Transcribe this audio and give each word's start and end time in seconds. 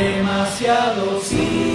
Demasiado 0.00 1.20
cine. 1.20 1.69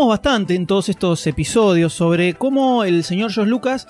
Hablamos 0.00 0.18
bastante 0.18 0.54
en 0.54 0.66
todos 0.66 0.88
estos 0.88 1.26
episodios 1.26 1.92
sobre 1.92 2.32
cómo 2.32 2.84
el 2.84 3.04
señor 3.04 3.30
George 3.32 3.50
Lucas 3.50 3.86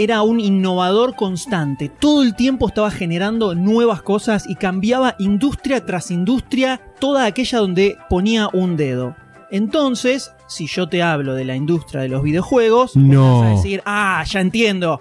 era 0.00 0.22
un 0.22 0.40
innovador 0.40 1.14
constante. 1.14 1.88
Todo 1.88 2.24
el 2.24 2.34
tiempo 2.34 2.66
estaba 2.66 2.90
generando 2.90 3.54
nuevas 3.54 4.02
cosas 4.02 4.46
y 4.48 4.56
cambiaba 4.56 5.14
industria 5.20 5.86
tras 5.86 6.10
industria, 6.10 6.80
toda 6.98 7.24
aquella 7.26 7.60
donde 7.60 7.96
ponía 8.10 8.48
un 8.52 8.76
dedo. 8.76 9.14
Entonces, 9.52 10.32
si 10.48 10.66
yo 10.66 10.88
te 10.88 11.04
hablo 11.04 11.34
de 11.34 11.44
la 11.44 11.54
industria 11.54 12.00
de 12.00 12.08
los 12.08 12.24
videojuegos, 12.24 12.96
No. 12.96 13.42
vas 13.42 13.46
a 13.46 13.54
decir, 13.54 13.80
ah, 13.86 14.24
ya 14.28 14.40
entiendo. 14.40 14.98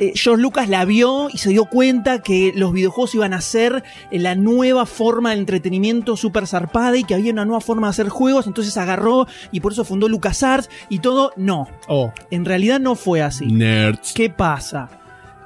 Eh, 0.00 0.12
George 0.16 0.42
Lucas 0.42 0.68
la 0.68 0.84
vio 0.84 1.28
y 1.32 1.38
se 1.38 1.50
dio 1.50 1.66
cuenta 1.66 2.20
que 2.20 2.52
los 2.56 2.72
videojuegos 2.72 3.14
iban 3.14 3.32
a 3.32 3.40
ser 3.40 3.84
eh, 4.10 4.18
la 4.18 4.34
nueva 4.34 4.86
forma 4.86 5.30
de 5.30 5.38
entretenimiento 5.38 6.16
super 6.16 6.48
zarpada 6.48 6.96
y 6.96 7.04
que 7.04 7.14
había 7.14 7.32
una 7.32 7.44
nueva 7.44 7.60
forma 7.60 7.86
de 7.86 7.90
hacer 7.92 8.08
juegos, 8.08 8.48
entonces 8.48 8.76
agarró 8.76 9.28
y 9.52 9.60
por 9.60 9.70
eso 9.72 9.84
fundó 9.84 10.08
LucasArts 10.08 10.68
y 10.88 10.98
todo. 10.98 11.32
No, 11.36 11.68
Oh, 11.86 12.12
en 12.32 12.44
realidad 12.44 12.80
no 12.80 12.96
fue 12.96 13.22
así. 13.22 13.46
nerds. 13.46 14.12
¿Qué 14.14 14.30
pasa? 14.30 14.88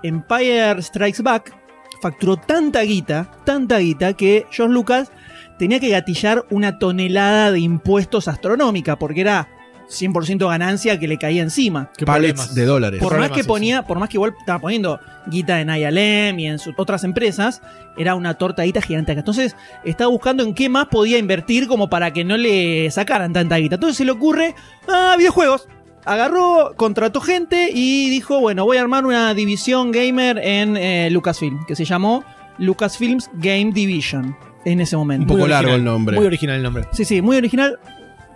Empire 0.02 0.80
Strikes 0.82 1.22
Back 1.22 1.54
facturó 2.00 2.36
tanta 2.36 2.80
guita, 2.82 3.30
tanta 3.44 3.78
guita, 3.78 4.14
que 4.14 4.46
George 4.50 4.72
Lucas 4.72 5.10
tenía 5.58 5.80
que 5.80 5.88
gatillar 5.88 6.46
una 6.50 6.78
tonelada 6.78 7.50
de 7.50 7.60
impuestos 7.60 8.28
astronómica, 8.28 8.96
porque 8.98 9.20
era 9.22 9.48
100% 9.88 10.48
ganancia 10.48 10.98
que 10.98 11.08
le 11.08 11.18
caía 11.18 11.42
encima. 11.42 11.90
Qué 11.96 12.04
problemas. 12.04 12.54
de 12.54 12.64
dólares. 12.64 13.00
Por 13.02 13.18
más 13.18 13.30
que 13.30 13.40
eso. 13.40 13.48
ponía, 13.48 13.82
por 13.82 13.98
más 13.98 14.08
que 14.08 14.16
igual 14.16 14.34
estaba 14.38 14.58
poniendo 14.58 15.00
guita 15.26 15.60
en 15.60 15.70
ILM 15.70 16.38
y 16.38 16.46
en 16.46 16.58
sus 16.58 16.74
otras 16.76 17.04
empresas, 17.04 17.62
era 17.96 18.14
una 18.14 18.34
tortadita 18.34 18.80
gigantesca. 18.80 19.20
Entonces, 19.20 19.56
estaba 19.84 20.10
buscando 20.10 20.42
en 20.42 20.54
qué 20.54 20.68
más 20.68 20.86
podía 20.88 21.18
invertir 21.18 21.66
como 21.66 21.88
para 21.88 22.12
que 22.12 22.24
no 22.24 22.36
le 22.36 22.90
sacaran 22.90 23.32
tanta 23.32 23.56
guita. 23.56 23.76
Entonces 23.76 23.96
se 23.96 24.04
le 24.04 24.12
ocurre, 24.12 24.54
ah, 24.88 25.14
videojuegos. 25.16 25.68
Agarró, 26.04 26.72
contrató 26.76 27.20
gente 27.20 27.70
y 27.72 28.08
dijo, 28.08 28.40
bueno, 28.40 28.64
voy 28.64 28.78
a 28.78 28.80
armar 28.80 29.04
una 29.04 29.34
división 29.34 29.92
gamer 29.92 30.38
en 30.38 30.76
eh, 30.76 31.10
Lucasfilm, 31.10 31.66
que 31.66 31.76
se 31.76 31.84
llamó 31.84 32.24
Lucasfilms 32.56 33.30
Game 33.34 33.72
Division 33.72 34.34
en 34.64 34.80
ese 34.80 34.96
momento. 34.96 35.24
Un 35.24 35.28
poco 35.28 35.40
Muy 35.40 35.48
largo 35.50 35.70
original, 35.70 35.80
el 35.80 35.84
nombre. 35.84 36.16
Muy 36.16 36.26
original 36.26 36.56
el 36.56 36.62
nombre. 36.62 36.84
Sí, 36.92 37.04
sí, 37.04 37.20
muy 37.20 37.36
original. 37.36 37.78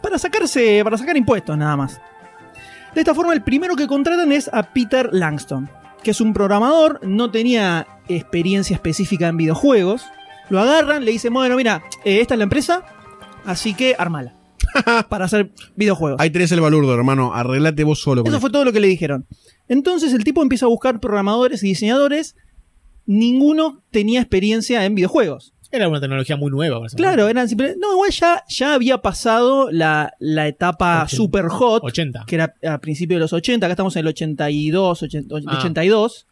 Para 0.02 0.18
sacarse, 0.18 0.80
para 0.84 0.98
sacar 0.98 1.16
impuestos 1.16 1.56
nada 1.56 1.76
más. 1.76 2.00
De 2.94 3.00
esta 3.00 3.14
forma, 3.14 3.32
el 3.32 3.42
primero 3.42 3.76
que 3.76 3.86
contratan 3.86 4.32
es 4.32 4.50
a 4.52 4.62
Peter 4.62 5.08
Langston, 5.12 5.70
que 6.02 6.10
es 6.10 6.20
un 6.20 6.34
programador, 6.34 7.00
no 7.02 7.30
tenía 7.30 7.86
experiencia 8.08 8.74
específica 8.74 9.28
en 9.28 9.36
videojuegos. 9.36 10.04
Lo 10.50 10.60
agarran, 10.60 11.04
le 11.04 11.12
dicen, 11.12 11.32
bueno, 11.32 11.56
mira, 11.56 11.82
eh, 12.04 12.20
esta 12.20 12.34
es 12.34 12.38
la 12.38 12.44
empresa, 12.44 12.84
así 13.44 13.74
que 13.74 13.94
armala. 13.98 14.34
para 15.08 15.26
hacer 15.26 15.52
videojuegos. 15.76 16.20
Ahí 16.20 16.30
tenés 16.30 16.52
el 16.52 16.60
balurdo, 16.60 16.94
hermano. 16.94 17.34
Arreglate 17.34 17.84
vos 17.84 18.00
solo. 18.00 18.22
con 18.22 18.32
Eso 18.32 18.40
fue 18.40 18.50
todo 18.50 18.64
lo 18.64 18.72
que 18.72 18.80
le 18.80 18.88
dijeron. 18.88 19.26
Entonces 19.68 20.12
el 20.12 20.24
tipo 20.24 20.42
empieza 20.42 20.66
a 20.66 20.68
buscar 20.68 21.00
programadores 21.00 21.62
y 21.62 21.68
diseñadores. 21.68 22.36
Ninguno 23.06 23.82
tenía 23.90 24.20
experiencia 24.20 24.84
en 24.84 24.94
videojuegos. 24.94 25.54
Era 25.72 25.88
una 25.88 26.00
tecnología 26.00 26.36
muy 26.36 26.50
nueva. 26.50 26.78
Claro, 26.94 27.28
eran 27.28 27.48
simple- 27.48 27.76
No, 27.80 27.92
igual 27.94 28.10
ya, 28.10 28.44
ya 28.48 28.74
había 28.74 28.98
pasado 28.98 29.70
la, 29.72 30.12
la 30.18 30.46
etapa 30.46 31.04
80. 31.04 31.16
super 31.16 31.46
hot, 31.48 31.82
80. 31.82 32.24
que 32.26 32.34
era 32.34 32.54
a 32.68 32.78
principios 32.78 33.16
de 33.16 33.20
los 33.22 33.32
80, 33.32 33.64
acá 33.66 33.72
estamos 33.72 33.96
en 33.96 34.00
el 34.00 34.08
82, 34.08 35.02
80, 35.02 35.34
Ah. 35.46 35.58
82, 35.58 36.26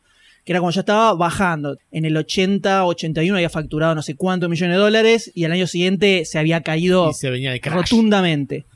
que 0.45 0.53
era 0.53 0.61
cuando 0.61 0.75
ya 0.75 0.81
estaba 0.81 1.15
bajando. 1.15 1.77
En 1.91 2.05
el 2.05 2.17
80, 2.17 2.85
81 2.85 3.37
había 3.37 3.49
facturado 3.51 3.95
no 3.95 4.03
sé 4.03 4.15
cuántos 4.15 4.49
millones 4.51 4.77
de 4.77 4.81
dólares 4.83 5.33
y 5.35 5.45
al 5.45 5.53
año 5.53 5.67
siguiente 5.67 6.25
se 6.27 6.39
había 6.39 6.61
caído 6.63 7.11
Y 7.11 7.15
se 7.15 7.31
venía 7.31 7.53
de 7.53 7.61
rotundamente. 7.65 8.67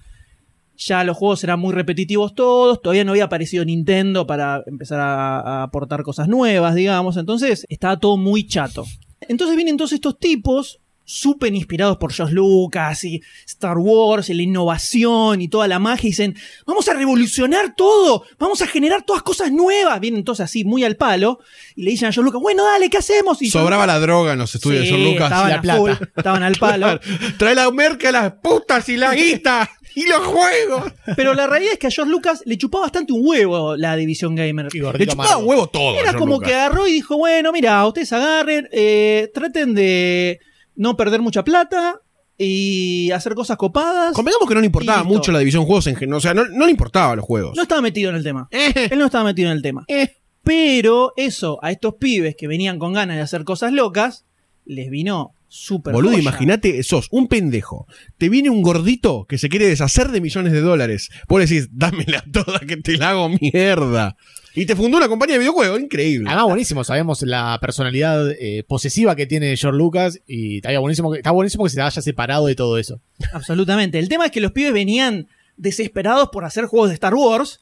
Ya 0.76 1.04
los 1.04 1.16
juegos 1.16 1.44
eran 1.44 1.60
muy 1.60 1.72
repetitivos 1.72 2.34
todos, 2.34 2.82
todavía 2.82 3.04
no 3.04 3.12
había 3.12 3.24
aparecido 3.24 3.64
Nintendo 3.64 4.26
para 4.26 4.62
empezar 4.66 4.98
a, 4.98 5.40
a 5.40 5.62
aportar 5.62 6.02
cosas 6.02 6.26
nuevas, 6.26 6.74
digamos, 6.74 7.16
entonces 7.16 7.64
estaba 7.68 7.98
todo 8.00 8.16
muy 8.16 8.44
chato. 8.46 8.84
Entonces 9.28 9.56
vienen 9.56 9.76
todos 9.76 9.92
estos 9.92 10.18
tipos 10.18 10.80
súper 11.06 11.54
inspirados 11.54 11.98
por 11.98 12.12
George 12.12 12.34
Lucas 12.34 13.04
y 13.04 13.20
Star 13.46 13.76
Wars 13.78 14.28
y 14.30 14.34
la 14.34 14.42
innovación 14.42 15.40
y 15.42 15.48
toda 15.48 15.68
la 15.68 15.78
magia 15.78 16.06
y 16.08 16.10
dicen, 16.10 16.34
vamos 16.66 16.88
a 16.88 16.94
revolucionar 16.94 17.74
todo, 17.76 18.24
vamos 18.38 18.62
a 18.62 18.66
generar 18.66 19.02
todas 19.02 19.22
cosas 19.22 19.52
nuevas. 19.52 20.00
Vienen 20.00 20.18
entonces 20.20 20.44
así 20.44 20.64
muy 20.64 20.82
al 20.84 20.96
palo 20.96 21.40
y 21.76 21.82
le 21.82 21.90
dicen 21.90 22.08
a 22.08 22.12
George 22.12 22.26
Lucas, 22.26 22.40
bueno, 22.42 22.64
dale, 22.64 22.88
¿qué 22.88 22.98
hacemos? 22.98 23.40
Y 23.42 23.50
Sobraba 23.50 23.86
la 23.86 23.98
droga 24.00 24.32
en 24.32 24.38
los 24.38 24.54
estudios 24.54 24.84
Sí, 24.86 24.90
de 24.92 24.96
George 24.96 25.12
Lucas. 25.12 25.26
estaban 25.30 25.50
la 25.50 25.60
plata. 25.60 25.78
full, 25.80 25.90
estaban 26.16 26.42
al 26.42 26.54
palo. 26.58 27.00
Trae 27.38 27.54
la 27.54 27.70
merca, 27.70 28.10
las 28.10 28.32
putas 28.42 28.88
y 28.88 28.96
la 28.96 29.14
guita 29.14 29.70
y 29.94 30.08
los 30.08 30.20
juegos. 30.20 30.92
Pero 31.16 31.34
la 31.34 31.46
realidad 31.46 31.74
es 31.74 31.78
que 31.78 31.86
a 31.88 31.90
George 31.90 32.10
Lucas 32.10 32.42
le 32.46 32.56
chupaba 32.58 32.84
bastante 32.86 33.12
un 33.12 33.20
huevo 33.26 33.76
la 33.76 33.94
división 33.96 34.34
gamer. 34.34 34.68
Le 34.72 35.06
chupaba 35.06 35.32
amargo. 35.34 35.44
huevo 35.48 35.66
todo. 35.68 35.92
Era 35.94 36.02
George 36.04 36.18
como 36.18 36.34
Lucas. 36.36 36.48
que 36.48 36.54
agarró 36.54 36.86
y 36.88 36.92
dijo, 36.92 37.16
bueno, 37.18 37.52
mira, 37.52 37.86
ustedes 37.86 38.12
agarren, 38.12 38.68
eh, 38.72 39.30
traten 39.34 39.74
de 39.74 40.40
no 40.76 40.96
perder 40.96 41.20
mucha 41.20 41.44
plata 41.44 42.00
y 42.36 43.10
hacer 43.12 43.34
cosas 43.34 43.56
copadas. 43.56 44.14
Convengamos 44.14 44.48
que 44.48 44.54
no 44.54 44.60
le 44.60 44.66
importaba 44.66 45.02
Y 45.02 45.06
mucho 45.06 45.30
la 45.32 45.38
división 45.38 45.64
juegos 45.64 45.86
en 45.86 45.96
general. 45.96 46.18
O 46.18 46.20
sea, 46.20 46.34
no, 46.34 46.44
no 46.46 46.64
le 46.64 46.70
importaba 46.70 47.14
los 47.16 47.24
juegos. 47.24 47.56
No 47.56 47.62
estaba 47.62 47.80
metido 47.80 48.10
en 48.10 48.16
el 48.16 48.24
tema. 48.24 48.48
Eh, 48.50 48.88
Él 48.90 48.98
no 48.98 49.06
estaba 49.06 49.24
metido 49.24 49.50
en 49.50 49.56
el 49.56 49.62
tema. 49.62 49.84
eh. 49.88 50.16
Pero 50.42 51.14
eso, 51.16 51.58
a 51.62 51.70
estos 51.70 51.94
pibes 51.94 52.36
que 52.36 52.46
venían 52.46 52.78
con 52.78 52.92
ganas 52.92 53.16
de 53.16 53.22
hacer 53.22 53.44
cosas 53.44 53.72
locas, 53.72 54.26
les 54.66 54.90
vino 54.90 55.32
súper 55.48 55.94
Boludo, 55.94 56.18
imagínate, 56.18 56.82
sos 56.82 57.08
un 57.10 57.28
pendejo. 57.28 57.86
Te 58.18 58.28
viene 58.28 58.50
un 58.50 58.60
gordito 58.60 59.24
que 59.26 59.38
se 59.38 59.48
quiere 59.48 59.66
deshacer 59.68 60.08
de 60.10 60.20
millones 60.20 60.52
de 60.52 60.60
dólares. 60.60 61.08
Vos 61.28 61.40
decís, 61.40 61.70
dámela 61.72 62.22
toda 62.30 62.58
que 62.60 62.76
te 62.76 62.98
la 62.98 63.10
hago 63.10 63.30
mierda. 63.30 64.16
Y 64.54 64.66
te 64.66 64.76
fundó 64.76 64.98
una 64.98 65.08
compañía 65.08 65.34
de 65.34 65.40
videojuegos, 65.40 65.80
increíble. 65.80 66.28
Además, 66.28 66.46
buenísimo, 66.46 66.84
sabemos 66.84 67.22
la 67.22 67.58
personalidad 67.60 68.30
eh, 68.30 68.64
posesiva 68.66 69.16
que 69.16 69.26
tiene 69.26 69.56
George 69.56 69.76
Lucas 69.76 70.20
y 70.26 70.56
está 70.56 70.78
buenísimo, 70.78 71.10
que, 71.10 71.18
está 71.18 71.32
buenísimo 71.32 71.64
que 71.64 71.70
se 71.70 71.80
haya 71.80 72.00
separado 72.02 72.46
de 72.46 72.54
todo 72.54 72.78
eso. 72.78 73.00
Absolutamente. 73.32 73.98
El 73.98 74.08
tema 74.08 74.26
es 74.26 74.30
que 74.30 74.40
los 74.40 74.52
pibes 74.52 74.72
venían 74.72 75.26
desesperados 75.56 76.28
por 76.30 76.44
hacer 76.44 76.66
juegos 76.66 76.90
de 76.90 76.94
Star 76.94 77.14
Wars, 77.14 77.60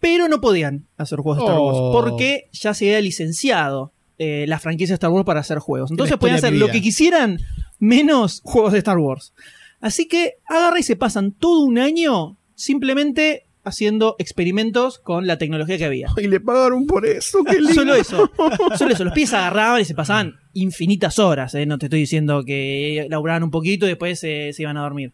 pero 0.00 0.28
no 0.28 0.40
podían 0.40 0.86
hacer 0.96 1.18
juegos 1.18 1.38
de 1.38 1.44
Star 1.44 1.58
Oh. 1.58 1.92
Wars 1.92 2.02
porque 2.04 2.48
ya 2.52 2.72
se 2.72 2.86
había 2.86 3.00
licenciado 3.02 3.92
eh, 4.18 4.46
la 4.48 4.58
franquicia 4.58 4.92
de 4.92 4.94
Star 4.94 5.10
Wars 5.10 5.26
para 5.26 5.40
hacer 5.40 5.58
juegos. 5.58 5.90
Entonces 5.90 6.16
podían 6.16 6.38
hacer 6.38 6.54
lo 6.54 6.68
que 6.68 6.80
quisieran 6.80 7.38
menos 7.78 8.40
juegos 8.44 8.72
de 8.72 8.78
Star 8.78 8.98
Wars. 8.98 9.34
Así 9.80 10.08
que 10.08 10.38
agarra 10.48 10.80
y 10.80 10.82
se 10.82 10.96
pasan 10.96 11.32
todo 11.32 11.60
un 11.60 11.78
año 11.78 12.36
simplemente 12.54 13.44
haciendo 13.68 14.16
experimentos 14.18 14.98
con 14.98 15.26
la 15.26 15.38
tecnología 15.38 15.78
que 15.78 15.84
había. 15.84 16.08
Y 16.16 16.26
le 16.26 16.40
pagaron 16.40 16.86
por 16.86 17.06
eso, 17.06 17.44
qué 17.44 17.60
lindo. 17.60 17.74
Solo 17.74 17.94
eso. 17.94 18.30
Solo 18.76 18.92
eso. 18.92 19.04
Los 19.04 19.14
pies 19.14 19.32
agarraban 19.32 19.80
y 19.80 19.84
se 19.84 19.94
pasaban 19.94 20.36
infinitas 20.52 21.18
horas. 21.18 21.54
¿eh? 21.54 21.66
No 21.66 21.78
te 21.78 21.86
estoy 21.86 22.00
diciendo 22.00 22.44
que 22.44 23.06
laburaban 23.08 23.44
un 23.44 23.50
poquito 23.50 23.86
y 23.86 23.90
después 23.90 24.22
eh, 24.24 24.50
se 24.52 24.62
iban 24.62 24.76
a 24.76 24.82
dormir. 24.82 25.12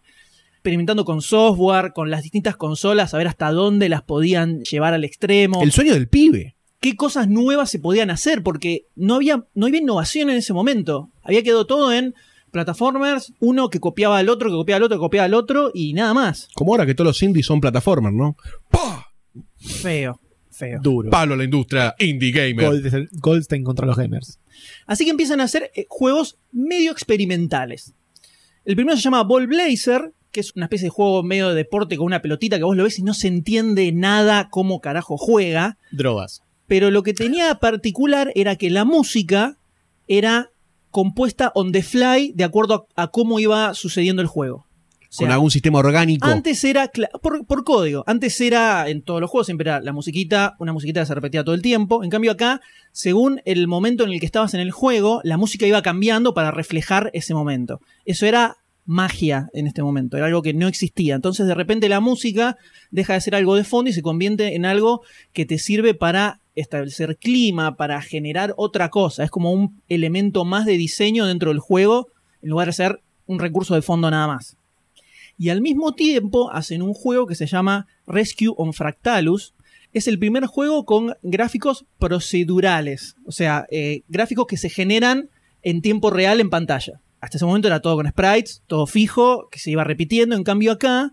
Experimentando 0.54 1.04
con 1.04 1.20
software, 1.20 1.92
con 1.92 2.10
las 2.10 2.22
distintas 2.22 2.56
consolas, 2.56 3.12
a 3.12 3.18
ver 3.18 3.28
hasta 3.28 3.50
dónde 3.50 3.88
las 3.88 4.02
podían 4.02 4.62
llevar 4.62 4.94
al 4.94 5.04
extremo. 5.04 5.62
El 5.62 5.72
sueño 5.72 5.92
del 5.92 6.08
pibe. 6.08 6.56
Qué 6.80 6.96
cosas 6.96 7.28
nuevas 7.28 7.70
se 7.70 7.78
podían 7.78 8.10
hacer, 8.10 8.42
porque 8.42 8.86
no 8.94 9.16
había, 9.16 9.44
no 9.54 9.66
había 9.66 9.80
innovación 9.80 10.30
en 10.30 10.36
ese 10.36 10.52
momento. 10.52 11.10
Había 11.22 11.42
quedado 11.42 11.66
todo 11.66 11.92
en 11.92 12.14
plataformers, 12.54 13.34
uno 13.40 13.68
que 13.68 13.80
copiaba 13.80 14.16
al 14.16 14.30
otro, 14.30 14.48
que 14.48 14.56
copiaba 14.56 14.78
al 14.78 14.82
otro, 14.84 14.96
que 14.96 15.00
copiaba 15.00 15.26
al 15.26 15.34
otro, 15.34 15.70
y 15.74 15.92
nada 15.92 16.14
más. 16.14 16.48
Como 16.54 16.72
ahora 16.72 16.86
que 16.86 16.94
todos 16.94 17.08
los 17.08 17.22
indies 17.22 17.44
son 17.44 17.60
plataformers, 17.60 18.14
¿no? 18.14 18.36
¡Pah! 18.70 19.04
Feo, 19.58 20.18
feo. 20.50 20.80
Duro. 20.82 21.10
Palo 21.10 21.34
a 21.34 21.36
la 21.36 21.44
industria 21.44 21.94
indie 21.98 22.30
gamer. 22.30 22.66
Gold- 22.70 23.08
Goldstein 23.20 23.64
contra 23.64 23.86
los 23.86 23.96
gamers. 23.96 24.38
Así 24.86 25.04
que 25.04 25.10
empiezan 25.10 25.40
a 25.40 25.44
hacer 25.44 25.70
eh, 25.74 25.84
juegos 25.88 26.38
medio 26.52 26.92
experimentales. 26.92 27.92
El 28.64 28.76
primero 28.76 28.96
se 28.96 29.02
llama 29.02 29.22
Ball 29.24 29.46
Blazer, 29.46 30.12
que 30.30 30.40
es 30.40 30.52
una 30.56 30.66
especie 30.66 30.86
de 30.86 30.90
juego 30.90 31.22
medio 31.22 31.48
de 31.50 31.54
deporte 31.54 31.96
con 31.96 32.06
una 32.06 32.22
pelotita 32.22 32.56
que 32.58 32.64
vos 32.64 32.76
lo 32.76 32.84
ves 32.84 32.98
y 32.98 33.02
no 33.02 33.14
se 33.14 33.28
entiende 33.28 33.90
nada 33.92 34.48
cómo 34.50 34.80
carajo 34.80 35.16
juega. 35.16 35.76
Drogas. 35.92 36.42
Pero 36.66 36.90
lo 36.90 37.02
que 37.02 37.12
tenía 37.12 37.54
particular 37.56 38.32
era 38.34 38.56
que 38.56 38.70
la 38.70 38.84
música 38.84 39.58
era 40.08 40.50
compuesta 40.94 41.50
on 41.56 41.72
the 41.72 41.82
fly 41.82 42.32
de 42.36 42.44
acuerdo 42.44 42.86
a, 42.94 43.02
a 43.02 43.08
cómo 43.08 43.40
iba 43.40 43.74
sucediendo 43.74 44.22
el 44.22 44.28
juego. 44.28 44.64
O 45.16 45.16
Con 45.18 45.30
algún 45.32 45.50
sistema 45.50 45.80
orgánico. 45.80 46.26
antes 46.26 46.62
era, 46.62 46.90
por, 47.20 47.44
por 47.46 47.64
código, 47.64 48.04
antes 48.06 48.40
era, 48.40 48.88
en 48.88 49.02
todos 49.02 49.20
los 49.20 49.28
juegos 49.28 49.46
siempre 49.46 49.68
era 49.68 49.80
la 49.80 49.92
musiquita, 49.92 50.54
una 50.60 50.72
musiquita 50.72 51.00
que 51.00 51.06
se 51.06 51.14
repetía 51.14 51.42
todo 51.42 51.56
el 51.56 51.62
tiempo. 51.62 52.04
En 52.04 52.10
cambio 52.10 52.30
acá, 52.30 52.60
según 52.92 53.40
el 53.44 53.66
momento 53.66 54.04
en 54.04 54.12
el 54.12 54.20
que 54.20 54.26
estabas 54.26 54.54
en 54.54 54.60
el 54.60 54.70
juego, 54.70 55.20
la 55.24 55.36
música 55.36 55.66
iba 55.66 55.82
cambiando 55.82 56.32
para 56.32 56.52
reflejar 56.52 57.10
ese 57.12 57.34
momento. 57.34 57.80
Eso 58.04 58.26
era 58.26 58.56
magia 58.86 59.48
en 59.52 59.66
este 59.66 59.82
momento, 59.82 60.16
era 60.16 60.26
algo 60.26 60.42
que 60.42 60.54
no 60.54 60.68
existía. 60.68 61.16
Entonces 61.16 61.46
de 61.48 61.54
repente 61.54 61.88
la 61.88 62.00
música 62.00 62.56
deja 62.90 63.14
de 63.14 63.20
ser 63.20 63.34
algo 63.34 63.56
de 63.56 63.64
fondo 63.64 63.90
y 63.90 63.94
se 63.94 64.02
convierte 64.02 64.54
en 64.54 64.64
algo 64.64 65.02
que 65.32 65.44
te 65.44 65.58
sirve 65.58 65.94
para 65.94 66.40
establecer 66.54 67.16
clima, 67.16 67.76
para 67.76 68.00
generar 68.00 68.54
otra 68.56 68.90
cosa. 68.90 69.24
Es 69.24 69.30
como 69.30 69.52
un 69.52 69.80
elemento 69.88 70.44
más 70.44 70.66
de 70.66 70.76
diseño 70.76 71.26
dentro 71.26 71.50
del 71.50 71.58
juego, 71.58 72.08
en 72.42 72.50
lugar 72.50 72.68
de 72.68 72.72
ser 72.72 73.00
un 73.26 73.38
recurso 73.38 73.74
de 73.74 73.82
fondo 73.82 74.10
nada 74.10 74.26
más 74.26 74.56
y 75.38 75.48
al 75.48 75.60
mismo 75.60 75.92
tiempo 75.94 76.50
hacen 76.52 76.82
un 76.82 76.94
juego 76.94 77.26
que 77.26 77.34
se 77.34 77.46
llama 77.46 77.86
Rescue 78.06 78.54
on 78.56 78.72
Fractalus. 78.72 79.54
Es 79.92 80.08
el 80.08 80.18
primer 80.18 80.46
juego 80.46 80.84
con 80.84 81.14
gráficos 81.22 81.86
procedurales, 81.98 83.16
o 83.26 83.32
sea, 83.32 83.66
eh, 83.70 84.02
gráficos 84.08 84.46
que 84.46 84.56
se 84.56 84.68
generan 84.68 85.30
en 85.62 85.82
tiempo 85.82 86.10
real 86.10 86.40
en 86.40 86.50
pantalla. 86.50 87.00
Hasta 87.20 87.38
ese 87.38 87.46
momento 87.46 87.68
era 87.68 87.80
todo 87.80 87.96
con 87.96 88.08
sprites, 88.08 88.62
todo 88.66 88.86
fijo, 88.86 89.48
que 89.50 89.58
se 89.58 89.70
iba 89.70 89.84
repitiendo. 89.84 90.36
En 90.36 90.44
cambio 90.44 90.72
acá 90.72 91.12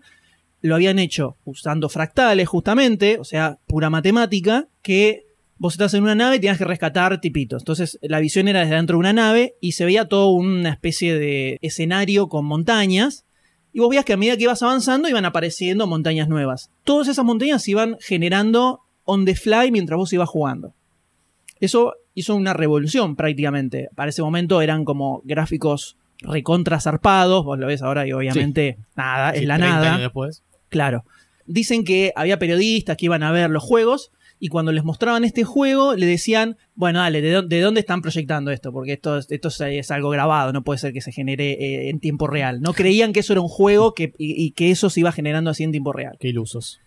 lo 0.60 0.74
habían 0.74 0.98
hecho 0.98 1.36
usando 1.44 1.88
fractales 1.88 2.48
justamente, 2.48 3.18
o 3.18 3.24
sea, 3.24 3.58
pura 3.66 3.88
matemática, 3.88 4.68
que 4.82 5.24
vos 5.62 5.74
estás 5.74 5.94
en 5.94 6.02
una 6.02 6.16
nave 6.16 6.34
y 6.36 6.40
tenías 6.40 6.58
que 6.58 6.64
rescatar 6.64 7.20
tipitos. 7.20 7.62
Entonces 7.62 7.96
la 8.02 8.18
visión 8.18 8.48
era 8.48 8.62
desde 8.62 8.74
dentro 8.74 8.96
de 8.96 8.98
una 8.98 9.12
nave 9.12 9.54
y 9.60 9.72
se 9.72 9.84
veía 9.84 10.08
todo 10.08 10.30
una 10.30 10.70
especie 10.70 11.16
de 11.16 11.58
escenario 11.62 12.26
con 12.26 12.44
montañas 12.46 13.24
y 13.72 13.78
vos 13.78 13.88
veías 13.88 14.04
que 14.04 14.12
a 14.12 14.16
medida 14.16 14.36
que 14.36 14.42
ibas 14.42 14.60
avanzando 14.64 15.08
iban 15.08 15.24
apareciendo 15.24 15.86
montañas 15.86 16.28
nuevas. 16.28 16.72
Todas 16.82 17.06
esas 17.06 17.24
montañas 17.24 17.62
se 17.62 17.70
iban 17.70 17.96
generando 18.00 18.80
on 19.04 19.24
the 19.24 19.36
fly 19.36 19.70
mientras 19.70 19.96
vos 19.96 20.12
ibas 20.12 20.28
jugando. 20.28 20.74
Eso 21.60 21.94
hizo 22.14 22.34
una 22.34 22.54
revolución 22.54 23.14
prácticamente. 23.14 23.88
Para 23.94 24.08
ese 24.10 24.20
momento 24.20 24.62
eran 24.62 24.84
como 24.84 25.22
gráficos 25.24 25.96
recontra 26.22 26.80
zarpados. 26.80 27.44
Vos 27.44 27.56
lo 27.56 27.68
ves 27.68 27.82
ahora 27.82 28.04
y 28.04 28.12
obviamente 28.12 28.78
nada, 28.96 29.30
es 29.30 29.38
Sí, 29.38 29.46
la 29.46 29.58
30 29.58 29.74
nada. 29.76 29.90
años 29.92 30.02
después. 30.02 30.42
Claro. 30.70 31.04
Dicen 31.46 31.84
que 31.84 32.12
había 32.16 32.40
periodistas 32.40 32.96
que 32.96 33.04
iban 33.04 33.22
a 33.22 33.30
ver 33.30 33.48
los 33.48 33.62
juegos 33.62 34.10
y 34.44 34.48
cuando 34.48 34.72
les 34.72 34.82
mostraban 34.82 35.22
este 35.22 35.44
juego 35.44 35.94
le 35.94 36.04
decían, 36.04 36.56
bueno, 36.74 36.98
dale, 36.98 37.22
¿de, 37.22 37.30
dó- 37.30 37.42
de 37.46 37.60
dónde 37.60 37.78
están 37.78 38.02
proyectando 38.02 38.50
esto? 38.50 38.72
Porque 38.72 38.94
esto, 38.94 39.16
es- 39.18 39.30
esto 39.30 39.48
es, 39.48 39.60
es 39.60 39.90
algo 39.92 40.10
grabado, 40.10 40.52
no 40.52 40.64
puede 40.64 40.78
ser 40.80 40.92
que 40.92 41.00
se 41.00 41.12
genere 41.12 41.52
eh, 41.52 41.90
en 41.90 42.00
tiempo 42.00 42.26
real. 42.26 42.60
No 42.60 42.72
creían 42.72 43.12
que 43.12 43.20
eso 43.20 43.32
era 43.32 43.40
un 43.40 43.48
juego 43.48 43.94
que, 43.94 44.12
y, 44.18 44.44
y 44.44 44.50
que 44.50 44.72
eso 44.72 44.90
se 44.90 44.98
iba 44.98 45.12
generando 45.12 45.48
así 45.50 45.62
en 45.62 45.70
tiempo 45.70 45.92
real. 45.92 46.16
Qué 46.18 46.28
ilusos. 46.28 46.80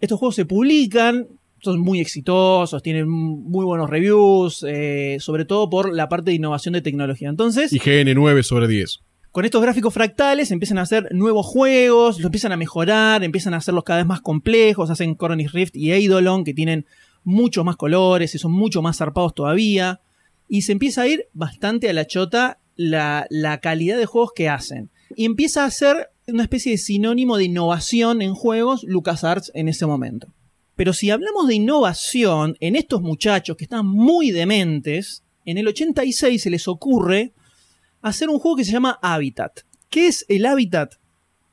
Estos 0.00 0.18
juegos 0.18 0.36
se 0.36 0.46
publican, 0.46 1.26
son 1.60 1.78
muy 1.80 2.00
exitosos, 2.00 2.82
tienen 2.82 3.08
muy 3.08 3.64
buenos 3.66 3.90
reviews, 3.90 4.64
eh, 4.66 5.18
sobre 5.20 5.44
todo 5.44 5.68
por 5.68 5.92
la 5.94 6.08
parte 6.08 6.30
de 6.30 6.36
innovación 6.36 6.72
de 6.72 6.80
tecnología. 6.80 7.28
Entonces, 7.28 7.72
IGN 7.74 8.14
9 8.14 8.42
sobre 8.42 8.68
10. 8.68 9.00
Con 9.32 9.46
estos 9.46 9.62
gráficos 9.62 9.94
fractales 9.94 10.50
empiezan 10.50 10.76
a 10.76 10.82
hacer 10.82 11.08
nuevos 11.12 11.46
juegos, 11.46 12.18
los 12.18 12.26
empiezan 12.26 12.52
a 12.52 12.58
mejorar, 12.58 13.24
empiezan 13.24 13.54
a 13.54 13.56
hacerlos 13.56 13.82
cada 13.82 14.00
vez 14.00 14.06
más 14.06 14.20
complejos, 14.20 14.90
hacen 14.90 15.14
Coronis 15.14 15.52
Rift 15.52 15.74
y 15.74 15.92
Eidolon 15.92 16.44
que 16.44 16.52
tienen 16.52 16.84
muchos 17.24 17.64
más 17.64 17.76
colores 17.76 18.34
y 18.34 18.38
son 18.38 18.52
mucho 18.52 18.82
más 18.82 18.98
zarpados 18.98 19.34
todavía. 19.34 20.02
Y 20.48 20.62
se 20.62 20.72
empieza 20.72 21.02
a 21.02 21.08
ir 21.08 21.28
bastante 21.32 21.88
a 21.88 21.94
la 21.94 22.06
chota 22.06 22.58
la, 22.76 23.26
la 23.30 23.58
calidad 23.60 23.96
de 23.96 24.04
juegos 24.04 24.32
que 24.34 24.50
hacen. 24.50 24.90
Y 25.16 25.24
empieza 25.24 25.64
a 25.64 25.70
ser 25.70 26.10
una 26.26 26.42
especie 26.42 26.72
de 26.72 26.78
sinónimo 26.78 27.38
de 27.38 27.44
innovación 27.44 28.20
en 28.20 28.34
juegos 28.34 28.84
LucasArts 28.84 29.50
en 29.54 29.68
ese 29.68 29.86
momento. 29.86 30.28
Pero 30.76 30.92
si 30.92 31.08
hablamos 31.08 31.48
de 31.48 31.54
innovación 31.54 32.56
en 32.60 32.76
estos 32.76 33.00
muchachos 33.00 33.56
que 33.56 33.64
están 33.64 33.86
muy 33.86 34.30
dementes, 34.30 35.22
en 35.46 35.56
el 35.56 35.68
86 35.68 36.42
se 36.42 36.50
les 36.50 36.68
ocurre 36.68 37.32
hacer 38.02 38.28
un 38.28 38.38
juego 38.38 38.56
que 38.56 38.64
se 38.64 38.72
llama 38.72 38.98
Habitat. 39.00 39.60
¿Qué 39.88 40.08
es 40.08 40.26
el 40.28 40.44
Habitat? 40.44 40.94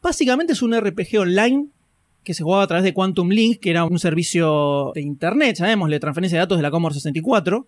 Básicamente 0.02 0.54
es 0.54 0.62
un 0.62 0.78
RPG 0.78 1.20
online 1.20 1.68
que 2.24 2.34
se 2.34 2.44
jugaba 2.44 2.64
a 2.64 2.68
través 2.68 2.84
de 2.84 2.94
Quantum 2.94 3.30
Link, 3.30 3.60
que 3.60 3.70
era 3.70 3.86
un 3.86 4.00
servicio 4.00 4.92
de 4.94 5.02
internet, 5.02 5.58
llamémosle 5.58 6.00
transferencia 6.00 6.38
de 6.38 6.42
datos 6.42 6.58
de 6.58 6.64
la 6.64 6.72
Commodore 6.72 6.96
64, 6.96 7.68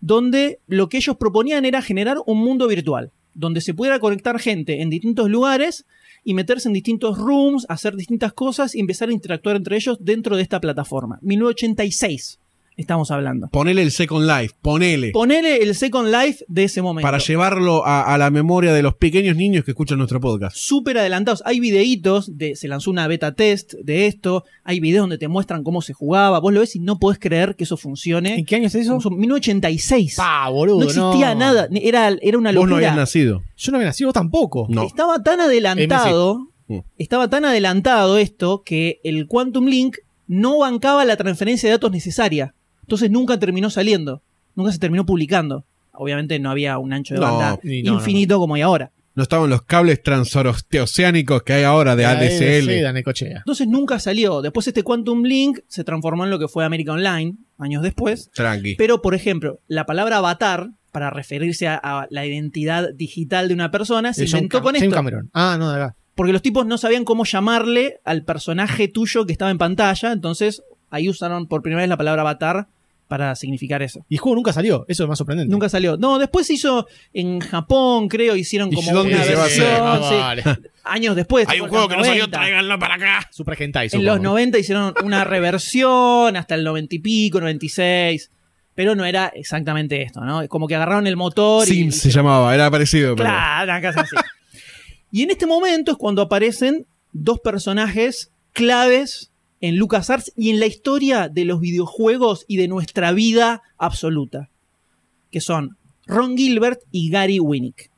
donde 0.00 0.60
lo 0.66 0.88
que 0.88 0.96
ellos 0.96 1.16
proponían 1.16 1.64
era 1.64 1.82
generar 1.82 2.18
un 2.26 2.38
mundo 2.38 2.66
virtual, 2.66 3.12
donde 3.34 3.60
se 3.60 3.74
pudiera 3.74 3.98
conectar 3.98 4.38
gente 4.38 4.82
en 4.82 4.90
distintos 4.90 5.30
lugares 5.30 5.86
y 6.24 6.34
meterse 6.34 6.68
en 6.68 6.74
distintos 6.74 7.18
rooms, 7.18 7.66
hacer 7.68 7.94
distintas 7.96 8.32
cosas 8.32 8.74
y 8.74 8.80
empezar 8.80 9.08
a 9.08 9.12
interactuar 9.12 9.56
entre 9.56 9.76
ellos 9.76 9.98
dentro 10.00 10.36
de 10.36 10.42
esta 10.42 10.60
plataforma. 10.60 11.18
1986 11.22 12.40
estamos 12.76 13.10
hablando. 13.10 13.48
Ponele 13.48 13.82
el 13.82 13.90
Second 13.90 14.26
Life, 14.28 14.54
ponele. 14.62 15.10
Ponele 15.12 15.62
el 15.62 15.74
Second 15.74 16.08
Life 16.14 16.44
de 16.48 16.64
ese 16.64 16.82
momento. 16.82 17.06
para 17.06 17.18
llevarlo 17.18 17.86
a, 17.86 18.02
a 18.14 18.18
la 18.18 18.30
memoria 18.30 18.72
de 18.72 18.82
los 18.82 18.94
pequeños 18.94 19.36
niños 19.36 19.64
que 19.64 19.70
escuchan 19.70 19.98
nuestro 19.98 20.20
podcast. 20.20 20.56
súper 20.56 20.98
adelantados. 20.98 21.42
Hay 21.46 21.58
videitos, 21.60 22.36
de, 22.36 22.54
se 22.56 22.68
lanzó 22.68 22.90
una 22.90 23.06
beta 23.08 23.34
test 23.34 23.74
de 23.82 24.06
esto, 24.06 24.44
hay 24.64 24.80
videos 24.80 25.02
donde 25.04 25.18
te 25.18 25.28
muestran 25.28 25.62
cómo 25.64 25.80
se 25.82 25.92
jugaba, 25.92 26.38
vos 26.38 26.52
lo 26.52 26.60
ves 26.60 26.76
y 26.76 26.80
no 26.80 26.98
podés 26.98 27.18
creer 27.18 27.56
que 27.56 27.64
eso 27.64 27.76
funcione. 27.76 28.34
¿En 28.38 28.44
qué 28.44 28.56
año 28.56 28.66
es 28.66 28.74
eso? 28.74 29.00
Son 29.00 29.16
1986. 29.18 30.16
Pa, 30.16 30.48
boludo. 30.50 30.80
no 30.80 30.84
existía 30.84 31.34
nada, 31.34 31.68
era, 31.72 32.08
era 32.20 32.38
una 32.38 32.50
Vos 32.50 32.54
no 32.54 32.60
locura. 32.62 32.76
habías 32.76 32.96
nacido. 32.96 33.42
Yo 33.56 33.72
no 33.72 33.78
había 33.78 33.88
nacido 33.88 34.08
vos 34.08 34.14
tampoco. 34.14 34.66
No. 34.68 34.82
Estaba 34.84 35.22
tan 35.22 35.40
adelantado, 35.40 36.48
Mm. 36.68 36.78
estaba 36.98 37.28
tan 37.30 37.44
adelantado 37.44 38.18
esto 38.18 38.62
que 38.64 38.98
el 39.04 39.28
Quantum 39.28 39.66
Link 39.66 39.98
no 40.26 40.58
bancaba 40.58 41.04
la 41.04 41.16
transferencia 41.16 41.68
de 41.68 41.74
datos 41.74 41.92
necesaria. 41.92 42.54
Entonces 42.86 43.10
nunca 43.10 43.36
terminó 43.38 43.68
saliendo, 43.68 44.22
nunca 44.54 44.70
se 44.70 44.78
terminó 44.78 45.04
publicando. 45.04 45.64
Obviamente 45.92 46.38
no 46.38 46.50
había 46.50 46.78
un 46.78 46.92
ancho 46.92 47.14
de 47.14 47.20
No, 47.20 47.38
banda 47.38 47.58
y 47.64 47.82
no, 47.82 47.92
no, 47.92 47.98
infinito 47.98 48.38
como 48.38 48.54
hay 48.54 48.62
ahora. 48.62 48.92
No 49.16 49.22
estaban 49.22 49.48
los 49.48 49.62
cables 49.62 50.02
transoceánicos 50.02 51.42
que 51.42 51.54
hay 51.54 51.64
ahora 51.64 51.96
de 51.96 52.04
ADSL. 52.04 52.70
Sí, 52.70 52.80
Dane 52.82 53.02
Cochea. 53.02 53.38
Entonces 53.38 53.66
nunca 53.66 53.98
salió. 53.98 54.42
Después 54.42 54.68
este 54.68 54.82
Quantum 54.82 55.24
Link 55.24 55.60
se 55.68 55.84
transformó 55.84 56.24
en 56.24 56.30
lo 56.30 56.38
que 56.38 56.48
fue 56.48 56.66
América 56.66 56.92
Online, 56.92 57.34
años 57.58 57.82
después. 57.82 58.30
Tranqui. 58.34 58.74
Pero, 58.76 59.00
por 59.00 59.14
ejemplo, 59.14 59.58
la 59.68 59.86
palabra 59.86 60.18
avatar, 60.18 60.68
para 60.92 61.08
referirse 61.08 61.66
a, 61.66 61.76
a 61.76 62.06
la 62.10 62.26
identidad 62.26 62.90
digital 62.94 63.48
de 63.48 63.54
una 63.54 63.70
persona, 63.70 64.12
se 64.12 64.26
inventó 64.26 64.60
con 64.60 64.74
James 64.74 64.82
esto. 64.82 64.94
Cameron. 64.94 65.30
Ah, 65.32 65.56
no, 65.58 65.72
de 65.72 65.82
acá. 65.82 65.96
Porque 66.14 66.34
los 66.34 66.42
tipos 66.42 66.66
no 66.66 66.76
sabían 66.76 67.04
cómo 67.04 67.24
llamarle 67.24 68.00
al 68.04 68.22
personaje 68.22 68.86
tuyo 68.88 69.24
que 69.24 69.32
estaba 69.32 69.50
en 69.50 69.58
pantalla. 69.58 70.12
Entonces 70.12 70.62
ahí 70.90 71.08
usaron 71.08 71.46
por 71.46 71.62
primera 71.62 71.80
vez 71.80 71.88
la 71.88 71.96
palabra 71.96 72.20
avatar 72.22 72.68
para 73.08 73.34
significar 73.36 73.82
eso. 73.82 74.04
Y 74.08 74.14
el 74.16 74.20
juego 74.20 74.36
nunca 74.36 74.52
salió. 74.52 74.84
Eso 74.88 75.04
es 75.04 75.08
más 75.08 75.18
sorprendente. 75.18 75.50
Nunca 75.50 75.68
salió. 75.68 75.96
No, 75.96 76.18
después 76.18 76.46
se 76.46 76.54
hizo 76.54 76.86
en 77.12 77.40
Japón, 77.40 78.08
creo, 78.08 78.34
hicieron 78.36 78.72
¿Y 78.72 78.76
como 78.76 78.92
dónde 78.92 79.14
una 79.14 79.24
versión. 79.24 79.66
Ah, 79.80 80.00
sí. 80.08 80.14
vale. 80.16 80.42
Años 80.84 81.16
después. 81.16 81.48
Hay 81.48 81.60
un 81.60 81.68
juego 81.68 81.88
que 81.88 81.96
no 81.96 82.04
salió, 82.04 82.22
90. 82.24 82.38
tráiganlo 82.38 82.78
para 82.78 82.94
acá. 82.96 83.28
Super 83.30 83.60
Hentai, 83.60 83.88
En 83.92 84.04
los 84.04 84.20
90 84.20 84.58
hicieron 84.58 84.94
una 85.04 85.24
reversión 85.24 86.36
hasta 86.36 86.54
el 86.54 86.64
90 86.64 86.94
y 86.96 86.98
pico, 86.98 87.40
96. 87.40 88.30
Pero 88.74 88.94
no 88.94 89.04
era 89.06 89.28
exactamente 89.34 90.02
esto, 90.02 90.20
¿no? 90.20 90.42
Es 90.42 90.48
como 90.50 90.66
que 90.68 90.74
agarraron 90.74 91.06
el 91.06 91.16
motor 91.16 91.66
y. 91.66 91.70
Sims 91.72 91.96
se 91.98 92.10
llamaba, 92.10 92.54
era 92.54 92.70
parecido. 92.70 93.16
pero- 93.16 93.28
Claro, 93.28 93.72
una 93.72 93.80
cosa 93.80 94.00
así. 94.02 94.16
y 95.12 95.22
en 95.22 95.30
este 95.30 95.46
momento 95.46 95.92
es 95.92 95.96
cuando 95.96 96.22
aparecen 96.22 96.86
dos 97.12 97.40
personajes 97.40 98.30
claves 98.52 99.30
en 99.60 99.76
LucasArts 99.76 100.32
y 100.36 100.50
en 100.50 100.60
la 100.60 100.66
historia 100.66 101.28
de 101.28 101.44
los 101.44 101.60
videojuegos 101.60 102.44
y 102.48 102.56
de 102.56 102.68
nuestra 102.68 103.12
vida 103.12 103.62
absoluta. 103.78 104.50
Que 105.30 105.40
son 105.40 105.76
Ron 106.06 106.36
Gilbert 106.36 106.80
y 106.90 107.10
Gary 107.10 107.40
Winnick. 107.40 107.90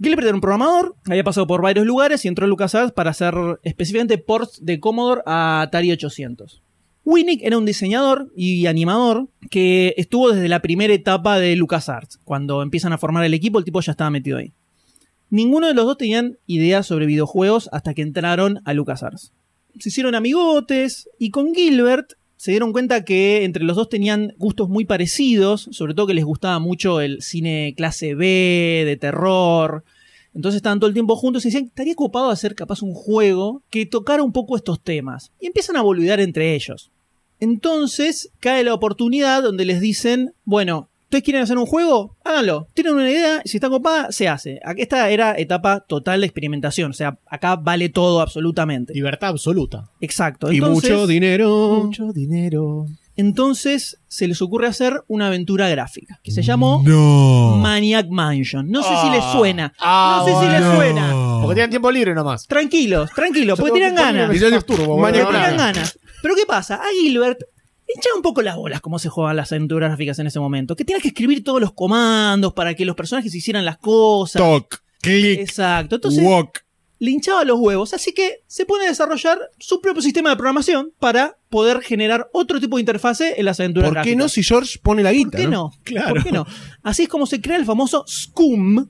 Gilbert 0.00 0.26
era 0.26 0.34
un 0.34 0.40
programador, 0.40 0.96
había 1.08 1.22
pasado 1.22 1.46
por 1.46 1.62
varios 1.62 1.86
lugares 1.86 2.24
y 2.24 2.28
entró 2.28 2.44
a 2.44 2.48
LucasArts 2.48 2.92
para 2.92 3.10
hacer 3.10 3.34
específicamente 3.62 4.18
ports 4.18 4.64
de 4.64 4.80
Commodore 4.80 5.22
a 5.26 5.62
Atari 5.62 5.92
800. 5.92 6.62
Winnick 7.04 7.40
era 7.42 7.58
un 7.58 7.64
diseñador 7.64 8.32
y 8.36 8.66
animador 8.66 9.28
que 9.50 9.94
estuvo 9.96 10.32
desde 10.32 10.48
la 10.48 10.62
primera 10.62 10.92
etapa 10.92 11.38
de 11.38 11.54
LucasArts. 11.56 12.18
Cuando 12.24 12.62
empiezan 12.62 12.92
a 12.92 12.98
formar 12.98 13.24
el 13.24 13.34
equipo, 13.34 13.58
el 13.58 13.64
tipo 13.64 13.80
ya 13.80 13.92
estaba 13.92 14.10
metido 14.10 14.38
ahí. 14.38 14.52
Ninguno 15.30 15.66
de 15.66 15.74
los 15.74 15.86
dos 15.86 15.96
tenían 15.96 16.38
ideas 16.46 16.86
sobre 16.86 17.06
videojuegos 17.06 17.68
hasta 17.72 17.94
que 17.94 18.02
entraron 18.02 18.60
a 18.64 18.74
LucasArts. 18.74 19.32
Se 19.78 19.88
hicieron 19.88 20.14
amigotes 20.14 21.08
y 21.18 21.30
con 21.30 21.54
Gilbert 21.54 22.14
se 22.42 22.50
dieron 22.50 22.72
cuenta 22.72 23.04
que 23.04 23.44
entre 23.44 23.62
los 23.62 23.76
dos 23.76 23.88
tenían 23.88 24.34
gustos 24.36 24.68
muy 24.68 24.84
parecidos, 24.84 25.68
sobre 25.70 25.94
todo 25.94 26.08
que 26.08 26.14
les 26.14 26.24
gustaba 26.24 26.58
mucho 26.58 27.00
el 27.00 27.22
cine 27.22 27.72
clase 27.76 28.16
B, 28.16 28.82
de 28.84 28.96
terror, 28.96 29.84
Entonces 30.34 30.56
estaban 30.56 30.80
todo 30.80 30.88
el 30.88 30.94
tiempo 30.94 31.14
juntos 31.14 31.44
y 31.44 31.48
decían, 31.48 31.66
estaría 31.66 31.92
ocupado 31.92 32.30
hacer 32.30 32.56
capaz 32.56 32.82
un 32.82 32.94
juego 32.94 33.62
que 33.70 33.86
tocara 33.86 34.24
un 34.24 34.32
poco 34.32 34.56
estos 34.56 34.82
temas. 34.82 35.30
Y 35.38 35.46
empiezan 35.46 35.76
a 35.76 35.82
boludear 35.82 36.18
entre 36.18 36.56
ellos. 36.56 36.90
Entonces 37.38 38.30
cae 38.40 38.64
la 38.64 38.74
oportunidad 38.74 39.42
donde 39.42 39.64
les 39.64 39.80
dicen, 39.80 40.34
bueno, 40.44 40.88
¿ustedes 41.12 41.24
quieren 41.24 41.42
hacer 41.42 41.58
un 41.58 41.66
juego? 41.66 42.16
Háganlo. 42.24 42.68
Tienen 42.72 42.94
una 42.94 43.10
idea, 43.10 43.42
si 43.44 43.58
está 43.58 43.68
copada, 43.68 44.10
se 44.10 44.28
hace. 44.28 44.60
Aquí 44.64 44.80
Esta 44.80 45.10
era 45.10 45.38
etapa 45.38 45.80
total 45.80 46.20
de 46.20 46.26
experimentación. 46.26 46.92
O 46.92 46.94
sea, 46.94 47.18
acá 47.26 47.56
vale 47.56 47.90
todo 47.90 48.22
absolutamente. 48.22 48.94
Libertad 48.94 49.28
absoluta. 49.28 49.90
Exacto. 50.00 50.50
Y 50.50 50.62
mucho 50.62 51.06
dinero. 51.06 51.82
Mucho 51.84 52.14
dinero. 52.14 52.86
Entonces 53.14 53.98
se 54.08 54.26
les 54.26 54.40
ocurre 54.40 54.68
hacer 54.68 55.02
una 55.06 55.26
aventura 55.26 55.68
gráfica 55.68 56.18
que 56.22 56.30
se 56.30 56.42
llamó 56.42 56.82
No. 56.82 57.58
Maniac 57.58 58.08
Mansion. 58.08 58.70
No 58.70 58.82
sé 58.82 58.88
si 59.02 59.10
les 59.10 59.22
suena. 59.32 59.74
Ah, 59.80 60.24
no 60.26 60.40
sé 60.40 60.46
si 60.46 60.50
les 60.50 60.74
suena. 60.74 61.12
Porque 61.42 61.56
tenían 61.56 61.70
tiempo 61.70 61.90
libre 61.90 62.14
nomás. 62.14 62.46
Tranquilos, 62.46 63.10
tranquilos, 63.14 63.60
porque 63.60 63.80
libre, 63.80 63.94
ganas. 63.94 64.30
Tiran 64.30 64.52
Mansion. 64.98 65.56
ganas. 65.58 65.98
Pero 66.22 66.34
¿qué 66.34 66.46
pasa? 66.46 66.76
A 66.76 66.86
Gilbert 67.02 67.42
le 67.92 67.98
hinchaba 67.98 68.16
un 68.16 68.22
poco 68.22 68.42
las 68.42 68.56
bolas 68.56 68.80
cómo 68.80 68.98
se 68.98 69.08
juegan 69.08 69.36
las 69.36 69.52
aventuras 69.52 69.90
gráficas 69.90 70.18
en 70.18 70.26
ese 70.26 70.40
momento. 70.40 70.76
Que 70.76 70.84
tenía 70.84 71.00
que 71.00 71.08
escribir 71.08 71.44
todos 71.44 71.60
los 71.60 71.72
comandos 71.72 72.52
para 72.52 72.74
que 72.74 72.84
los 72.84 72.96
personajes 72.96 73.34
hicieran 73.34 73.64
las 73.64 73.78
cosas. 73.78 74.40
Talk. 74.40 74.82
Click. 75.00 75.40
Exacto. 75.40 75.96
Entonces 75.96 76.24
Walk. 76.24 76.64
le 76.98 77.10
hinchaba 77.10 77.44
los 77.44 77.58
huevos. 77.58 77.92
Así 77.92 78.12
que 78.12 78.40
se 78.46 78.64
pone 78.66 78.84
a 78.86 78.88
desarrollar 78.88 79.38
su 79.58 79.80
propio 79.80 80.00
sistema 80.02 80.30
de 80.30 80.36
programación 80.36 80.92
para 80.98 81.36
poder 81.50 81.80
generar 81.80 82.28
otro 82.32 82.60
tipo 82.60 82.76
de 82.76 82.80
interfase 82.82 83.34
en 83.38 83.44
las 83.44 83.60
aventuras 83.60 83.92
¿Por 83.92 84.02
qué 84.02 84.16
no 84.16 84.28
si 84.28 84.42
George 84.42 84.78
pone 84.82 85.02
la 85.02 85.10
¿Por 85.10 85.16
guita? 85.16 85.38
qué 85.38 85.46
no? 85.48 85.72
Claro. 85.84 86.14
¿Por 86.14 86.24
qué 86.24 86.32
no? 86.32 86.46
Así 86.82 87.02
es 87.02 87.08
como 87.08 87.26
se 87.26 87.40
crea 87.40 87.56
el 87.56 87.66
famoso 87.66 88.04
SCUM, 88.06 88.86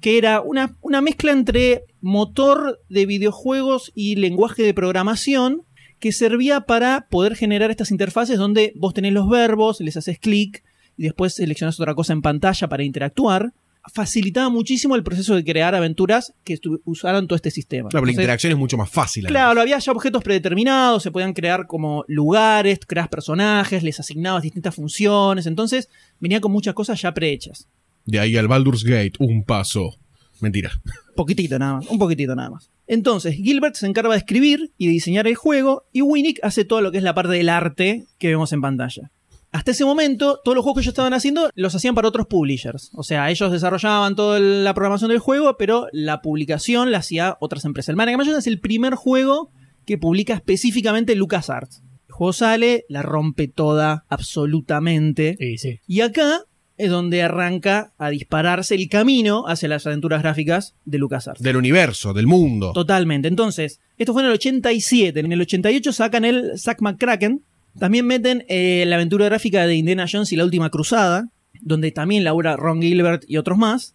que 0.00 0.18
era 0.18 0.40
una, 0.40 0.76
una 0.80 1.00
mezcla 1.00 1.32
entre 1.32 1.84
motor 2.00 2.80
de 2.88 3.06
videojuegos 3.06 3.92
y 3.94 4.16
lenguaje 4.16 4.62
de 4.62 4.74
programación 4.74 5.62
que 6.04 6.12
servía 6.12 6.60
para 6.60 7.06
poder 7.08 7.34
generar 7.34 7.70
estas 7.70 7.90
interfaces 7.90 8.36
donde 8.36 8.74
vos 8.76 8.92
tenés 8.92 9.14
los 9.14 9.26
verbos, 9.26 9.80
les 9.80 9.96
haces 9.96 10.18
clic 10.18 10.62
y 10.98 11.04
después 11.04 11.32
seleccionás 11.32 11.80
otra 11.80 11.94
cosa 11.94 12.12
en 12.12 12.20
pantalla 12.20 12.68
para 12.68 12.82
interactuar. 12.82 13.54
Facilitaba 13.90 14.50
muchísimo 14.50 14.96
el 14.96 15.02
proceso 15.02 15.34
de 15.34 15.42
crear 15.42 15.74
aventuras 15.74 16.34
que 16.44 16.58
usaran 16.84 17.26
todo 17.26 17.36
este 17.36 17.50
sistema. 17.50 17.88
Claro, 17.88 18.02
pero 18.02 18.04
la 18.04 18.10
Entonces, 18.10 18.22
interacción 18.22 18.52
es 18.52 18.58
mucho 18.58 18.76
más 18.76 18.90
fácil. 18.90 19.24
Claro, 19.24 19.62
había 19.62 19.78
ya 19.78 19.92
objetos 19.92 20.22
predeterminados, 20.22 21.02
se 21.02 21.10
podían 21.10 21.32
crear 21.32 21.66
como 21.66 22.04
lugares, 22.06 22.80
creas 22.86 23.08
personajes, 23.08 23.82
les 23.82 23.98
asignabas 23.98 24.42
distintas 24.42 24.74
funciones, 24.74 25.46
entonces 25.46 25.88
venía 26.20 26.42
con 26.42 26.52
muchas 26.52 26.74
cosas 26.74 27.00
ya 27.00 27.14
prehechas. 27.14 27.66
De 28.04 28.20
ahí 28.20 28.36
al 28.36 28.46
Baldur's 28.46 28.84
Gate, 28.84 29.12
un 29.20 29.42
paso. 29.42 29.96
Mentira. 30.42 30.70
Poquitito 31.16 31.58
nada 31.58 31.76
más, 31.76 31.86
un 31.86 31.98
poquitito 31.98 32.36
nada 32.36 32.50
más. 32.50 32.68
Entonces, 32.86 33.36
Gilbert 33.36 33.76
se 33.76 33.86
encarga 33.86 34.10
de 34.10 34.18
escribir 34.18 34.72
y 34.76 34.86
de 34.86 34.92
diseñar 34.92 35.26
el 35.26 35.34
juego, 35.34 35.84
y 35.92 36.02
Winnick 36.02 36.40
hace 36.42 36.64
todo 36.64 36.80
lo 36.80 36.92
que 36.92 36.98
es 36.98 37.04
la 37.04 37.14
parte 37.14 37.32
del 37.32 37.48
arte 37.48 38.06
que 38.18 38.28
vemos 38.28 38.52
en 38.52 38.60
pantalla. 38.60 39.10
Hasta 39.54 39.70
ese 39.70 39.84
momento, 39.84 40.40
todos 40.42 40.56
los 40.56 40.64
juegos 40.64 40.78
que 40.78 40.82
ellos 40.82 40.92
estaban 40.92 41.14
haciendo 41.14 41.48
los 41.54 41.74
hacían 41.76 41.94
para 41.94 42.08
otros 42.08 42.26
publishers. 42.26 42.90
O 42.92 43.04
sea, 43.04 43.30
ellos 43.30 43.52
desarrollaban 43.52 44.16
toda 44.16 44.40
la 44.40 44.74
programación 44.74 45.10
del 45.10 45.20
juego, 45.20 45.56
pero 45.56 45.86
la 45.92 46.22
publicación 46.22 46.90
la 46.90 46.98
hacía 46.98 47.36
otras 47.38 47.64
empresas. 47.64 47.90
El 47.90 47.96
Mansion 47.96 48.36
es 48.36 48.48
el 48.48 48.58
primer 48.58 48.96
juego 48.96 49.52
que 49.86 49.96
publica 49.96 50.34
específicamente 50.34 51.14
LucasArts. 51.14 51.84
El 52.08 52.14
juego 52.14 52.32
sale, 52.32 52.84
la 52.88 53.02
rompe 53.02 53.46
toda, 53.46 54.04
absolutamente. 54.08 55.36
Sí, 55.38 55.56
sí. 55.58 55.80
Y 55.86 56.00
acá 56.00 56.40
es 56.76 56.90
donde 56.90 57.22
arranca 57.22 57.92
a 57.98 58.10
dispararse 58.10 58.74
el 58.74 58.88
camino 58.88 59.44
hacia 59.46 59.68
las 59.68 59.86
aventuras 59.86 60.22
gráficas 60.22 60.74
de 60.84 60.98
LucasArts. 60.98 61.42
Del 61.42 61.56
universo, 61.56 62.12
del 62.12 62.26
mundo. 62.26 62.72
Totalmente. 62.72 63.28
Entonces, 63.28 63.80
esto 63.96 64.12
fue 64.12 64.22
en 64.22 64.28
el 64.28 64.34
87. 64.34 65.20
En 65.20 65.32
el 65.32 65.40
88 65.40 65.92
sacan 65.92 66.24
el 66.24 66.58
Zack 66.58 66.80
McCracken. 66.80 67.42
También 67.78 68.06
meten 68.06 68.44
eh, 68.48 68.84
la 68.86 68.96
aventura 68.96 69.26
gráfica 69.26 69.66
de 69.66 69.76
Indiana 69.76 70.06
Jones 70.10 70.32
y 70.32 70.36
la 70.36 70.44
última 70.44 70.70
cruzada, 70.70 71.28
donde 71.60 71.92
también 71.92 72.24
labura 72.24 72.56
Ron 72.56 72.82
Gilbert 72.82 73.24
y 73.28 73.36
otros 73.36 73.58
más. 73.58 73.94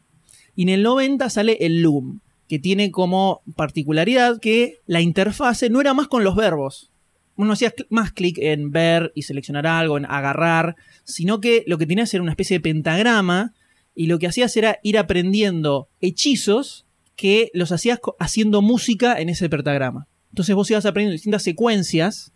Y 0.56 0.64
en 0.64 0.70
el 0.70 0.84
90 0.84 1.30
sale 1.30 1.58
el 1.62 1.82
Loom, 1.82 2.22
que 2.48 2.60
tiene 2.60 2.92
como 2.92 3.42
particularidad 3.56 4.40
que 4.40 4.80
la 4.86 5.02
interfase 5.02 5.70
no 5.70 5.80
era 5.82 5.94
más 5.94 6.08
con 6.08 6.24
los 6.24 6.36
verbos. 6.36 6.92
Uno 7.40 7.54
hacía 7.54 7.74
más 7.90 8.12
clic 8.12 8.38
en 8.38 8.70
ver 8.70 9.14
y 9.16 9.22
seleccionar 9.22 9.66
algo, 9.66 9.98
en 9.98 10.06
agarrar, 10.06 10.76
sino 11.06 11.40
que 11.40 11.64
lo 11.68 11.78
que 11.78 11.86
tenías 11.86 12.14
era 12.14 12.22
una 12.22 12.34
especie 12.34 12.58
de 12.58 12.62
pentagrama 12.62 13.54
y 13.96 14.08
lo 14.08 14.20
que 14.20 14.28
hacías 14.28 14.58
era 14.58 14.80
ir 14.84 14.98
aprendiendo 14.98 15.88
hechizos 16.02 16.86
que 17.16 17.50
los 17.54 17.72
hacías 17.72 18.02
haciendo 18.20 18.62
música 18.62 19.22
en 19.22 19.30
ese 19.30 19.48
pentagrama. 19.48 20.06
Entonces 20.32 20.54
vos 20.54 20.70
ibas 20.70 20.86
aprendiendo 20.86 21.14
distintas 21.14 21.44
secuencias. 21.44 22.34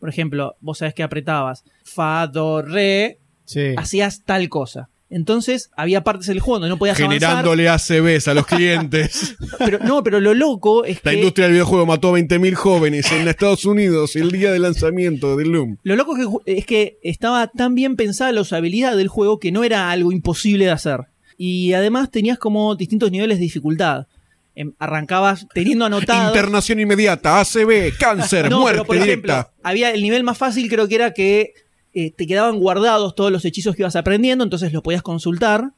Por 0.00 0.08
ejemplo, 0.08 0.56
vos 0.60 0.78
sabés 0.78 0.94
que 0.94 1.02
apretabas 1.02 1.62
fa, 1.84 2.26
do, 2.26 2.62
re, 2.62 3.18
Sí. 3.44 3.74
hacías 3.76 4.22
tal 4.24 4.48
cosa. 4.48 4.88
Entonces 5.10 5.70
había 5.74 6.04
partes 6.04 6.26
del 6.26 6.40
juego 6.40 6.58
donde 6.60 6.68
no 6.68 6.78
podías 6.78 7.00
avanzar. 7.00 7.20
Generándole 7.20 7.68
ACBs 7.68 8.28
a 8.28 8.34
los 8.34 8.46
clientes. 8.46 9.36
Pero, 9.58 9.78
no, 9.80 10.02
pero 10.04 10.20
lo 10.20 10.34
loco 10.34 10.84
es 10.84 11.00
La 11.02 11.12
que. 11.12 11.18
industria 11.18 11.46
del 11.46 11.54
videojuego 11.54 11.86
mató 11.86 12.14
a 12.14 12.18
20.000 12.18 12.54
jóvenes 12.54 13.10
en 13.12 13.26
Estados 13.26 13.64
Unidos 13.64 14.14
el 14.16 14.30
día 14.30 14.52
del 14.52 14.62
lanzamiento 14.62 15.36
del 15.36 15.48
Loom. 15.48 15.78
Lo 15.82 15.96
loco 15.96 16.14
que 16.44 16.58
es 16.58 16.66
que 16.66 16.98
estaba 17.02 17.46
tan 17.48 17.74
bien 17.74 17.96
pensada 17.96 18.30
la 18.32 18.42
usabilidad 18.42 18.96
del 18.96 19.08
juego 19.08 19.38
que 19.40 19.50
no 19.50 19.64
era 19.64 19.90
algo 19.90 20.12
imposible 20.12 20.66
de 20.66 20.70
hacer. 20.72 21.00
Y 21.36 21.72
además 21.72 22.10
tenías 22.10 22.38
como 22.38 22.74
distintos 22.76 23.10
niveles 23.10 23.38
de 23.38 23.44
dificultad. 23.44 24.06
Em, 24.54 24.72
arrancabas 24.78 25.46
teniendo 25.54 25.84
anotado. 25.86 26.28
Internación 26.28 26.80
inmediata, 26.80 27.40
ACB, 27.40 27.96
cáncer, 27.98 28.48
No, 28.50 28.60
muerte 28.60 28.78
pero 28.80 28.86
por 28.86 28.96
ejemplo, 28.96 29.32
directa. 29.34 29.52
había 29.62 29.90
el 29.92 30.02
nivel 30.02 30.24
más 30.24 30.36
fácil, 30.36 30.68
creo 30.68 30.88
que 30.88 30.96
era 30.96 31.12
que 31.14 31.52
eh, 31.94 32.12
te 32.12 32.26
quedaban 32.26 32.58
guardados 32.58 33.14
todos 33.14 33.32
los 33.32 33.44
hechizos 33.44 33.74
que 33.76 33.82
ibas 33.82 33.96
aprendiendo, 33.96 34.44
entonces 34.44 34.72
los 34.72 34.82
podías 34.82 35.02
consultar. 35.02 35.70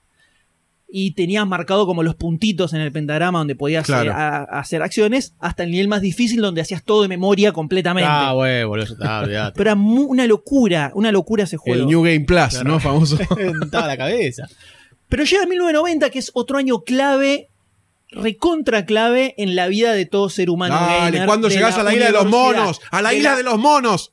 Y 0.93 1.13
tenías 1.13 1.47
marcado 1.47 1.87
como 1.87 2.03
los 2.03 2.17
puntitos 2.17 2.73
en 2.73 2.81
el 2.81 2.91
pentagrama 2.91 3.39
donde 3.39 3.55
podías 3.55 3.87
Claro. 3.87 4.11
eh, 4.11 4.15
a- 4.15 4.43
hacer 4.59 4.83
acciones, 4.83 5.35
hasta 5.39 5.63
el 5.63 5.71
nivel 5.71 5.87
más 5.87 6.01
difícil 6.01 6.41
donde 6.41 6.61
hacías 6.63 6.83
todo 6.83 7.03
de 7.03 7.09
memoria 7.09 7.53
completamente. 7.53 8.09
Ah, 8.11 8.33
güey, 8.33 8.65
boludo, 8.65 8.87
ya 8.87 8.93
está, 8.95 9.21
olvidate. 9.21 9.57
Pero 9.57 9.71
era 9.71 9.81
una 9.81 10.27
locura, 10.27 10.91
una 10.97 11.13
locura 11.13 11.45
ese 11.45 11.57
juego. 11.59 11.81
El 11.83 11.87
New 11.87 12.03
Game 12.03 12.21
Plus, 12.23 12.49
Claro. 12.49 12.65
¿no? 12.69 12.81
Famoso. 12.81 13.17
Estaba 13.63 13.87
la 13.87 13.97
cabeza. 13.97 14.49
Pero 15.09 15.23
llega 15.23 15.47
1990, 15.47 16.11
que 16.11 16.19
es 16.19 16.33
otro 16.35 16.59
año 16.59 16.81
clave, 16.81 17.51
recontra 18.11 18.85
clave 18.85 19.35
en 19.39 19.55
la 19.55 19.69
vida 19.69 19.93
de 19.93 20.07
todo 20.07 20.29
ser 20.29 20.51
humano. 20.51 20.75
Dale, 20.75 21.13
gamer, 21.13 21.27
¿cuándo 21.27 21.47
de 21.49 21.55
llegás 21.55 21.79
a 21.79 21.85
la 21.85 21.95
isla 21.95 22.07
de 22.07 22.13
los 22.13 22.27
monos? 22.27 22.81
¡A 22.91 23.01
la 23.01 23.11
de 23.11 23.17
isla 23.19 23.37
de 23.37 23.45
los 23.45 23.59
monos! 23.61 24.13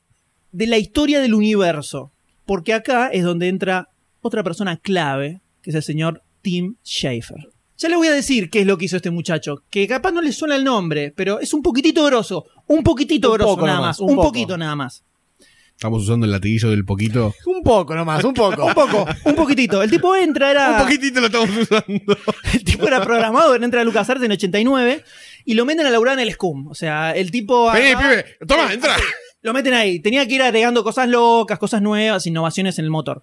De 0.52 0.66
la 0.66 0.78
historia 0.78 1.20
del 1.20 1.34
universo. 1.34 2.12
Porque 2.46 2.72
acá 2.72 3.08
es 3.08 3.24
donde 3.24 3.48
entra 3.48 3.88
otra 4.22 4.42
persona 4.42 4.76
clave, 4.76 5.40
que 5.62 5.70
es 5.70 5.76
el 5.76 5.82
señor 5.82 6.22
Tim 6.42 6.76
Schafer. 6.84 7.48
Ya 7.76 7.88
le 7.88 7.96
voy 7.96 8.08
a 8.08 8.12
decir 8.12 8.50
qué 8.50 8.60
es 8.60 8.66
lo 8.66 8.76
que 8.76 8.86
hizo 8.86 8.96
este 8.96 9.10
muchacho, 9.10 9.62
que 9.70 9.86
capaz 9.86 10.10
no 10.10 10.20
le 10.20 10.32
suena 10.32 10.56
el 10.56 10.64
nombre, 10.64 11.12
pero 11.14 11.38
es 11.38 11.54
un 11.54 11.62
poquitito 11.62 12.04
grosso, 12.04 12.46
un 12.66 12.82
poquitito 12.82 13.30
Un 13.30 13.38
grosso 13.38 13.66
nada 13.66 13.80
más, 13.80 14.00
un 14.00 14.16
poquito 14.16 14.58
nada 14.58 14.74
más. 14.74 15.04
Estamos 15.78 16.02
usando 16.02 16.26
el 16.26 16.32
latiguillo 16.32 16.70
del 16.70 16.84
poquito. 16.84 17.32
Un 17.46 17.62
poco 17.62 17.94
nomás, 17.94 18.24
un 18.24 18.34
poco. 18.34 18.66
Un 18.66 18.74
poco, 18.74 19.06
un 19.24 19.34
poquitito. 19.36 19.80
El 19.80 19.88
tipo 19.88 20.16
entra, 20.16 20.50
era... 20.50 20.70
Un 20.72 20.82
poquitito 20.82 21.20
lo 21.20 21.26
estamos 21.26 21.50
usando. 21.50 22.18
El 22.52 22.64
tipo 22.64 22.88
era 22.88 23.00
programador, 23.00 23.62
entra 23.62 23.82
a 23.82 23.84
LucasArts 23.84 24.24
en 24.24 24.32
89 24.32 25.04
y 25.44 25.54
lo 25.54 25.64
meten 25.64 25.86
a 25.86 25.90
laburar 25.90 26.14
en 26.14 26.26
el 26.26 26.32
SCUM. 26.32 26.66
O 26.66 26.74
sea, 26.74 27.12
el 27.12 27.30
tipo... 27.30 27.70
Vení, 27.70 27.94
pibe. 27.94 28.24
Toma, 28.44 28.72
entra. 28.72 28.96
Lo 29.42 29.52
meten 29.52 29.74
ahí. 29.74 30.00
Tenía 30.00 30.26
que 30.26 30.34
ir 30.34 30.42
agregando 30.42 30.82
cosas 30.82 31.08
locas, 31.08 31.58
cosas 31.58 31.80
nuevas, 31.80 32.26
innovaciones 32.26 32.78
en 32.78 32.84
el 32.84 32.90
motor. 32.90 33.22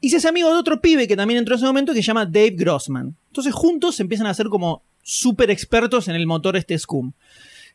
Y 0.00 0.10
se 0.10 0.16
hace 0.16 0.28
amigo 0.28 0.50
de 0.50 0.56
otro 0.56 0.80
pibe 0.80 1.08
que 1.08 1.16
también 1.16 1.38
entró 1.38 1.54
en 1.54 1.58
ese 1.58 1.66
momento 1.66 1.92
que 1.92 2.02
se 2.02 2.06
llama 2.06 2.26
Dave 2.26 2.50
Grossman. 2.50 3.16
Entonces 3.28 3.54
juntos 3.54 3.96
se 3.96 4.02
empiezan 4.02 4.26
a 4.26 4.30
hacer 4.30 4.48
como 4.48 4.82
súper 5.02 5.50
expertos 5.50 6.08
en 6.08 6.14
el 6.14 6.26
motor 6.26 6.56
este 6.56 6.78
SCUM. 6.78 7.12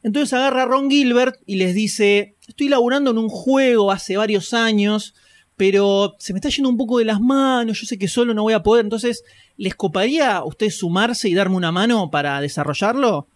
Entonces 0.03 0.33
agarra 0.33 0.63
a 0.63 0.65
Ron 0.65 0.89
Gilbert 0.89 1.35
y 1.45 1.55
les 1.55 1.75
dice, 1.75 2.35
estoy 2.47 2.69
laburando 2.69 3.11
en 3.11 3.17
un 3.17 3.29
juego 3.29 3.91
hace 3.91 4.17
varios 4.17 4.53
años, 4.53 5.13
pero 5.57 6.15
se 6.19 6.31
me 6.33 6.37
está 6.37 6.49
yendo 6.49 6.69
un 6.69 6.77
poco 6.77 6.99
de 6.99 7.05
las 7.05 7.19
manos, 7.19 7.81
yo 7.81 7.85
sé 7.85 7.97
que 7.97 8.07
solo 8.07 8.33
no 8.33 8.43
voy 8.43 8.53
a 8.53 8.63
poder, 8.63 8.85
entonces, 8.85 9.23
¿les 9.57 9.75
coparía 9.75 10.37
a 10.37 10.45
ustedes 10.45 10.77
sumarse 10.77 11.27
y 11.27 11.33
darme 11.33 11.57
una 11.57 11.73
mano 11.73 12.09
para 12.09 12.39
desarrollarlo? 12.39 13.27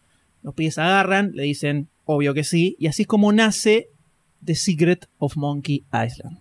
Los 0.42 0.54
pibes 0.54 0.78
agarran, 0.78 1.32
le 1.34 1.44
dicen, 1.44 1.90
obvio 2.06 2.34
que 2.34 2.46
sí, 2.46 2.78
y 2.80 2.88
así 2.88 3.02
es 3.02 3.08
como 3.10 3.34
nace 3.34 3.90
The 4.46 4.56
Secret 4.56 5.08
of 5.18 5.36
Monkey 5.36 5.84
Island. 5.92 6.40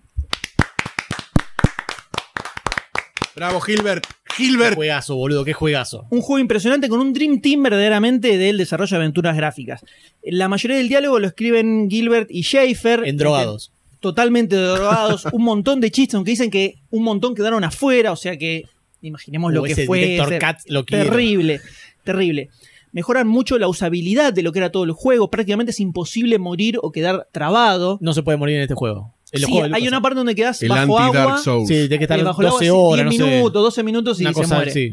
Bravo, 3.35 3.61
Gilbert. 3.61 4.07
Qué 4.37 4.45
Gilbert. 4.45 4.77
juegazo, 4.77 5.17
boludo, 5.17 5.45
qué 5.45 5.53
juegazo. 5.53 6.07
Un 6.11 6.21
juego 6.21 6.39
impresionante 6.39 6.89
con 6.89 7.01
un 7.01 7.13
Dream 7.13 7.41
Team 7.41 7.63
verdaderamente 7.63 8.39
del 8.39 8.59
desarrollo 8.59 8.97
de 8.97 9.03
aventuras 9.03 9.37
gráficas. 9.37 9.85
La 10.23 10.49
mayoría 10.49 10.77
del 10.77 10.89
diálogo 10.89 11.19
lo 11.19 11.27
escriben 11.27 11.89
Gilbert 11.91 12.31
y 12.31 12.43
Schaefer. 12.43 13.05
En 13.05 13.17
drogados. 13.17 13.73
Totalmente 14.01 14.57
drogados. 14.57 15.27
un 15.33 15.43
montón 15.43 15.81
de 15.81 15.91
chistes, 15.91 16.15
aunque 16.15 16.33
dicen 16.33 16.51
que 16.51 16.77
un 16.91 17.05
montón 17.05 17.35
quedaron 17.35 17.63
afuera, 17.65 18.13
o 18.13 18.17
sea 18.17 18.37
que 18.37 18.65
imaginemos 19.01 19.53
lo 19.53 19.63
que 19.63 19.87
fue. 19.87 20.19
Cut 20.19 20.59
lo 20.67 20.85
terrible. 20.85 21.61
terrible. 22.05 22.51
Mejoran 22.93 23.27
mucho 23.27 23.59
la 23.59 23.69
usabilidad 23.69 24.33
de 24.33 24.43
lo 24.43 24.53
que 24.53 24.59
era 24.59 24.71
todo 24.71 24.85
el 24.85 24.93
juego. 24.93 25.31
Prácticamente 25.31 25.71
es 25.71 25.81
imposible 25.81 26.39
morir 26.39 26.79
o 26.83 26.93
quedar 26.93 27.29
trabado. 27.33 27.99
No 28.01 28.13
se 28.13 28.23
puede 28.23 28.37
morir 28.39 28.57
en 28.57 28.63
este 28.63 28.75
juego. 28.75 29.15
Los 29.33 29.45
Sí, 29.45 29.59
hay 29.73 29.89
una 29.89 30.03
parte 30.03 30.19
donde 30.19 30.35
quedas 30.35 30.63
El 30.63 30.69
bajo 30.69 30.99
anti-Dark 30.99 31.29
agua. 31.31 31.39
Souls. 31.39 31.67
Sí, 31.69 31.75
tiene 31.75 31.97
que 31.99 32.05
estar 32.05 32.19
eh, 32.21 32.23
bajo 32.23 32.43
el 32.43 32.49
12 32.51 32.69
agua, 32.69 32.83
horas, 32.83 33.09
10 33.09 33.21
no 33.21 33.27
sé. 33.27 33.33
minutos, 33.37 33.63
12 33.63 33.83
minutos 33.83 34.21
y 34.21 34.25
Una 34.25 34.35
se 34.35 34.41
cosa, 34.43 34.55
muere. 34.57 34.71
sí. 34.73 34.91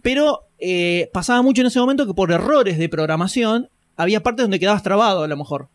Pero 0.00 0.40
eh, 0.58 1.10
pasaba 1.12 1.42
mucho 1.42 1.60
en 1.60 1.66
ese 1.66 1.78
momento 1.80 2.06
que 2.06 2.14
por 2.14 2.32
errores 2.32 2.78
de 2.78 2.88
programación 2.88 3.68
había 3.96 4.22
partes 4.22 4.44
donde 4.44 4.58
quedabas 4.58 4.82
trabado 4.82 5.22
a 5.22 5.28
lo 5.28 5.36
mejor. 5.36 5.68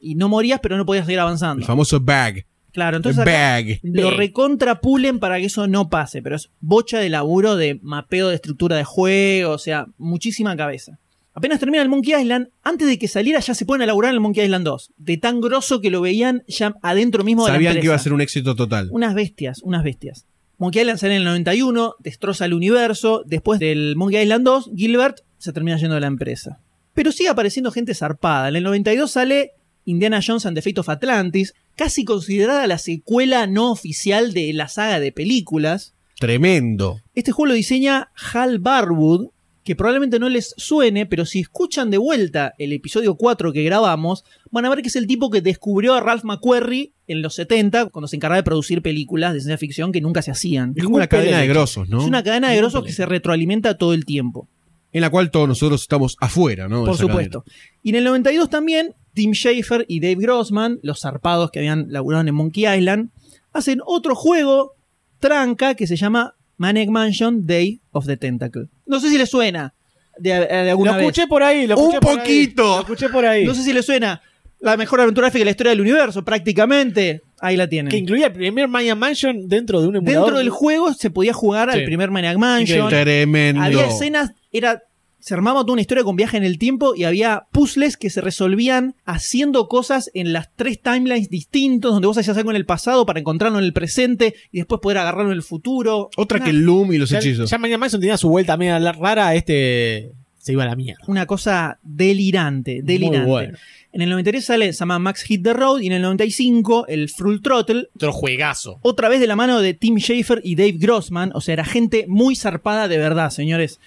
Y 0.00 0.14
no 0.14 0.28
morías, 0.28 0.60
pero 0.62 0.76
no 0.76 0.86
podías 0.86 1.06
seguir 1.06 1.18
El 1.18 1.22
avanzando. 1.22 1.66
famoso 1.66 1.98
bag. 2.00 2.46
Claro, 2.72 2.96
El 2.96 3.00
entonces 3.00 3.22
acá 3.22 3.30
bag. 3.32 3.80
lo 3.82 4.10
recontrapulen 4.10 5.18
para 5.18 5.38
que 5.38 5.46
eso 5.46 5.66
no 5.66 5.88
pase. 5.88 6.22
Pero 6.22 6.36
es 6.36 6.50
bocha 6.60 6.98
de 6.98 7.08
laburo 7.08 7.56
de 7.56 7.78
mapeo 7.82 8.28
de 8.28 8.36
estructura 8.36 8.76
de 8.76 8.84
juego, 8.84 9.52
o 9.52 9.58
sea, 9.58 9.86
muchísima 9.98 10.56
cabeza. 10.56 10.98
Apenas 11.36 11.60
termina 11.60 11.82
el 11.82 11.90
Monkey 11.90 12.18
Island, 12.18 12.48
antes 12.62 12.88
de 12.88 12.98
que 12.98 13.08
saliera 13.08 13.40
ya 13.40 13.54
se 13.54 13.66
ponen 13.66 13.82
a 13.82 13.86
laburar 13.88 14.08
en 14.08 14.14
el 14.14 14.20
Monkey 14.20 14.42
Island 14.42 14.64
2. 14.64 14.94
De 14.96 15.18
tan 15.18 15.42
grosso 15.42 15.82
que 15.82 15.90
lo 15.90 16.00
veían 16.00 16.42
ya 16.48 16.74
adentro 16.80 17.24
mismo 17.24 17.44
de 17.44 17.50
la 17.50 17.56
Sabían 17.56 17.72
empresa. 17.72 17.80
que 17.82 17.86
iba 17.88 17.94
a 17.94 17.98
ser 17.98 18.14
un 18.14 18.22
éxito 18.22 18.56
total. 18.56 18.88
Unas 18.90 19.14
bestias, 19.14 19.60
unas 19.62 19.84
bestias. 19.84 20.24
Monkey 20.56 20.80
Island 20.80 20.98
sale 20.98 21.16
en 21.16 21.18
el 21.18 21.26
91, 21.26 21.96
destroza 21.98 22.46
el 22.46 22.54
universo. 22.54 23.22
Después 23.26 23.60
del 23.60 23.96
Monkey 23.96 24.22
Island 24.22 24.46
2, 24.46 24.70
Gilbert 24.74 25.18
se 25.36 25.52
termina 25.52 25.76
yendo 25.76 25.96
de 25.96 26.00
la 26.00 26.06
empresa. 26.06 26.58
Pero 26.94 27.12
sigue 27.12 27.28
apareciendo 27.28 27.70
gente 27.70 27.94
zarpada. 27.94 28.48
En 28.48 28.56
el 28.56 28.62
92 28.62 29.10
sale 29.10 29.50
Indiana 29.84 30.22
Jones 30.26 30.46
and 30.46 30.56
the 30.56 30.62
Fate 30.62 30.80
of 30.80 30.88
Atlantis, 30.88 31.52
casi 31.76 32.06
considerada 32.06 32.66
la 32.66 32.78
secuela 32.78 33.46
no 33.46 33.70
oficial 33.70 34.32
de 34.32 34.54
la 34.54 34.68
saga 34.68 35.00
de 35.00 35.12
películas. 35.12 35.92
Tremendo. 36.18 37.02
Este 37.14 37.30
juego 37.30 37.48
lo 37.48 37.54
diseña 37.54 38.08
Hal 38.32 38.58
Barwood, 38.58 39.26
que 39.66 39.74
probablemente 39.74 40.20
no 40.20 40.28
les 40.28 40.54
suene, 40.56 41.06
pero 41.06 41.26
si 41.26 41.40
escuchan 41.40 41.90
de 41.90 41.98
vuelta 41.98 42.54
el 42.56 42.72
episodio 42.72 43.16
4 43.16 43.52
que 43.52 43.64
grabamos, 43.64 44.24
van 44.52 44.64
a 44.64 44.70
ver 44.70 44.80
que 44.80 44.86
es 44.86 44.94
el 44.94 45.08
tipo 45.08 45.28
que 45.28 45.40
descubrió 45.40 45.94
a 45.94 46.00
Ralph 46.00 46.22
McQuarrie 46.22 46.92
en 47.08 47.20
los 47.20 47.34
70, 47.34 47.86
cuando 47.86 48.06
se 48.06 48.14
encargaba 48.14 48.36
de 48.36 48.44
producir 48.44 48.80
películas 48.80 49.34
de 49.34 49.40
ciencia 49.40 49.58
ficción 49.58 49.90
que 49.90 50.00
nunca 50.00 50.22
se 50.22 50.30
hacían. 50.30 50.72
Es 50.76 50.84
como 50.84 50.96
una 50.96 51.08
cadena 51.08 51.40
de 51.40 51.48
grosos, 51.48 51.88
¿no? 51.88 51.98
Es 51.98 52.06
una 52.06 52.22
cadena 52.22 52.50
de 52.50 52.58
grosos 52.58 52.84
que 52.84 52.92
se 52.92 53.06
retroalimenta 53.06 53.76
todo 53.76 53.92
el 53.92 54.04
tiempo, 54.04 54.48
En 54.92 55.00
la 55.00 55.10
cual 55.10 55.32
todos 55.32 55.48
nosotros 55.48 55.82
estamos 55.82 56.16
afuera, 56.20 56.68
¿no? 56.68 56.84
Por 56.84 56.96
supuesto. 56.96 57.44
Y 57.82 57.90
en 57.90 57.96
el 57.96 58.04
92 58.04 58.48
también, 58.48 58.94
Tim 59.14 59.32
Schafer 59.32 59.84
y 59.88 59.98
Dave 59.98 60.14
Grossman, 60.14 60.78
los 60.84 61.00
zarpados 61.00 61.50
que 61.50 61.58
habían 61.58 61.86
laburado 61.88 62.24
en 62.24 62.32
Monkey 62.36 62.72
Island, 62.72 63.10
hacen 63.52 63.80
otro 63.84 64.14
juego 64.14 64.76
tranca 65.18 65.74
que 65.74 65.88
se 65.88 65.96
llama 65.96 66.35
Maniac 66.56 66.88
Mansion 66.88 67.46
Day 67.46 67.80
of 67.92 68.06
the 68.06 68.16
Tentacle. 68.16 68.66
No 68.86 69.00
sé 69.00 69.10
si 69.10 69.18
les 69.18 69.28
suena 69.30 69.74
de, 70.18 70.30
de 70.30 70.64
Lo 70.64 70.70
alguna 70.70 70.92
vez. 70.96 71.02
escuché 71.02 71.26
por 71.26 71.42
ahí, 71.42 71.66
lo 71.66 71.76
Un 71.78 71.94
ahí. 71.94 72.00
poquito. 72.00 72.62
Lo 72.76 72.80
escuché 72.80 73.08
por 73.08 73.24
ahí. 73.26 73.44
No 73.44 73.54
sé 73.54 73.62
si 73.62 73.72
les 73.72 73.84
suena 73.84 74.22
la 74.60 74.76
mejor 74.76 75.00
aventura 75.00 75.26
gráfica 75.26 75.40
de 75.40 75.44
la 75.46 75.50
historia 75.50 75.70
del 75.70 75.80
universo, 75.82 76.24
prácticamente. 76.24 77.20
Ahí 77.40 77.56
la 77.56 77.68
tienen. 77.68 77.90
Que 77.90 77.98
incluía 77.98 78.28
el 78.28 78.32
primer 78.32 78.66
Maya 78.68 78.94
Mansion 78.94 79.46
dentro 79.48 79.82
de 79.82 79.88
un 79.88 79.96
emulador. 79.96 80.22
Dentro 80.24 80.38
del 80.38 80.48
juego 80.50 80.94
se 80.94 81.10
podía 81.10 81.34
jugar 81.34 81.68
al 81.68 81.84
primer 81.84 82.10
Maniac 82.10 82.38
Mansion. 82.38 82.88
Tremendo. 82.88 83.60
Había 83.62 83.86
escenas, 83.86 84.30
era. 84.52 84.82
Se 85.26 85.34
armaba 85.34 85.62
toda 85.62 85.72
una 85.72 85.80
historia 85.80 86.04
con 86.04 86.14
viaje 86.14 86.36
en 86.36 86.44
el 86.44 86.56
tiempo 86.56 86.94
y 86.94 87.02
había 87.02 87.46
puzzles 87.50 87.96
que 87.96 88.10
se 88.10 88.20
resolvían 88.20 88.94
haciendo 89.04 89.66
cosas 89.66 90.08
en 90.14 90.32
las 90.32 90.50
tres 90.54 90.80
timelines 90.80 91.28
distintos, 91.30 91.90
donde 91.94 92.06
vos 92.06 92.16
hacías 92.16 92.36
algo 92.36 92.50
en 92.50 92.56
el 92.56 92.64
pasado 92.64 93.04
para 93.06 93.18
encontrarlo 93.18 93.58
en 93.58 93.64
el 93.64 93.72
presente 93.72 94.36
y 94.52 94.58
después 94.58 94.80
poder 94.80 94.98
agarrarlo 94.98 95.32
en 95.32 95.36
el 95.36 95.42
futuro. 95.42 96.10
Otra 96.16 96.36
Una- 96.36 96.44
que 96.44 96.50
el 96.52 96.60
Loom 96.60 96.92
y 96.92 96.98
los 96.98 97.10
Ya, 97.10 97.18
hechizos. 97.18 97.50
ya 97.50 97.58
Maya 97.58 97.76
Mansion 97.76 98.00
tenía 98.00 98.16
su 98.16 98.28
vuelta 98.28 98.56
media 98.56 98.78
rara, 98.92 99.34
este 99.34 100.12
se 100.38 100.52
iba 100.52 100.62
a 100.62 100.66
la 100.66 100.76
mierda. 100.76 101.02
Una 101.08 101.26
cosa 101.26 101.80
delirante, 101.82 102.82
delirante. 102.84 103.18
Muy 103.18 103.26
bueno. 103.28 103.58
En 103.92 104.02
el 104.02 104.10
93 104.10 104.44
sale, 104.44 104.72
se 104.72 104.78
llama 104.78 105.00
Max 105.00 105.22
Hit 105.22 105.42
the 105.42 105.54
Road 105.54 105.80
y 105.80 105.88
en 105.88 105.94
el 105.94 106.02
95 106.02 106.86
el 106.86 107.08
Full 107.08 107.40
Throttle, 107.42 107.88
Otro 107.96 108.12
juegazo. 108.12 108.78
otra 108.82 109.08
vez 109.08 109.18
de 109.18 109.26
la 109.26 109.34
mano 109.34 109.60
de 109.60 109.74
Tim 109.74 109.98
Schafer 109.98 110.40
y 110.44 110.54
Dave 110.54 110.76
Grossman, 110.78 111.32
o 111.34 111.40
sea, 111.40 111.54
era 111.54 111.64
gente 111.64 112.04
muy 112.06 112.36
zarpada 112.36 112.86
de 112.86 112.98
verdad, 112.98 113.30
señores. 113.30 113.80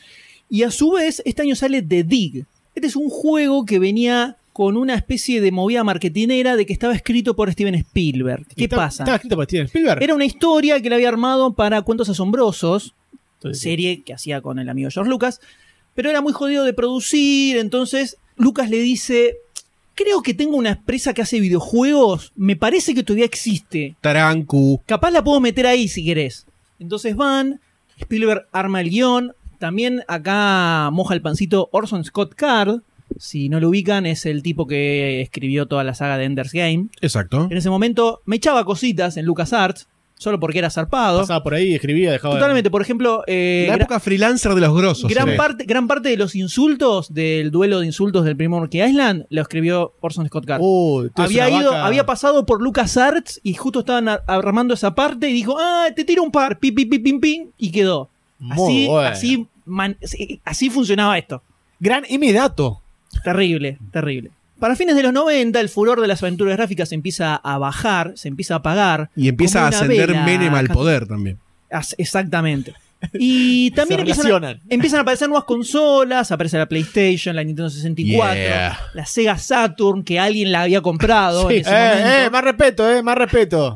Y 0.50 0.64
a 0.64 0.72
su 0.72 0.92
vez, 0.92 1.22
este 1.26 1.44
año 1.44 1.56
sale 1.56 1.82
The 1.82 2.04
Dig. 2.04 2.46
Este 2.76 2.88
es 2.88 2.96
un 2.96 3.10
juego 3.10 3.66
que 3.66 3.80
venía 3.80 4.38
con 4.54 4.76
una 4.76 4.96
especie 4.96 5.42
de 5.42 5.52
movida 5.52 5.84
marketinera 5.84 6.56
de 6.56 6.66
que 6.66 6.74
estaba 6.74 6.94
escrito 6.94 7.36
por 7.36 7.52
Steven 7.52 7.76
Spielberg. 7.76 8.46
¿Qué 8.56 8.68
pasa? 8.68 9.04
Estaba 9.04 9.16
escrito 9.16 9.36
por 9.36 9.46
Steven 9.46 9.68
Spielberg. 9.68 10.04
Era 10.04 10.16
una 10.16 10.26
historia 10.26 10.82
que 10.82 10.88
él 10.88 10.94
había 10.94 11.08
armado 11.08 11.54
para 11.54 11.82
Cuentos 11.84 12.10
Asombrosos, 12.10 12.94
Entonces, 13.36 13.62
serie 13.62 14.02
que 14.02 14.14
hacía 14.14 14.42
con 14.42 14.60
el 14.60 14.68
amigo 14.68 14.90
George 14.92 15.10
Lucas, 15.10 15.40
pero 15.96 16.10
era 16.10 16.20
muy 16.22 16.34
jodido 16.34 16.66
de 16.66 16.74
producir, 16.74 17.58
entonces 17.58 18.18
Lucas 18.36 18.70
le 18.70 18.80
dice, 18.80 19.38
creo 19.96 20.22
que 20.22 20.34
tengo 20.34 20.58
una 20.58 20.72
empresa 20.72 21.14
que 21.14 21.22
hace 21.22 21.40
videojuegos, 21.40 22.34
me 22.36 22.56
parece 22.56 22.94
que 22.94 23.04
todavía 23.04 23.26
existe, 23.26 23.96
Tarancu. 24.02 24.82
capaz 24.86 25.12
la 25.12 25.24
puedo 25.24 25.40
meter 25.40 25.68
ahí 25.68 25.88
si 25.88 26.04
querés. 26.04 26.46
Entonces 26.80 27.16
van, 27.16 27.62
Spielberg 27.98 28.48
arma 28.52 28.82
el 28.82 28.90
guion, 28.90 29.34
también 29.60 30.04
acá 30.08 30.90
moja 30.92 31.14
el 31.14 31.22
pancito 31.22 31.70
Orson 31.72 32.04
Scott 32.04 32.34
Card, 32.34 32.80
si 33.18 33.50
no 33.50 33.60
lo 33.60 33.70
ubican, 33.70 34.06
es 34.06 34.26
el 34.26 34.42
tipo 34.42 34.68
que 34.68 35.22
escribió 35.22 35.68
toda 35.68 35.84
la 35.84 35.94
saga 35.94 36.18
de 36.18 36.26
Ender's 36.26 36.54
Game. 36.54 36.88
Exacto. 37.02 37.48
En 37.50 37.58
ese 37.58 37.70
momento 37.70 38.22
me 38.26 38.38
echaba 38.38 38.64
cositas 38.66 39.18
en 39.18 39.26
LucasArts, 39.26 39.88
solo 40.16 40.40
porque 40.40 40.60
era 40.60 40.70
zarpado. 40.70 41.20
Pasaba 41.22 41.44
por 41.44 41.54
ahí, 41.54 41.74
escribía, 41.74 42.12
dejaba. 42.12 42.36
Totalmente, 42.36 42.70
por 42.70 42.82
ejemplo, 42.82 43.24
eh, 43.26 43.66
La 43.68 43.76
época 43.76 44.00
freelancer 44.00 44.54
de 44.54 44.62
los 44.62 44.76
grosos. 44.76 45.12
gran, 45.12 45.36
parte, 45.36 45.66
gran 45.66 45.88
parte 45.88 46.10
de 46.10 46.18
los 46.18 46.36
insultos 46.36 47.14
del 47.14 47.52
duelo 47.52 47.80
de 47.80 47.88
insultos 47.88 48.26
del 48.26 48.36
primer 48.38 48.60
Monkey 48.60 48.82
Island 48.82 49.26
lo 49.30 49.42
escribió 49.42 49.94
Orson 50.02 50.28
Scott 50.28 50.46
Card. 50.46 50.62
Eres 50.62 51.12
había 51.16 51.50
ido, 51.50 51.72
vaca. 51.72 51.86
había 51.86 52.06
pasado 52.06 52.46
por 52.46 52.62
LucasArts 52.62 53.40
y 53.44 53.56
justo 53.56 53.80
estaban 53.80 54.08
armando 54.28 54.74
esa 54.74 54.94
parte 54.94 55.30
y 55.30 55.34
dijo, 55.34 55.58
ah, 55.60 55.88
te 55.96 56.04
tiro 56.04 56.24
un 56.24 56.32
par, 56.32 56.60
pi, 56.60 56.72
pi, 56.72 56.86
pi, 56.86 57.00
pim, 57.00 57.20
pim, 57.20 57.52
y 57.58 57.72
quedó. 57.72 58.10
Muy 58.40 58.54
Así, 58.54 58.88
bueno. 58.88 59.08
así, 59.10 59.48
man- 59.66 59.98
así- 60.46 60.70
funcionaba 60.70 61.18
esto. 61.18 61.42
Gran 61.80 62.04
M 62.10 62.32
dato. 62.34 62.82
Terrible, 63.24 63.78
terrible. 63.92 64.32
Para 64.60 64.76
fines 64.76 64.96
de 64.96 65.04
los 65.04 65.14
90, 65.14 65.60
el 65.62 65.70
furor 65.70 66.02
de 66.02 66.08
las 66.08 66.22
aventuras 66.22 66.58
gráficas 66.58 66.90
se 66.90 66.96
empieza 66.96 67.36
a 67.36 67.58
bajar, 67.58 68.14
se 68.16 68.28
empieza 68.28 68.56
a 68.56 68.58
apagar. 68.58 69.10
Y 69.16 69.30
empieza 69.30 69.66
a 69.66 69.70
ascender 69.70 70.10
Menem 70.24 70.54
al 70.54 70.68
poder 70.68 71.08
también. 71.08 71.38
Exactamente. 71.98 72.74
Y 73.14 73.72
también 73.72 74.02
empiezan 74.02 74.44
a, 74.44 74.60
empiezan 74.68 74.98
a 75.00 75.02
aparecer 75.04 75.30
nuevas 75.30 75.46
consolas, 75.46 76.34
aparece 76.34 76.58
la 76.58 76.66
PlayStation, 76.66 77.34
la 77.34 77.46
Nintendo 77.46 77.70
64, 77.70 78.34
Yeah. 78.36 78.78
la 78.94 79.06
Sega 79.06 79.38
Saturn, 79.38 80.04
que 80.04 80.20
alguien 80.20 80.52
la 80.52 80.64
había 80.64 80.82
comprado 80.82 81.48
Sí. 81.50 81.56
en 81.56 81.62
ese 81.62 81.70
Eh, 81.72 81.90
momento. 81.96 82.10
eh, 82.10 82.30
más 82.30 82.44
respeto, 82.44 82.92
eh, 82.92 83.02
más 83.02 83.18
respeto. 83.18 83.76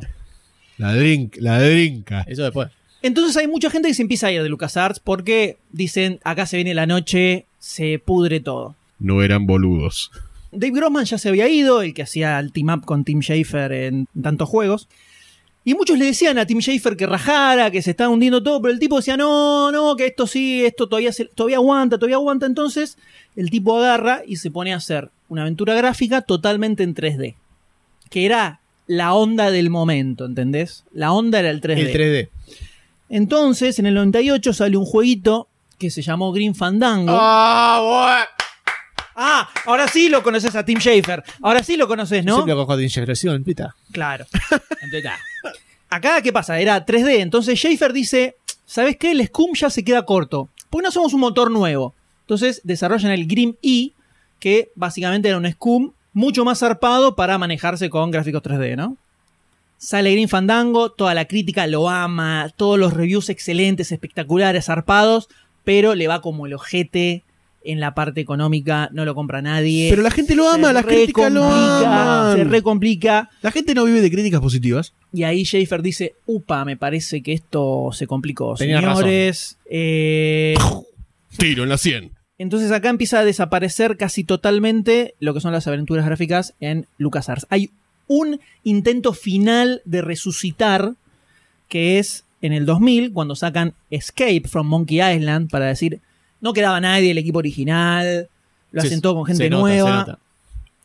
La 0.78 0.94
drink, 0.94 1.38
la 1.40 1.58
drinka. 1.62 2.26
Eso 2.28 2.44
después. 2.44 2.68
Entonces 3.04 3.38
hay 3.38 3.48
mucha 3.48 3.70
gente 3.70 3.88
que 3.90 3.94
se 3.94 4.02
empieza 4.02 4.28
a 4.28 4.32
ir 4.32 4.42
de 4.42 4.50
LucasArts 4.50 5.00
porque 5.00 5.58
dicen, 5.72 6.20
acá 6.24 6.46
se 6.48 6.58
viene 6.58 6.74
la 6.74 6.88
noche, 6.88 7.46
se 7.60 8.00
pudre 8.04 8.40
todo. 8.40 8.76
No 8.98 9.22
eran 9.22 9.46
boludos. 9.46 10.10
Dave 10.52 10.72
Grossman 10.74 11.06
ya 11.06 11.18
se 11.18 11.30
había 11.30 11.48
ido, 11.50 11.82
el 11.82 11.94
que 11.94 12.04
hacía 12.04 12.40
el 12.40 12.52
team 12.52 12.70
up 12.70 12.86
con 12.86 13.04
Tim 13.04 13.20
Schafer 13.22 13.72
en 13.72 14.08
tantos 14.22 14.48
juegos. 14.50 14.88
Y 15.66 15.76
muchos 15.76 15.98
le 15.98 16.06
decían 16.06 16.38
a 16.38 16.46
Tim 16.46 16.60
Schafer 16.60 16.96
que 16.98 17.06
rajara, 17.08 17.72
que 17.72 17.82
se 17.82 17.92
estaba 17.92 18.10
hundiendo 18.10 18.44
todo, 18.44 18.62
pero 18.62 18.74
el 18.74 18.80
tipo 18.80 18.98
decía, 18.98 19.16
no, 19.18 19.72
no, 19.72 19.96
que 19.96 20.08
esto 20.08 20.28
sí, 20.28 20.66
esto 20.66 20.88
todavía, 20.88 21.12
se- 21.14 21.26
todavía 21.26 21.58
aguanta, 21.58 21.98
todavía 21.98 22.18
aguanta. 22.18 22.46
Entonces 22.46 22.98
el 23.36 23.50
tipo 23.50 23.78
agarra 23.78 24.22
y 24.28 24.36
se 24.38 24.52
pone 24.52 24.74
a 24.74 24.78
hacer 24.78 25.10
una 25.30 25.42
aventura 25.44 25.74
gráfica 25.74 26.22
totalmente 26.22 26.84
en 26.84 26.94
3D. 26.96 27.36
Que 28.10 28.26
era 28.26 28.60
la 28.88 29.14
onda 29.14 29.50
del 29.52 29.70
momento, 29.70 30.26
¿entendés? 30.26 30.84
La 30.94 31.14
onda 31.14 31.40
era 31.40 31.50
el 31.50 31.62
3D. 31.62 31.78
El 31.78 31.94
3D. 31.94 32.30
Entonces, 33.16 33.78
en 33.78 33.86
el 33.86 33.94
98 33.94 34.54
sale 34.54 34.76
un 34.76 34.86
jueguito 34.86 35.48
que 35.78 35.92
se 35.92 36.02
llamó 36.02 36.32
Green 36.32 36.56
Fandango. 36.56 37.16
Ah, 37.16 38.26
Ah, 39.16 39.48
ahora 39.68 39.88
sí 39.88 40.10
lo 40.10 40.24
conoces 40.24 40.56
a 40.56 40.66
Tim 40.66 40.80
Schafer. 40.80 41.24
Ahora 41.44 41.62
sí 41.62 41.78
lo 41.78 41.88
conoces, 41.88 42.26
¿no? 42.26 42.38
Siempre 42.44 42.66
con 42.66 42.82
integración, 42.82 43.44
pita. 43.44 43.76
Claro. 43.92 44.26
Acá, 45.92 46.24
¿qué 46.24 46.34
pasa? 46.34 46.60
Era 46.60 46.84
3D. 46.84 47.20
Entonces 47.20 47.60
Schafer 47.60 47.94
dice, 47.94 48.36
¿sabes 48.66 48.98
qué? 48.98 49.12
El 49.12 49.24
Scum 49.28 49.54
ya 49.54 49.70
se 49.70 49.84
queda 49.84 50.04
corto. 50.04 50.50
Porque 50.72 50.86
no 50.86 50.92
somos 50.92 51.14
un 51.14 51.20
motor 51.20 51.52
nuevo. 51.52 51.94
Entonces 52.22 52.62
desarrollan 52.64 53.12
el 53.12 53.28
Grim 53.28 53.54
E, 53.62 53.92
que 54.40 54.72
básicamente 54.74 55.30
era 55.30 55.38
un 55.38 55.52
Scum 55.52 55.92
mucho 56.14 56.44
más 56.44 56.58
zarpado 56.58 57.16
para 57.16 57.38
manejarse 57.38 57.92
con 57.92 58.10
gráficos 58.10 58.42
3D, 58.42 58.76
¿no? 58.76 58.98
Sale 59.78 60.12
Green 60.12 60.30
Fandango, 60.30 60.92
toda 60.92 61.14
la 61.14 61.26
crítica 61.26 61.68
lo 61.68 61.90
ama, 61.90 62.50
todos 62.56 62.80
los 62.80 62.94
reviews 62.94 63.30
excelentes, 63.30 63.92
espectaculares, 63.92 64.66
zarpados, 64.66 65.28
pero 65.64 65.96
le 65.96 66.08
va 66.08 66.22
como 66.22 66.46
el 66.46 66.54
ojete 66.54 67.24
en 67.66 67.80
la 67.80 67.94
parte 67.94 68.22
económica, 68.22 68.90
no 68.92 69.06
lo 69.06 69.16
compra 69.16 69.42
nadie. 69.42 69.90
Pero 69.90 70.02
la 70.02 70.12
gente 70.12 70.36
lo 70.36 70.50
ama, 70.50 70.70
Se 70.70 70.74
las 70.74 70.86
críticas 70.86 71.32
lo 71.32 71.44
aman. 71.46 72.38
Se 72.38 72.44
recomplica. 72.44 73.30
La 73.42 73.52
gente 73.52 73.74
no 73.74 73.86
vive 73.86 74.02
de 74.02 74.12
críticas 74.12 74.42
positivas. 74.42 74.94
Y 75.14 75.24
ahí 75.24 75.46
Schaefer 75.46 75.82
dice, 75.82 76.16
upa, 76.26 76.66
me 76.66 76.78
parece 76.78 77.22
que 77.22 77.34
esto 77.34 77.90
se 77.94 78.08
complicó. 78.08 78.56
Tenía 78.56 78.82
Señores, 78.82 79.58
eh, 79.70 80.56
Tiro 81.38 81.64
en 81.64 81.70
la 81.70 81.78
100. 81.78 82.12
Entonces 82.38 82.72
acá 82.72 82.90
empieza 82.90 83.20
a 83.20 83.26
desaparecer 83.26 83.96
casi 83.96 84.24
totalmente 84.24 85.16
lo 85.20 85.34
que 85.34 85.40
son 85.40 85.54
las 85.54 85.68
aventuras 85.68 86.06
gráficas 86.06 86.56
en 86.60 86.88
LucasArts. 86.98 87.48
Hay 87.50 87.70
un 88.08 88.40
intento 88.64 89.14
final 89.14 89.82
de 89.86 90.02
resucitar 90.02 90.94
que 91.70 92.00
es 92.00 92.26
en 92.42 92.54
el 92.54 92.66
2000 92.66 93.14
cuando 93.14 93.36
sacan 93.36 93.74
Escape 93.90 94.44
from 94.48 94.68
Monkey 94.68 95.02
Island 95.02 95.50
para 95.50 95.66
decir 95.66 96.00
no 96.42 96.54
quedaba 96.54 96.82
nadie 96.82 97.08
del 97.08 97.18
equipo 97.18 97.40
original, 97.40 98.28
lo 98.72 98.82
Sí, 98.82 98.88
hacen 98.88 99.02
todo 99.02 99.16
con 99.16 99.26
gente 99.26 99.50
nota, 99.50 99.68
se 99.70 99.78
nueva. 99.78 100.20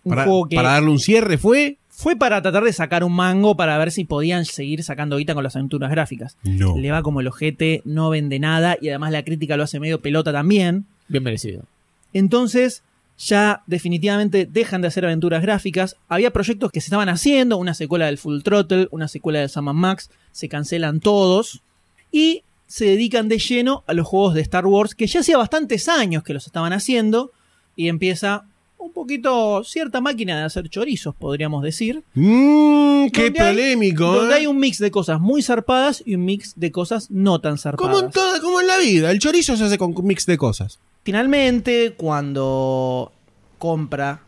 Un 0.04 0.10
Para, 0.10 0.24
juego 0.24 0.48
que 0.48 0.56
para 0.56 0.70
darle 0.72 0.90
un 0.90 1.00
cierre 1.00 1.36
fue. 1.36 1.76
fue 1.88 2.14
para 2.14 2.40
tratar 2.40 2.62
de 2.62 2.72
sacar 2.72 3.02
un 3.02 3.12
mango 3.12 3.56
para 3.56 3.76
ver 3.76 3.90
si 3.90 4.04
podían 4.04 4.44
seguir 4.44 4.84
sacando 4.84 5.16
guita 5.16 5.34
con 5.34 5.42
las 5.42 5.56
aventuras 5.56 5.90
gráficas. 5.90 6.36
No. 6.44 6.78
Le 6.78 6.92
va 6.92 7.02
como 7.02 7.20
el 7.20 7.26
ojete, 7.26 7.82
no 7.84 8.08
vende 8.08 8.38
nada 8.38 8.76
y 8.80 8.88
además 8.90 9.10
la 9.10 9.24
crítica 9.24 9.56
lo 9.56 9.64
hace 9.64 9.80
medio 9.80 10.00
pelota 10.00 10.32
también. 10.32 10.86
Bien 11.08 11.24
merecido. 11.24 11.64
Entonces 12.12 12.82
ya 13.18 13.62
definitivamente 13.66 14.46
dejan 14.46 14.80
de 14.80 14.88
hacer 14.88 15.04
aventuras 15.04 15.42
gráficas. 15.42 15.96
Había 16.08 16.32
proyectos 16.32 16.70
que 16.70 16.80
se 16.80 16.86
estaban 16.86 17.08
haciendo, 17.08 17.56
una 17.56 17.74
secuela 17.74 18.06
del 18.06 18.18
Full 18.18 18.42
Throttle, 18.42 18.88
una 18.90 19.08
secuela 19.08 19.40
de 19.40 19.48
Sam 19.48 19.74
Max, 19.74 20.10
se 20.30 20.48
cancelan 20.48 21.00
todos 21.00 21.62
y 22.12 22.44
se 22.66 22.84
dedican 22.84 23.28
de 23.28 23.38
lleno 23.38 23.82
a 23.86 23.94
los 23.94 24.06
juegos 24.06 24.34
de 24.34 24.42
Star 24.42 24.66
Wars 24.66 24.94
que 24.94 25.06
ya 25.06 25.20
hacía 25.20 25.36
bastantes 25.36 25.88
años 25.88 26.22
que 26.22 26.34
los 26.34 26.46
estaban 26.46 26.72
haciendo 26.72 27.32
y 27.74 27.88
empieza 27.88 28.44
un 28.88 28.92
poquito 28.94 29.62
cierta 29.64 30.00
máquina 30.00 30.38
de 30.38 30.44
hacer 30.44 30.68
chorizos, 30.68 31.14
podríamos 31.14 31.62
decir. 31.62 32.02
Mmm, 32.14 33.06
qué 33.12 33.24
Donde 33.30 33.40
hay- 33.40 33.54
polémico. 33.54 34.04
Donde 34.12 34.34
¿eh? 34.34 34.36
hay 34.38 34.46
un 34.46 34.58
mix 34.58 34.78
de 34.78 34.90
cosas 34.90 35.20
muy 35.20 35.42
zarpadas 35.42 36.02
y 36.04 36.14
un 36.16 36.24
mix 36.24 36.54
de 36.56 36.72
cosas 36.72 37.10
no 37.10 37.40
tan 37.40 37.58
zarpadas. 37.58 37.94
Como 37.94 38.06
en, 38.06 38.12
toda, 38.12 38.40
como 38.40 38.60
en 38.60 38.66
la 38.66 38.78
vida. 38.78 39.10
El 39.10 39.18
chorizo 39.18 39.56
se 39.56 39.64
hace 39.64 39.78
con 39.78 39.94
un 39.96 40.06
mix 40.06 40.26
de 40.26 40.36
cosas. 40.36 40.80
Finalmente, 41.04 41.94
cuando 41.96 43.12
compra 43.58 44.22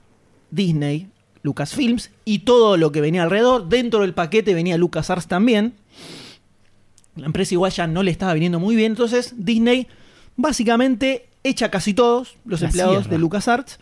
Disney 0.50 1.08
Lucasfilms 1.42 2.10
y 2.24 2.40
todo 2.40 2.76
lo 2.76 2.92
que 2.92 3.00
venía 3.00 3.22
alrededor, 3.22 3.68
dentro 3.68 4.00
del 4.00 4.14
paquete 4.14 4.54
venía 4.54 4.76
LucasArts 4.76 5.26
también. 5.26 5.74
La 7.16 7.26
empresa 7.26 7.54
igual 7.54 7.72
ya 7.72 7.86
no 7.86 8.02
le 8.02 8.10
estaba 8.10 8.34
viniendo 8.34 8.60
muy 8.60 8.76
bien, 8.76 8.92
entonces 8.92 9.34
Disney 9.36 9.88
básicamente 10.36 11.28
echa 11.42 11.70
casi 11.70 11.94
todos 11.94 12.36
los 12.44 12.60
La 12.60 12.66
empleados 12.68 13.08
de 13.10 13.18
LucasArts. 13.18 13.78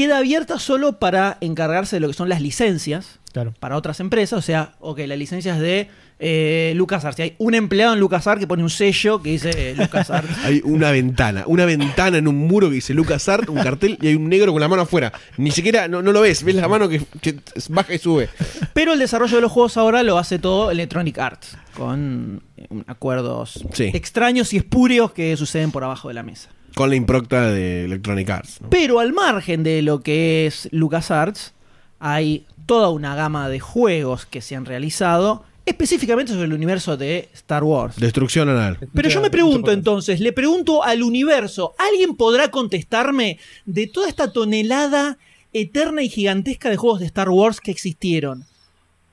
Queda 0.00 0.16
abierta 0.16 0.58
solo 0.58 0.98
para 0.98 1.36
encargarse 1.42 1.96
de 1.96 2.00
lo 2.00 2.08
que 2.08 2.14
son 2.14 2.30
las 2.30 2.40
licencias 2.40 3.18
Claro. 3.34 3.52
para 3.60 3.76
otras 3.76 4.00
empresas. 4.00 4.38
O 4.38 4.42
sea, 4.42 4.72
ok, 4.80 5.00
las 5.06 5.18
licencias 5.18 5.58
de 5.60 5.88
eh, 6.18 6.72
LucasArts. 6.74 7.16
Si 7.16 7.22
hay 7.22 7.34
un 7.36 7.54
empleado 7.54 7.92
en 7.92 8.00
LucasArts 8.00 8.40
que 8.40 8.46
pone 8.46 8.62
un 8.62 8.70
sello 8.70 9.20
que 9.22 9.30
dice 9.32 9.50
eh, 9.54 9.74
LucasArts. 9.76 10.38
Hay 10.44 10.62
una 10.64 10.90
ventana. 10.90 11.44
Una 11.46 11.66
ventana 11.66 12.16
en 12.16 12.26
un 12.28 12.36
muro 12.38 12.68
que 12.70 12.76
dice 12.76 12.94
LucasArts, 12.94 13.48
un 13.50 13.56
cartel 13.62 13.98
y 14.00 14.06
hay 14.08 14.14
un 14.14 14.28
negro 14.30 14.52
con 14.52 14.60
la 14.62 14.68
mano 14.68 14.82
afuera. 14.82 15.12
Ni 15.36 15.50
siquiera, 15.50 15.86
no, 15.86 16.00
no 16.02 16.12
lo 16.12 16.22
ves. 16.22 16.44
Ves 16.44 16.54
la 16.56 16.66
mano 16.68 16.88
que, 16.88 17.02
que 17.20 17.36
baja 17.68 17.92
y 17.94 17.98
sube. 17.98 18.30
Pero 18.72 18.94
el 18.94 18.98
desarrollo 18.98 19.36
de 19.36 19.42
los 19.42 19.52
juegos 19.52 19.76
ahora 19.76 20.02
lo 20.02 20.16
hace 20.16 20.38
todo 20.38 20.70
Electronic 20.70 21.18
Arts, 21.18 21.56
con 21.76 22.42
eh, 22.56 22.66
acuerdos 22.86 23.62
Sí. 23.74 23.90
extraños 23.94 24.52
y 24.54 24.56
espurios 24.56 25.12
que 25.12 25.36
suceden 25.36 25.70
por 25.72 25.84
abajo 25.84 26.08
de 26.08 26.14
la 26.14 26.22
mesa. 26.22 26.48
Con 26.74 26.90
la 26.90 26.96
impronta 26.96 27.50
de 27.50 27.84
Electronic 27.84 28.30
Arts. 28.30 28.60
¿no? 28.60 28.70
Pero 28.70 29.00
al 29.00 29.12
margen 29.12 29.62
de 29.62 29.82
lo 29.82 30.00
que 30.00 30.46
es 30.46 30.68
LucasArts, 30.72 31.54
hay 31.98 32.46
toda 32.66 32.90
una 32.90 33.14
gama 33.14 33.48
de 33.48 33.60
juegos 33.60 34.26
que 34.26 34.40
se 34.40 34.56
han 34.56 34.64
realizado 34.64 35.44
específicamente 35.66 36.32
sobre 36.32 36.46
el 36.46 36.52
universo 36.52 36.96
de 36.96 37.28
Star 37.32 37.64
Wars. 37.64 37.96
Destrucción 37.96 38.48
anal. 38.48 38.78
Pero 38.92 39.08
yo 39.08 39.20
me 39.20 39.30
pregunto 39.30 39.72
entonces, 39.72 40.20
le 40.20 40.32
pregunto 40.32 40.82
al 40.82 41.02
universo, 41.02 41.74
¿alguien 41.78 42.16
podrá 42.16 42.50
contestarme 42.50 43.38
de 43.66 43.86
toda 43.86 44.08
esta 44.08 44.32
tonelada 44.32 45.18
eterna 45.52 46.02
y 46.02 46.08
gigantesca 46.08 46.70
de 46.70 46.76
juegos 46.76 47.00
de 47.00 47.06
Star 47.06 47.28
Wars 47.28 47.60
que 47.60 47.70
existieron? 47.70 48.46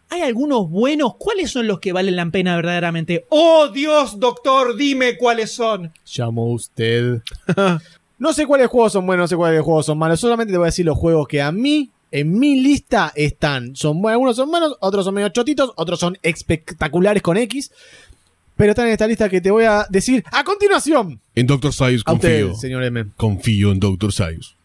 ¿Hay 0.09 0.21
algunos 0.21 0.69
buenos? 0.69 1.15
¿Cuáles 1.17 1.51
son 1.51 1.67
los 1.67 1.79
que 1.79 1.91
valen 1.91 2.15
la 2.15 2.25
pena 2.27 2.55
verdaderamente? 2.55 3.25
¡Oh 3.29 3.67
Dios, 3.67 4.19
doctor, 4.19 4.75
dime 4.77 5.17
cuáles 5.17 5.51
son! 5.51 5.91
Llamó 6.05 6.51
usted. 6.51 7.21
no 8.17 8.33
sé 8.33 8.45
cuáles 8.45 8.67
juegos 8.67 8.93
son 8.93 9.05
buenos, 9.05 9.23
no 9.25 9.27
sé 9.27 9.35
cuáles 9.35 9.61
juegos 9.61 9.85
son 9.85 9.97
malos. 9.97 10.19
Solamente 10.19 10.53
te 10.53 10.57
voy 10.57 10.65
a 10.65 10.71
decir 10.71 10.85
los 10.85 10.97
juegos 10.97 11.27
que 11.27 11.41
a 11.41 11.51
mí, 11.51 11.89
en 12.11 12.39
mi 12.39 12.61
lista, 12.61 13.11
están. 13.15 13.75
Son 13.75 14.01
buenos, 14.01 14.13
algunos 14.15 14.35
son 14.37 14.49
buenos, 14.49 14.77
otros 14.79 15.03
son 15.03 15.13
medio 15.13 15.29
chotitos, 15.29 15.71
otros 15.75 15.99
son 15.99 16.17
espectaculares 16.23 17.21
con 17.21 17.35
X. 17.37 17.71
Pero 18.55 18.71
están 18.71 18.87
en 18.87 18.93
esta 18.93 19.07
lista 19.07 19.29
que 19.29 19.39
te 19.39 19.51
voy 19.51 19.65
a 19.65 19.85
decir 19.89 20.23
a 20.31 20.43
continuación. 20.43 21.19
En 21.35 21.45
Dr. 21.45 21.71
Sayus 21.73 22.01
A 22.05 22.13
usted, 22.13 22.41
confío. 22.41 22.59
señor 22.59 22.83
M. 22.83 23.05
Confío 23.15 23.71
en 23.71 23.79
Dr. 23.79 24.11
Sayus. 24.11 24.56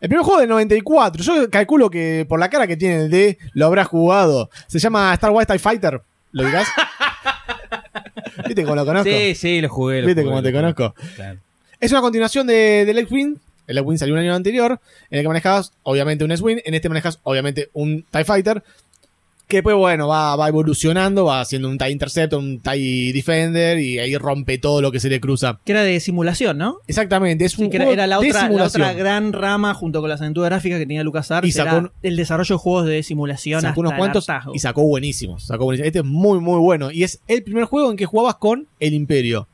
El 0.00 0.08
primer 0.08 0.24
juego 0.24 0.40
del 0.40 0.48
94, 0.50 1.22
yo 1.22 1.50
calculo 1.50 1.88
que 1.90 2.26
por 2.28 2.38
la 2.38 2.50
cara 2.50 2.66
que 2.66 2.76
tiene 2.76 2.96
el 3.04 3.10
D 3.10 3.38
lo 3.54 3.66
habrá 3.66 3.84
jugado. 3.84 4.50
Se 4.66 4.78
llama 4.78 5.12
Star 5.14 5.30
Wars 5.30 5.46
TIE 5.46 5.58
Fighter. 5.58 6.00
¿Lo 6.32 6.44
dirás? 6.44 6.68
¿Viste 8.46 8.62
cómo 8.64 8.76
lo 8.76 8.84
conozco? 8.84 9.10
Sí, 9.10 9.34
sí, 9.34 9.60
lo 9.60 9.68
jugué. 9.68 10.00
lo 10.02 10.06
¿Viste 10.06 10.22
jugué, 10.22 10.30
cómo 10.32 10.42
te 10.42 10.50
jugué. 10.50 10.60
conozco? 10.60 10.94
Claro. 11.14 11.38
Es 11.80 11.92
una 11.92 12.00
continuación 12.00 12.46
de, 12.46 12.84
del 12.84 12.98
X-Wing. 12.98 13.36
El 13.66 13.78
X-Wing 13.78 13.98
salió 13.98 14.14
un 14.14 14.20
año 14.20 14.34
anterior, 14.34 14.78
en 15.10 15.18
el 15.18 15.24
que 15.24 15.28
manejabas, 15.28 15.72
obviamente, 15.82 16.24
un 16.24 16.30
S-Wing. 16.32 16.60
En 16.64 16.74
este 16.74 16.88
manejas, 16.88 17.18
obviamente, 17.22 17.70
un 17.72 18.04
TIE 18.10 18.24
Fighter. 18.24 18.62
Que 19.46 19.62
pues 19.62 19.76
bueno, 19.76 20.08
va, 20.08 20.34
va 20.34 20.48
evolucionando, 20.48 21.26
va 21.26 21.40
haciendo 21.40 21.68
un 21.68 21.78
TIE 21.78 21.90
Interceptor, 21.90 22.38
un 22.38 22.60
TIE 22.60 23.12
Defender, 23.12 23.78
y 23.78 23.98
ahí 23.98 24.16
rompe 24.16 24.58
todo 24.58 24.80
lo 24.82 24.90
que 24.90 24.98
se 24.98 25.08
le 25.08 25.20
cruza. 25.20 25.60
Que 25.64 25.72
era 25.72 25.82
de 25.82 26.00
simulación, 26.00 26.58
¿no? 26.58 26.78
Exactamente, 26.88 27.44
es 27.44 27.56
un 27.58 27.70
Que 27.70 27.78
juego 27.78 27.92
era 27.92 28.06
la, 28.06 28.18
de 28.18 28.30
otra, 28.30 28.78
la 28.78 28.92
gran 28.92 29.32
rama 29.32 29.72
junto 29.74 30.00
con 30.00 30.10
las 30.10 30.20
aventuras 30.20 30.50
gráficas 30.50 30.78
que 30.78 30.86
tenía 30.86 31.04
LucasArts. 31.04 31.46
Y 31.46 31.52
sacó 31.52 31.76
era 31.76 31.92
el 32.02 32.16
desarrollo 32.16 32.56
de 32.56 32.58
juegos 32.58 32.86
de 32.86 33.02
simulación 33.02 33.60
sacó 33.60 33.68
hasta 33.68 33.80
unos 33.80 33.92
cuantos 33.94 34.26
y 34.52 34.58
sacó 34.58 34.82
buenísimos, 34.82 35.46
sacó 35.46 35.64
buenísimos. 35.64 35.86
Este 35.86 35.98
es 36.00 36.04
muy, 36.04 36.40
muy 36.40 36.58
bueno. 36.58 36.90
Y 36.90 37.04
es 37.04 37.20
el 37.28 37.42
primer 37.42 37.64
juego 37.64 37.90
en 37.90 37.96
que 37.96 38.06
jugabas 38.06 38.36
con 38.36 38.68
el 38.80 38.94
Imperio. 38.94 39.48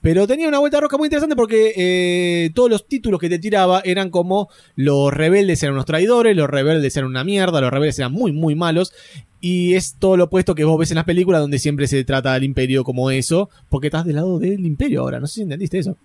Pero 0.00 0.26
tenía 0.28 0.46
una 0.46 0.60
vuelta 0.60 0.76
de 0.76 0.82
rosca 0.82 0.96
muy 0.96 1.06
interesante 1.06 1.34
porque 1.34 1.72
eh, 1.76 2.50
todos 2.54 2.70
los 2.70 2.86
títulos 2.86 3.18
que 3.18 3.28
te 3.28 3.38
tiraba 3.38 3.80
eran 3.84 4.10
como 4.10 4.48
los 4.76 5.12
rebeldes 5.12 5.62
eran 5.62 5.74
unos 5.74 5.86
traidores, 5.86 6.36
los 6.36 6.48
rebeldes 6.48 6.96
eran 6.96 7.10
una 7.10 7.24
mierda, 7.24 7.60
los 7.60 7.70
rebeldes 7.70 7.98
eran 7.98 8.12
muy, 8.12 8.32
muy 8.32 8.54
malos. 8.54 8.92
Y 9.40 9.74
es 9.74 9.96
todo 9.98 10.16
lo 10.16 10.24
opuesto 10.24 10.54
que 10.54 10.64
vos 10.64 10.78
ves 10.78 10.90
en 10.90 10.96
las 10.96 11.04
películas 11.04 11.40
donde 11.40 11.58
siempre 11.58 11.86
se 11.88 12.04
trata 12.04 12.34
al 12.34 12.44
imperio 12.44 12.84
como 12.84 13.10
eso, 13.10 13.50
porque 13.68 13.88
estás 13.88 14.04
del 14.04 14.16
lado 14.16 14.38
del 14.38 14.64
imperio 14.66 15.02
ahora. 15.02 15.20
No 15.20 15.26
sé 15.26 15.34
si 15.34 15.42
entendiste 15.42 15.78
eso. 15.78 15.96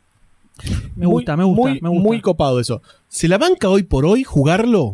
Me 0.96 1.06
gusta, 1.08 1.36
me 1.36 1.44
gusta, 1.44 1.62
muy, 1.62 1.82
me 1.82 1.90
gusta. 1.90 2.04
Muy 2.04 2.22
copado 2.22 2.60
eso. 2.60 2.82
¿Se 3.08 3.28
la 3.28 3.38
banca 3.38 3.70
hoy 3.70 3.84
por 3.84 4.06
hoy 4.06 4.24
jugarlo? 4.24 4.94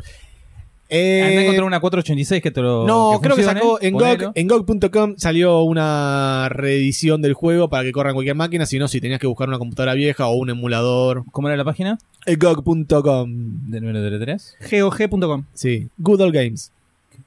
Eh, 0.90 1.22
Anda 1.24 1.40
a 1.40 1.42
encontrar 1.44 1.66
una 1.66 1.80
486 1.80 2.42
que 2.42 2.50
te 2.52 2.62
lo. 2.62 2.86
No, 2.86 3.20
creo 3.22 3.36
que 3.36 3.44
sacó 3.44 3.80
en. 3.82 3.94
GOG, 3.94 4.32
en 4.34 4.48
GOG.com 4.48 5.16
salió 5.18 5.62
una 5.62 6.50
reedición 6.50 7.22
del 7.22 7.34
juego 7.36 7.70
para 7.70 7.84
que 7.84 7.92
corra 7.92 8.10
en 8.10 8.16
cualquier 8.16 8.36
máquina, 8.36 8.66
si 8.66 8.80
no, 8.80 8.88
si 8.88 9.00
tenías 9.00 9.20
que 9.20 9.28
buscar 9.28 9.48
una 9.48 9.60
computadora 9.60 9.94
vieja 9.94 10.28
o 10.28 10.34
un 10.34 10.50
emulador. 10.50 11.24
¿Cómo 11.32 11.48
era 11.48 11.58
la 11.58 11.64
página? 11.64 12.00
En 12.26 12.40
GOG.com. 12.40 13.70
Del 13.70 13.84
número 13.84 14.02
de 14.02 14.20
3. 14.20 14.56
GOG.com. 14.72 15.46
Sí, 15.54 15.90
Good 16.00 16.22
Old 16.22 16.34
Games. 16.34 16.72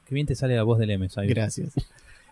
Que 0.09 0.15
bien 0.15 0.27
te 0.27 0.35
sale 0.35 0.57
la 0.57 0.65
voz 0.65 0.79
del 0.79 0.91
M, 0.91 1.09
¿sabes? 1.09 1.31
Gracias. 1.31 1.73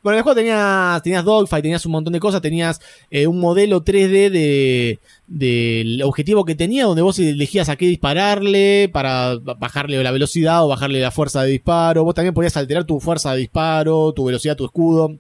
Bueno, 0.03 0.15
en 0.15 0.19
el 0.19 0.23
juego 0.23 0.37
tenías, 0.37 1.03
tenías 1.03 1.25
Dogfight, 1.25 1.63
tenías 1.63 1.85
un 1.85 1.93
montón 1.93 2.13
de 2.13 2.21
cosas, 2.21 2.41
tenías 2.41 2.81
eh, 3.11 3.27
un 3.27 3.39
modelo 3.39 3.85
3D 3.85 4.31
de 4.31 4.99
del 5.27 6.03
objetivo 6.03 6.45
que 6.45 6.55
tenía, 6.55 6.87
donde 6.87 7.03
vos 7.03 7.19
elegías 7.19 7.69
a 7.69 7.77
qué 7.77 7.87
dispararle 7.87 8.91
para 8.93 9.37
bajarle 9.37 10.03
la 10.03 10.11
velocidad 10.11 10.65
o 10.65 10.69
bajarle 10.69 11.01
la 11.01 11.11
fuerza 11.11 11.43
de 11.43 11.51
disparo. 11.51 12.05
Vos 12.05 12.15
también 12.15 12.35
podías 12.35 12.57
alterar 12.57 12.85
tu 12.85 12.99
fuerza 12.99 13.33
de 13.33 13.41
disparo, 13.41 14.13
tu 14.13 14.25
velocidad, 14.25 14.57
tu 14.57 14.65
escudo. 14.65 15.17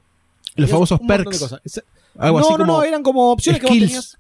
Los 0.57 0.71
famosos 0.71 0.99
de 0.99 1.07
perks. 1.07 1.55
Algo 2.19 2.41
no, 2.41 2.45
así 2.45 2.53
no, 2.53 2.59
como, 2.59 2.73
no, 2.73 2.83
eran 2.83 3.03
como 3.03 3.31
opciones 3.31 3.61
que 3.61 3.67
vos 3.67 3.79
tenías. 3.79 4.19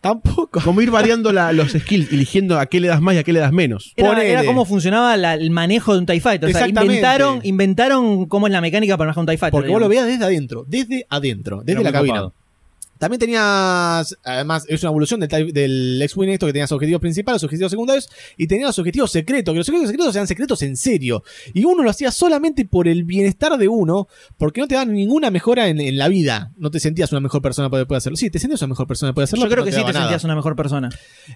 Tampoco. 0.00 0.60
como 0.62 0.80
ir 0.80 0.90
variando 0.90 1.32
la- 1.32 1.52
los 1.52 1.72
skills, 1.72 2.12
eligiendo 2.12 2.58
a 2.58 2.66
qué 2.66 2.80
le 2.80 2.88
das 2.88 3.00
más 3.00 3.14
y 3.14 3.18
a 3.18 3.24
qué 3.24 3.32
le 3.32 3.40
das 3.40 3.52
menos. 3.52 3.92
Era, 3.96 4.22
era 4.24 4.44
cómo 4.44 4.64
funcionaba 4.64 5.16
la- 5.16 5.34
el 5.34 5.50
manejo 5.50 5.92
de 5.94 5.98
un 6.00 6.06
TIE 6.06 6.20
Fighter. 6.20 6.48
O 6.48 6.52
sea, 6.52 6.68
inventaron, 6.68 7.40
inventaron 7.44 8.26
cómo 8.26 8.46
es 8.46 8.52
la 8.52 8.60
mecánica 8.60 8.96
para 8.96 9.08
manejar 9.08 9.22
un 9.22 9.26
TIE 9.26 9.38
Fighter. 9.38 9.50
Porque 9.52 9.70
vos 9.70 9.80
lo 9.80 9.88
veías 9.88 10.06
desde 10.06 10.24
adentro, 10.24 10.64
desde 10.68 11.06
adentro, 11.08 11.62
desde 11.64 11.80
Era 11.80 11.90
la 11.90 11.92
cabina. 11.92 12.32
También 12.98 13.18
tenías, 13.20 14.16
además, 14.24 14.64
es 14.68 14.82
una 14.82 14.90
evolución 14.90 15.20
del, 15.20 15.28
type- 15.28 15.52
del 15.52 16.00
X-Wing 16.02 16.30
esto 16.30 16.46
que 16.46 16.52
tenías 16.52 16.72
objetivos 16.72 17.00
principales, 17.00 17.42
objetivos 17.44 17.70
secundarios, 17.70 18.08
y 18.36 18.46
tenías 18.46 18.68
los 18.68 18.78
objetivos 18.78 19.10
secretos, 19.10 19.52
que 19.52 19.58
los 19.58 19.68
objetivos 19.68 19.90
secretos 19.90 20.14
eran 20.16 20.26
secretos 20.26 20.62
en 20.62 20.76
serio. 20.76 21.22
Y 21.54 21.64
uno 21.64 21.82
lo 21.82 21.90
hacía 21.90 22.10
solamente 22.10 22.64
por 22.64 22.88
el 22.88 23.04
bienestar 23.04 23.56
de 23.58 23.68
uno, 23.68 24.08
porque 24.38 24.60
no 24.60 24.68
te 24.68 24.74
daban 24.74 24.92
ninguna 24.94 25.30
mejora 25.30 25.68
en, 25.68 25.80
en 25.80 25.98
la 25.98 26.08
vida. 26.08 26.52
No 26.56 26.70
te 26.70 26.80
sentías 26.80 27.12
una 27.12 27.20
mejor 27.20 27.42
persona 27.42 27.70
para 27.70 27.84
poder 27.84 27.98
hacerlo. 27.98 28.16
Sí, 28.16 28.30
te 28.30 28.38
sentías 28.38 28.60
una 28.62 28.68
mejor 28.70 28.86
persona 28.86 29.10
para 29.10 29.14
poder 29.14 29.24
hacerlo. 29.24 29.44
Yo 29.44 29.50
creo 29.50 29.64
que 29.64 29.72
sí 29.72 29.78
te 29.78 29.92
nada. 29.92 30.00
sentías 30.06 30.24
una 30.24 30.34
mejor 30.36 30.56
persona. 30.56 30.88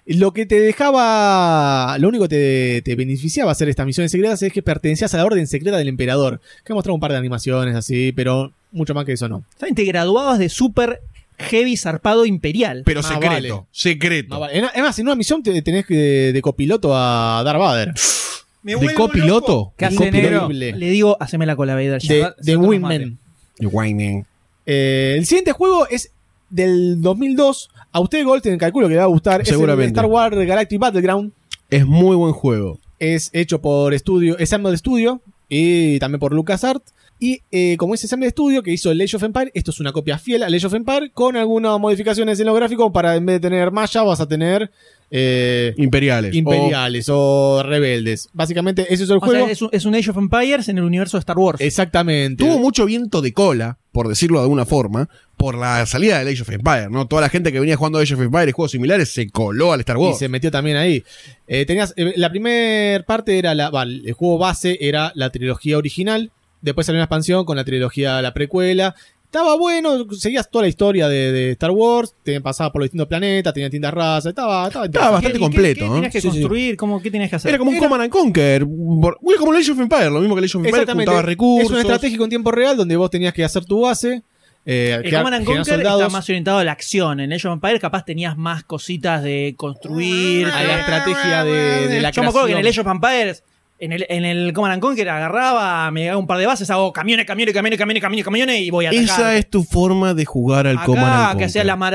Lo 0.07 0.33
que 0.33 0.47
te 0.47 0.61
dejaba, 0.61 1.97
lo 1.99 2.09
único 2.09 2.25
que 2.25 2.29
te, 2.29 2.83
te 2.83 2.97
beneficiaba 2.97 3.53
hacer 3.53 3.69
estas 3.69 3.87
misiones 3.87 4.11
secretas 4.11 4.43
es 4.43 4.53
que 4.53 4.63
pertenecías 4.63 5.13
a 5.15 5.19
la 5.19 5.25
orden 5.25 5.47
secreta 5.47 5.77
del 5.77 5.89
emperador. 5.89 6.41
Que 6.65 6.75
mostraba 6.75 6.95
un 6.95 7.01
par 7.01 7.13
de 7.13 7.19
animaciones 7.19 7.75
así, 7.77 8.13
pero 8.13 8.53
mucho 8.73 8.95
más 8.95 9.05
que 9.05 9.13
eso 9.13 9.29
no. 9.29 9.45
Saben, 9.59 9.75
te 9.75 9.85
graduabas 9.85 10.39
de 10.39 10.49
súper 10.49 11.01
heavy 11.41 11.77
zarpado 11.77 12.25
imperial. 12.27 12.83
Pero 12.85 13.03
Más 13.03 13.11
secreto, 13.13 13.33
vale. 13.57 13.67
secreto. 13.73 14.29
Más 14.31 14.41
vale. 14.41 14.59
En- 14.59 14.65
Es 14.75 14.83
más, 14.83 14.99
en 14.99 15.07
una 15.07 15.15
misión 15.17 15.43
te 15.43 15.61
tenés 15.63 15.87
que 15.87 15.95
de 16.33 16.43
copiloto 16.43 16.91
a 16.97 17.43
Darth 17.45 17.59
Vader. 17.59 17.95
¿De 18.63 18.95
copiloto? 18.95 19.73
¿Qué 19.77 19.87
hace, 19.87 20.11
negro? 20.11 20.49
Le 20.51 20.73
digo, 20.91 21.17
haceme 21.21 21.47
la 21.47 21.57
cola 21.57 21.75
Vader. 21.75 22.01
ya. 22.01 22.15
De, 22.15 22.33
de 22.39 22.57
Wingman. 22.57 23.19
De 23.59 23.67
Whining. 23.67 24.25
Eh, 24.67 25.15
el 25.19 25.27
siguiente 25.27 25.53
juego 25.53 25.87
es 25.89 26.13
del 26.51 27.01
2002. 27.01 27.71
A 27.93 28.01
usted, 28.01 28.25
Gold, 28.25 28.59
calculo 28.59 28.87
que 28.89 28.95
le 28.95 28.99
va 28.99 29.05
a 29.05 29.09
gustar. 29.09 29.45
Seguramente. 29.47 29.85
Es 29.87 29.91
el 29.91 29.97
Star 29.97 30.07
Wars 30.07 30.37
Galactic 30.37 30.79
Battleground. 30.79 31.33
Es 31.71 31.87
muy 31.87 32.17
buen 32.17 32.33
juego. 32.33 32.79
Es 32.99 33.31
hecho 33.33 33.61
por 33.63 33.95
estudio, 33.95 34.37
es 34.37 34.53
Assemble 34.53 34.77
Studio 34.77 35.23
y 35.49 35.99
también 35.99 36.21
por 36.21 36.35
LucasArts. 36.35 36.93
Y 37.23 37.43
eh, 37.53 37.77
como 37.77 37.95
es 37.95 38.03
Assemble 38.03 38.31
Studio 38.31 38.63
que 38.63 38.73
hizo 38.73 38.91
el 38.91 38.99
Age 39.01 39.17
of 39.17 39.23
Empire, 39.23 39.51
esto 39.53 39.71
es 39.73 39.79
una 39.79 39.93
copia 39.93 40.19
fiel 40.19 40.43
al 40.43 40.55
Age 40.55 40.67
of 40.67 40.73
Empire 40.75 41.11
con 41.13 41.37
algunas 41.37 41.79
modificaciones 41.79 42.41
en 42.41 42.47
lo 42.47 42.55
gráfico 42.55 42.91
para 42.93 43.15
en 43.15 43.27
vez 43.27 43.37
de 43.37 43.49
tener 43.51 43.71
Maya 43.71 44.03
vas 44.03 44.21
a 44.21 44.27
tener 44.27 44.71
eh, 45.11 45.75
Imperiales. 45.77 46.35
imperiales 46.35 47.09
o, 47.11 47.63
rebeldes. 47.63 48.29
Básicamente 48.33 48.87
ese 48.95 49.05
es 49.05 49.11
el 49.11 49.17
O 49.17 49.21
juego. 49.21 49.45
sea, 49.45 49.53
es 49.53 49.61
un, 49.61 49.69
es 49.73 49.85
un 49.85 49.95
Age 49.95 50.11
of 50.11 50.17
Empires 50.17 50.69
en 50.69 50.79
el 50.79 50.85
universo 50.85 51.19
de 51.19 51.21
Star 51.21 51.37
Wars. 51.37 51.61
Exactamente. 51.61 52.43
Tuvo 52.43 52.59
mucho 52.59 52.87
viento 52.87 53.21
de 53.21 53.33
cola, 53.35 53.77
por 53.93 54.09
decirlo 54.09 54.39
de 54.39 54.45
alguna 54.45 54.65
forma, 54.65 55.11
por 55.37 55.59
la 55.59 55.85
salida 55.85 56.21
del 56.21 56.29
Age 56.29 56.43
of 56.43 56.51
Empires, 56.51 56.89
¿no? 56.91 57.07
Toda 57.07 57.23
la 57.23 57.29
gente 57.29 57.53
que 57.53 57.61
venía 57.61 57.77
jugando 57.77 57.99
Age 57.99 58.15
of 58.15 58.21
Empires 58.23 58.49
y 58.49 58.53
juegos 58.53 58.71
similares 58.71 59.11
se 59.11 59.29
coló 59.29 59.73
al 59.75 59.81
Star 59.81 59.97
Y 59.97 60.01
Wars. 60.01 60.19
se 60.19 60.29
metió 60.29 60.51
también 60.51 60.77
ahí. 60.79 61.03
Eh, 61.49 61.67
tenías, 61.67 61.93
eh, 61.97 62.15
la 62.17 62.31
primera 62.31 63.05
parte 63.05 63.39
era 63.39 63.55
la. 63.55 63.71
el 63.85 64.13
juego 64.13 64.39
base 64.39 64.79
era 64.81 65.13
la 65.17 65.31
trilogía 65.31 65.77
original. 65.77 66.31
Después 66.63 66.87
salió 66.87 66.99
una 66.99 67.05
expansión 67.05 67.45
con 67.45 67.57
la 67.57 67.65
trilogía 67.65 68.21
La 68.23 68.33
precuela. 68.35 68.95
Estaba 69.25 69.57
bueno, 69.57 70.07
seguías 70.13 70.51
toda 70.51 70.63
la 70.63 70.69
historia 70.69 71.07
de, 71.07 71.31
de 71.31 71.51
Star 71.53 71.71
Wars. 71.71 72.13
Te 72.25 72.41
pasaba 72.41 72.73
por 72.73 72.81
los 72.81 72.87
distintos 72.87 73.07
planetas, 73.07 73.55
tenía 73.55 73.69
distintas 73.69 73.95
razas. 73.95 74.27
Estaba, 74.31 74.67
estaba, 74.67 74.89
bastante 74.91 75.29
¿Qué- 75.29 75.33
qué- 75.35 75.39
completo, 75.39 75.81
¿Qué, 75.83 75.87
¿no? 75.87 75.95
tenías 75.95 76.13
que 76.13 76.21
Sí, 76.21 76.29
sí. 76.29 76.37
construir? 76.41 76.77
¿Cómo, 76.77 77.01
¿Qué 77.01 77.13
tenías 77.13 77.31
que 77.31 77.37
hacer? 77.37 77.51
Era 77.51 77.59
como 77.59 77.71
un 77.71 77.77
Era- 77.77 77.85
Command 77.87 78.03
and 78.03 78.13
Conquer. 78.13 78.65
Bueno, 78.65 79.17
como 79.39 79.53
el 79.55 79.61
Age 79.63 79.71
of 79.71 79.79
Empires, 79.79 80.11
lo 80.11 80.19
mismo 80.21 80.35
que 80.35 80.41
el 80.41 80.45
Age 80.47 80.59
of 80.59 80.67
Exactamente. 80.67 81.11
juntaba 81.13 81.23
recursos. 81.23 81.65
Es 81.67 81.71
un 81.71 81.79
estratégico 81.79 82.25
en 82.25 82.31
tiempo 82.31 82.51
real 82.51 82.77
donde 82.77 82.97
vos 82.97 83.09
tenías 83.09 83.33
que 83.33 83.45
hacer 83.45 83.65
tu 83.65 83.83
base. 83.83 84.23
Eh, 84.67 85.01
el 85.05 85.11
Command 85.15 85.37
and 85.37 85.45
Conquer 85.47 85.65
soldados. 85.65 86.01
está 86.03 86.13
más 86.13 86.29
orientado 86.29 86.59
a 86.59 86.65
la 86.65 86.73
acción. 86.73 87.21
En 87.21 87.33
Age 87.33 87.47
of 87.47 87.55
Empires 87.55 87.81
capaz 87.81 88.05
tenías 88.05 88.37
más 88.37 88.65
cositas 88.65 89.23
de 89.23 89.55
construir. 89.57 90.47
a 90.49 90.63
la 90.65 90.75
de- 90.75 90.81
estrategia 90.81 91.45
de, 91.45 91.89
de 91.89 92.01
la 92.01 92.11
Yo 92.11 92.23
me 92.23 92.29
acuerdo 92.29 92.47
que 92.49 92.53
en 92.55 92.59
el. 92.59 92.67
Age 92.67 92.81
of 92.81 92.87
Empires, 92.89 93.45
en 93.81 93.93
el, 93.93 94.07
en 94.09 94.25
el 94.25 94.53
Command 94.53 94.75
and 94.75 94.83
Conquer, 94.83 95.09
agarraba, 95.09 95.91
me 95.91 96.05
daba 96.07 96.19
un 96.19 96.27
par 96.27 96.39
de 96.39 96.47
bases, 96.47 96.69
hago 96.71 96.93
camiones, 96.93 97.27
camiones, 97.27 97.55
camiones, 97.55 97.79
camiones, 97.79 98.03
camiones, 98.03 98.25
camiones 98.25 98.61
y 98.61 98.71
voy 98.71 98.85
a 98.87 98.91
atacar. 98.91 99.05
Esa 99.05 99.37
es 99.37 99.49
tu 99.49 99.63
forma 99.65 100.13
de 100.15 100.25
jugar 100.25 100.67
al 100.67 100.77
Acá, 100.77 100.87
Command 100.87 101.39
que 101.39 101.45
hacía 101.47 101.65
las 101.65 101.79
Lo 101.79 101.87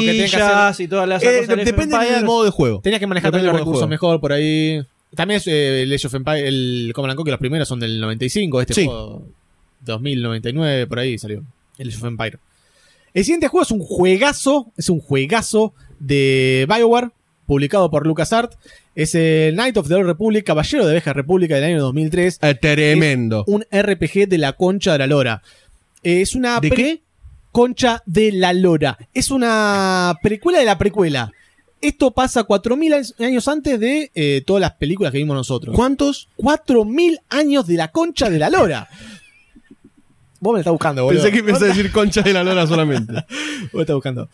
que 0.00 0.06
tenés 0.06 0.30
que 0.30 0.36
maravillas 0.38 0.70
hacer- 0.70 0.84
y 0.84 0.88
todas 0.88 1.08
las 1.08 1.22
Eh, 1.22 1.40
cosas 1.46 1.64
depende 1.64 1.98
del 1.98 2.24
modo 2.24 2.44
de 2.44 2.50
juego. 2.50 2.80
Tenías 2.80 3.00
que 3.00 3.06
manejar 3.06 3.30
también 3.32 3.46
los 3.46 3.56
recursos 3.58 3.80
juego. 3.80 3.88
mejor 3.90 4.20
por 4.20 4.32
ahí. 4.32 4.80
También 5.14 5.38
es 5.38 5.46
eh, 5.46 5.82
el 5.82 5.92
Age 5.92 6.06
of 6.06 6.14
Empire, 6.14 6.46
el 6.48 6.92
Command 6.94 7.10
and 7.10 7.16
Conquer, 7.16 7.32
los 7.32 7.40
primeros 7.40 7.68
son 7.68 7.80
del 7.80 8.00
95. 8.00 8.60
Este 8.60 8.74
Sí. 8.74 8.84
juego 8.86 9.22
2099, 9.84 10.86
por 10.86 10.98
ahí 10.98 11.18
salió. 11.18 11.42
El 11.78 11.88
Age 11.88 11.98
of 11.98 12.04
Empire. 12.04 12.38
El 13.12 13.24
siguiente 13.24 13.48
juego 13.48 13.62
es 13.62 13.70
un 13.70 13.80
juegazo, 13.80 14.72
es 14.76 14.88
un 14.88 15.00
juegazo 15.00 15.72
de 16.00 16.66
BioWare, 16.68 17.10
publicado 17.46 17.90
por 17.90 18.06
LucasArts. 18.06 18.56
Es 18.94 19.14
el 19.14 19.54
Knight 19.54 19.76
of 19.76 19.88
the 19.88 19.94
Old 19.94 20.06
Republic, 20.06 20.44
Caballero 20.44 20.86
de 20.86 20.92
Vieja 20.92 21.12
República 21.12 21.56
del 21.56 21.64
año 21.64 21.80
2003. 21.82 22.38
Eh, 22.42 22.54
tremendo. 22.54 23.44
Un 23.46 23.64
RPG 23.72 24.28
de 24.28 24.38
la 24.38 24.52
concha 24.52 24.92
de 24.92 24.98
la 24.98 25.06
lora. 25.06 25.42
Es 26.02 26.34
una 26.34 26.60
¿De 26.60 26.70
qué? 26.70 27.00
Concha 27.50 28.02
de 28.04 28.32
la 28.32 28.52
Lora. 28.52 28.98
Es 29.14 29.30
una 29.30 30.14
precuela 30.22 30.58
de 30.58 30.64
la 30.64 30.76
precuela. 30.76 31.30
Esto 31.80 32.10
pasa 32.10 32.44
4.000 32.44 33.14
años- 33.20 33.48
antes 33.48 33.78
de 33.78 34.10
eh, 34.14 34.42
todas 34.44 34.60
las 34.60 34.72
películas 34.72 35.12
que 35.12 35.18
vimos 35.18 35.36
nosotros. 35.36 35.74
¿Cuántos? 35.76 36.28
4.000 36.36 37.20
años 37.30 37.66
de 37.66 37.74
la 37.74 37.88
concha 37.92 38.28
de 38.28 38.38
la 38.38 38.50
Lora. 38.50 38.88
Vos 40.40 40.52
me 40.54 40.60
estás 40.60 40.72
buscando, 40.72 41.04
boludo. 41.04 41.22
Pensé 41.22 41.32
que 41.42 41.48
ibas 41.48 41.62
a 41.62 41.66
decir 41.66 41.90
concha 41.92 42.22
de 42.22 42.32
la 42.32 42.44
lora 42.44 42.66
solamente. 42.66 43.12
Vos 43.12 43.74
me 43.74 43.80
estás 43.80 43.94
buscando. 43.94 44.28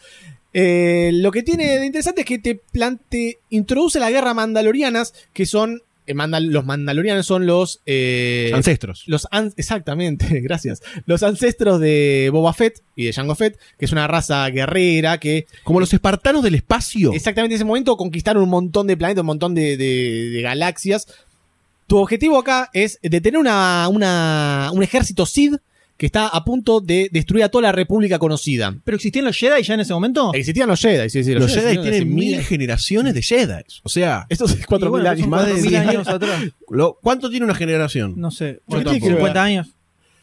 Eh, 0.53 1.11
lo 1.15 1.31
que 1.31 1.43
tiene 1.43 1.79
de 1.79 1.87
interesante 1.87 2.23
es 2.23 2.27
que 2.27 2.39
te 2.39 2.57
plante, 2.57 3.39
introduce 3.51 4.01
la 4.01 4.11
guerra 4.11 4.35
mandalorianas, 4.35 5.15
que 5.33 5.47
son. 5.47 5.83
eh, 6.07 6.15
mandal- 6.15 6.49
los 6.51 6.65
mandalorianos 6.67 7.25
son 7.25 7.47
los. 7.47 7.83
eh, 7.87 8.51
Ancestros. 8.53 9.05
los 9.07 9.29
an- 9.31 9.53
exactamente, 9.57 10.27
gracias. 10.41 10.83
Los 11.07 11.23
ancestros 11.23 11.79
de 11.79 12.31
Boba 12.33 12.53
Fett 12.53 12.81
y 12.97 13.05
de 13.05 13.13
Jango 13.13 13.37
Fett, 13.37 13.57
que 13.79 13.85
es 13.85 13.93
una 13.93 14.09
raza 14.09 14.49
guerrera 14.51 15.19
que 15.21 15.47
Como 15.63 15.79
los 15.79 15.93
espartanos 15.93 16.43
del 16.43 16.57
espacio. 16.57 17.13
exactamente 17.13 17.55
en 17.55 17.59
ese 17.59 17.65
momento 17.65 17.97
conquistaron 17.97 18.43
un 18.43 18.49
montón 18.49 18.89
de 18.89 18.97
planetas, 18.97 19.21
un 19.21 19.27
montón 19.27 19.55
de, 19.55 19.77
de- 19.77 20.31
de 20.31 20.43
galaxias. 20.43 21.07
Tu 21.87 21.97
objetivo 21.97 22.39
acá 22.39 22.71
es 22.73 22.99
detener 23.03 23.39
una, 23.39 23.87
una- 23.89 24.71
un 24.73 24.83
ejército 24.83 25.27
Sith 25.27 25.55
que 26.01 26.07
está 26.07 26.29
a 26.29 26.43
punto 26.47 26.81
de 26.81 27.11
destruir 27.13 27.45
a 27.45 27.51
toda 27.51 27.61
la 27.61 27.73
República 27.73 28.19
conocida. 28.19 28.75
¿Pero 28.85 28.97
existían 28.97 29.27
los 29.27 29.37
Jedi 29.37 29.63
ya 29.63 29.75
en 29.75 29.81
ese 29.81 29.93
momento? 29.93 30.33
Existían 30.33 30.67
los 30.67 30.81
Jedi, 30.81 31.11
sí, 31.11 31.23
sí, 31.23 31.35
Los 31.35 31.53
Jedi 31.53 31.59
existieron 31.59 31.87
hace 31.87 31.91
tienen 31.99 32.15
mil 32.15 32.43
generaciones 32.43 33.13
de 33.13 33.21
Jedi. 33.21 33.63
O 33.83 33.91
sea, 33.91 34.25
Estos 34.31 34.53
es 34.53 34.67
4.000 34.67 34.87
Y 34.87 34.89
bueno, 34.89 35.11
años. 35.11 35.21
son 35.21 35.29
más 35.29 35.47
de 35.47 35.53
4.000 35.57 35.69
10 35.69 35.87
años 35.87 36.09
atrás. 36.09 36.43
¿cuánto 37.03 37.29
tiene 37.29 37.45
una 37.45 37.55
generación? 37.55 38.15
No 38.17 38.31
sé, 38.31 38.55
Yo 38.55 38.61
bueno, 38.79 38.91
creo 38.93 39.03
que- 39.03 39.09
50 39.09 39.43
años. 39.43 39.67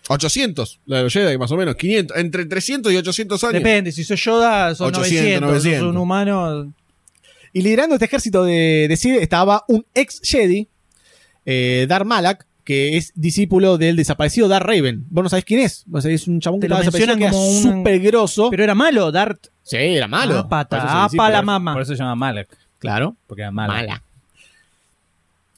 800. 0.08 0.80
La 0.88 0.98
de 0.98 1.04
los 1.04 1.14
Jedi, 1.14 1.38
más 1.38 1.52
o 1.52 1.58
menos. 1.58 1.76
500. 1.76 2.18
Entre 2.18 2.46
300 2.48 2.92
y 2.92 2.96
800 2.98 3.44
años. 3.44 3.54
Depende, 3.54 3.92
si 3.92 4.04
soy 4.04 4.18
Yoda 4.18 4.74
son 4.74 4.88
800, 4.88 5.42
900, 5.42 5.64
si 5.64 5.70
sos 5.70 5.82
900. 5.84 5.90
un 5.92 5.98
humano... 5.98 6.74
Y 7.54 7.62
liderando 7.62 7.94
este 7.94 8.06
ejército 8.06 8.44
de, 8.44 8.88
de 8.90 8.98
Sith 8.98 9.22
estaba 9.22 9.64
un 9.68 9.86
ex 9.94 10.22
Jedi, 10.24 10.68
eh, 11.46 11.86
Dar 11.88 12.04
Malak, 12.04 12.47
que 12.68 12.98
es 12.98 13.14
discípulo 13.16 13.78
del 13.78 13.96
desaparecido 13.96 14.50
Dar 14.50 14.68
Raven. 14.68 15.06
Vos 15.10 15.24
no 15.24 15.30
sabés 15.30 15.46
quién 15.46 15.62
es. 15.62 15.84
Vos 15.86 16.04
sabés, 16.04 16.24
es 16.24 16.28
un 16.28 16.42
chabón 16.42 16.60
que 16.60 16.68
Te 16.68 16.74
lo 16.74 16.80
mencionan 16.80 17.18
que 17.18 17.30
como 17.30 17.48
un- 17.50 17.64
súper 17.64 18.00
grosso. 18.02 18.50
Pero 18.50 18.62
era 18.66 18.76
malo, 18.76 19.10
Dart. 19.10 19.40
Sí, 19.64 19.78
era 19.78 20.06
malo. 20.10 20.40
Ah, 20.40 20.50
pata, 20.50 20.82
apa 20.82 21.04
discípulo. 21.06 21.30
la 21.30 21.42
mama. 21.42 21.72
Por 21.72 21.84
eso 21.84 21.94
se 21.94 22.00
llama 22.00 22.16
Malek, 22.16 22.50
Claro. 22.80 23.16
porque 23.26 23.44
era 23.44 23.52
mala. 23.52 23.74
Mala. 23.74 24.04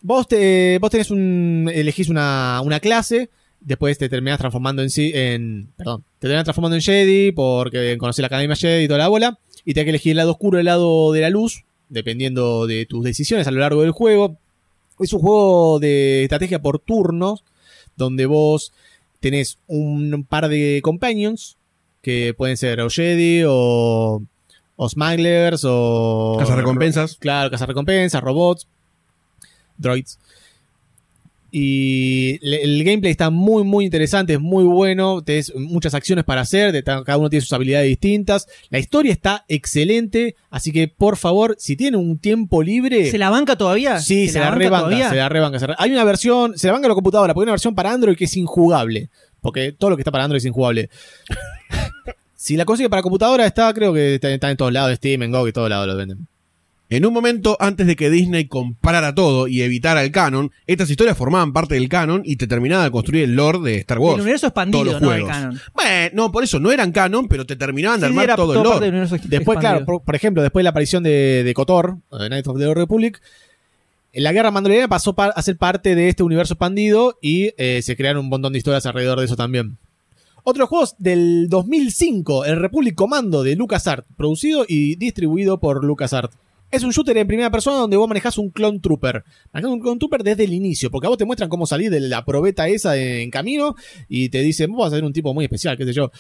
Vos, 0.04 0.28
te, 0.28 0.78
vos 0.80 0.92
tenés 0.92 1.10
un. 1.10 1.68
elegís 1.74 2.10
una, 2.10 2.62
una 2.64 2.80
clase. 2.80 3.30
Después 3.60 3.98
te 3.98 4.08
terminás 4.08 4.38
transformando 4.38 4.82
en 4.84 4.92
sí. 4.92 5.12
En, 5.14 5.70
perdón. 5.78 6.04
Te 6.20 6.28
terminás 6.28 6.44
transformando 6.44 6.76
en 6.76 6.82
Jedi. 6.84 7.32
Porque 7.32 7.98
conocés 7.98 8.22
la 8.22 8.28
Academia 8.28 8.56
Jedi 8.56 8.84
y 8.84 8.88
toda 8.88 9.00
la 9.00 9.08
bola. 9.08 9.40
Y 9.66 9.74
tenés 9.74 9.86
que 9.86 9.90
elegir 9.90 10.12
el 10.12 10.18
lado 10.18 10.32
oscuro 10.32 10.58
y 10.58 10.62
el 10.62 10.66
lado 10.66 11.12
de 11.12 11.22
la 11.22 11.30
luz. 11.32 11.64
Dependiendo 11.90 12.68
de 12.68 12.86
tus 12.86 13.04
decisiones 13.04 13.48
a 13.48 13.52
lo 13.52 13.60
largo 13.62 13.82
del 13.82 13.92
juego. 13.92 14.38
Es 15.00 15.14
un 15.14 15.20
juego 15.20 15.80
de 15.80 16.24
estrategia 16.24 16.62
por 16.62 16.80
turnos. 16.80 17.44
Donde 17.96 18.26
vos 18.26 18.72
tenés 19.20 19.58
un 19.68 20.26
par 20.28 20.50
de 20.50 20.82
companions. 20.84 21.58
Que 22.02 22.34
pueden 22.34 22.58
ser 22.58 22.80
o 22.82 22.90
Jedi 22.90 23.44
o. 23.48 24.22
O 24.76 24.90
Smugglers 24.90 25.66
o. 25.66 26.38
Cazarrecompensas. 26.40 27.18
Claro, 27.18 27.52
cazarrecompensas, 27.52 28.22
robots, 28.22 28.68
droids. 29.78 30.20
Y 31.52 32.40
el 32.42 32.84
gameplay 32.84 33.12
está 33.12 33.30
muy, 33.30 33.64
muy 33.64 33.86
interesante, 33.86 34.34
es 34.34 34.40
muy 34.40 34.64
bueno. 34.64 35.22
Tienes 35.24 35.54
muchas 35.56 35.94
acciones 35.94 36.26
para 36.26 36.42
hacer, 36.42 36.84
cada 36.84 37.18
uno 37.18 37.30
tiene 37.30 37.42
sus 37.42 37.54
habilidades 37.54 37.88
distintas. 37.88 38.48
La 38.70 38.80
historia 38.80 39.12
está 39.12 39.46
excelente, 39.48 40.36
así 40.50 40.72
que 40.72 40.88
por 40.88 41.18
favor, 41.18 41.56
si 41.58 41.76
tienen 41.76 42.00
un 42.00 42.20
tiempo 42.20 42.62
libre. 42.62 43.10
¿Se 43.10 43.18
la 43.18 43.30
banca 43.30 43.58
todavía? 43.58 44.00
Sí, 44.00 44.28
se, 44.28 44.40
la 44.40 44.52
banca 44.52 44.60
rebanca, 44.60 45.10
se 45.10 45.16
la 45.16 45.30
rebanca. 45.30 45.76
Hay 45.78 45.92
una 45.92 46.04
versión, 46.04 46.58
se 46.58 46.68
la 46.68 46.74
banca 46.74 46.88
la 46.88 46.94
computadora, 46.94 47.34
porque 47.34 47.46
hay 47.46 47.50
una 47.50 47.54
versión 47.54 47.76
para 47.76 47.92
Android 47.92 48.16
que 48.16 48.26
es 48.26 48.38
injugable. 48.38 49.10
Porque 49.42 49.72
todo 49.72 49.90
lo 49.90 49.96
que 49.96 50.02
está 50.02 50.12
para 50.12 50.26
Android 50.26 50.40
es 50.40 50.46
injugable. 50.46 50.90
si 52.36 52.58
la 52.58 52.66
consigue 52.66 52.90
para 52.90 53.02
computadora, 53.02 53.46
está, 53.46 53.74
creo 53.74 53.94
que 53.94 54.16
está, 54.16 54.30
está 54.30 54.52
en 54.52 54.58
todos 54.58 54.74
lados, 54.74 54.96
Steam, 54.96 55.24
en 55.24 55.32
GOG 55.32 55.48
y 55.50 55.52
todos 55.54 55.70
lados 55.70 55.88
lo 55.88 55.96
venden. 55.96 56.28
En 56.92 57.06
un 57.06 57.14
momento 57.14 57.56
antes 57.60 57.86
de 57.86 57.96
que 57.96 58.10
Disney 58.10 58.46
comprara 58.46 59.14
todo 59.14 59.48
y 59.48 59.62
evitara 59.62 60.04
el 60.04 60.12
canon, 60.12 60.52
estas 60.66 60.90
historias 60.90 61.16
formaban 61.16 61.54
parte 61.54 61.76
del 61.76 61.88
canon 61.88 62.24
y 62.26 62.36
te 62.38 62.48
terminaba 62.48 62.84
de 62.84 62.90
construir 62.90 63.26
el 63.26 63.36
lore 63.36 63.60
de 63.60 63.76
Star 63.78 64.00
Wars. 64.00 64.16
El 64.16 64.22
universo 64.22 64.48
expandido, 64.48 64.84
Todos 64.86 64.94
los 64.94 65.02
no 65.04 65.14
el 65.14 65.26
canon. 65.28 65.60
Bueno, 65.76 66.10
no, 66.16 66.32
por 66.32 66.44
eso 66.44 66.60
no 66.60 66.72
eran 66.72 66.92
canon, 66.92 67.28
pero 67.28 67.46
te 67.46 67.56
terminaban 67.56 68.00
de 68.00 68.08
Sí, 68.08 68.14
sí, 68.14 68.18
armar 68.18 68.24
era 68.26 68.36
todo 68.36 68.54
el 68.54 68.64
parte 68.68 68.86
del 68.92 68.96
lore. 69.04 69.20
Después, 69.28 69.60
claro, 69.60 69.86
por, 69.86 70.02
por 70.02 70.16
ejemplo, 70.16 70.42
después 70.42 70.62
de 70.62 70.64
la 70.64 70.70
aparición 70.72 71.04
de, 71.04 71.44
de 71.44 71.54
Kotor, 71.54 71.98
de 72.12 72.28
Knights 72.28 72.48
of 72.48 72.58
the 72.58 72.66
Old 72.66 72.78
Republic, 72.78 73.22
la 74.14 74.32
guerra 74.32 74.50
mandaloriana 74.50 74.88
pasó 74.88 75.14
pa- 75.14 75.28
a 75.28 75.42
ser 75.44 75.58
parte 75.58 75.94
de 75.94 76.10
este 76.10 76.24
universo 76.24 76.56
expandido 76.56 77.20
y 77.22 77.52
eh, 77.60 77.82
se 77.84 77.96
crearon 77.96 78.24
un 78.24 78.30
montón 78.30 78.52
de 78.54 78.58
historias 78.58 78.88
alrededor 78.88 79.20
de 79.20 79.26
eso 79.26 79.36
también. 79.36 79.78
Otros 80.44 80.68
juegos 80.68 80.96
del 80.98 81.48
2005, 81.50 82.46
el 82.46 82.56
Republic 82.60 82.96
Commando 82.96 83.44
de 83.44 83.56
LucasArts, 83.56 84.08
producido 84.18 84.66
y 84.68 84.96
distribuido 84.96 85.60
por 85.60 85.84
LucasArts. 85.84 86.36
Es 86.72 86.84
un 86.84 86.92
shooter 86.92 87.18
en 87.18 87.28
primera 87.28 87.50
persona 87.50 87.78
donde 87.78 87.98
vos 87.98 88.08
manejás 88.08 88.38
un 88.38 88.50
Clone 88.52 88.80
Trooper. 88.80 89.24
Manejás 89.52 89.72
un 89.72 89.80
Clone 89.80 89.98
Trooper 89.98 90.24
desde 90.24 90.44
el 90.44 90.54
inicio, 90.54 90.92
porque 90.92 91.08
a 91.08 91.10
vos 91.10 91.18
te 91.18 91.26
muestran 91.26 91.50
cómo 91.50 91.66
salir 91.66 91.90
de 91.90 92.00
la 92.00 92.24
probeta 92.24 92.68
esa 92.68 92.96
en 92.96 93.32
camino 93.32 93.76
y 94.08 94.30
te 94.30 94.42
dicen, 94.42 94.72
vos 94.72 94.82
vas 94.82 94.94
a 94.94 94.98
ser 94.98 95.04
un 95.04 95.14
tipo 95.14 95.34
muy 95.34 95.46
especial, 95.46 95.78
qué 95.78 95.86
sé 95.86 95.94
yo. 95.94 96.12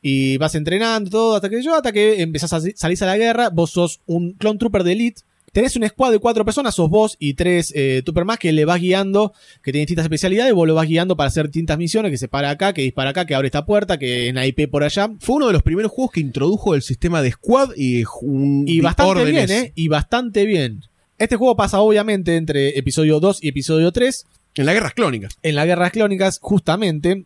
Y 0.00 0.36
vas 0.38 0.54
entrenando 0.54 1.10
todo 1.10 1.34
hasta 1.34 1.48
que 1.50 1.62
yo, 1.62 1.74
hasta 1.74 1.92
que 1.92 2.22
empezás 2.22 2.52
a 2.52 2.60
salir 2.60 3.02
a 3.02 3.06
la 3.06 3.18
guerra. 3.18 3.50
Vos 3.50 3.70
sos 3.70 4.00
un 4.06 4.32
clone 4.32 4.58
trooper 4.58 4.84
de 4.84 4.92
elite. 4.92 5.22
Tenés 5.52 5.74
un 5.74 5.86
squad 5.88 6.12
de 6.12 6.18
cuatro 6.20 6.44
personas, 6.44 6.74
sos 6.74 6.88
vos 6.88 7.16
y 7.18 7.34
tres 7.34 7.72
eh, 7.74 8.02
más 8.24 8.38
que 8.38 8.52
le 8.52 8.64
vas 8.64 8.80
guiando, 8.80 9.32
que 9.62 9.72
tienen 9.72 9.86
distintas 9.86 10.04
especialidades, 10.04 10.54
vos 10.54 10.66
lo 10.66 10.74
vas 10.74 10.86
guiando 10.86 11.16
para 11.16 11.28
hacer 11.28 11.46
distintas 11.46 11.76
misiones, 11.76 12.10
que 12.12 12.18
se 12.18 12.28
para 12.28 12.50
acá, 12.50 12.72
que 12.72 12.82
dispara 12.82 13.10
acá, 13.10 13.24
que 13.24 13.34
abre 13.34 13.48
esta 13.48 13.66
puerta, 13.66 13.98
que 13.98 14.28
en 14.28 14.38
IP 14.38 14.70
por 14.70 14.84
allá. 14.84 15.10
Fue 15.18 15.36
uno 15.36 15.48
de 15.48 15.52
los 15.52 15.62
primeros 15.62 15.90
juegos 15.90 16.12
que 16.12 16.20
introdujo 16.20 16.74
el 16.74 16.82
sistema 16.82 17.20
de 17.22 17.32
squad 17.32 17.70
y, 17.76 18.04
un, 18.22 18.64
Y 18.68 18.80
bastante 18.80 19.24
bien, 19.24 19.50
¿eh? 19.50 19.72
Y 19.74 19.88
bastante 19.88 20.44
bien. 20.44 20.84
Este 21.18 21.36
juego 21.36 21.56
pasa 21.56 21.80
obviamente 21.80 22.36
entre 22.36 22.78
episodio 22.78 23.20
2 23.20 23.42
y 23.42 23.48
episodio 23.48 23.92
3, 23.92 24.26
En 24.54 24.66
las 24.66 24.74
guerras 24.74 24.94
clónicas. 24.94 25.36
en 25.42 25.54
las 25.54 25.66
guerras 25.66 25.90
clónicas, 25.90 26.38
justamente. 26.40 27.24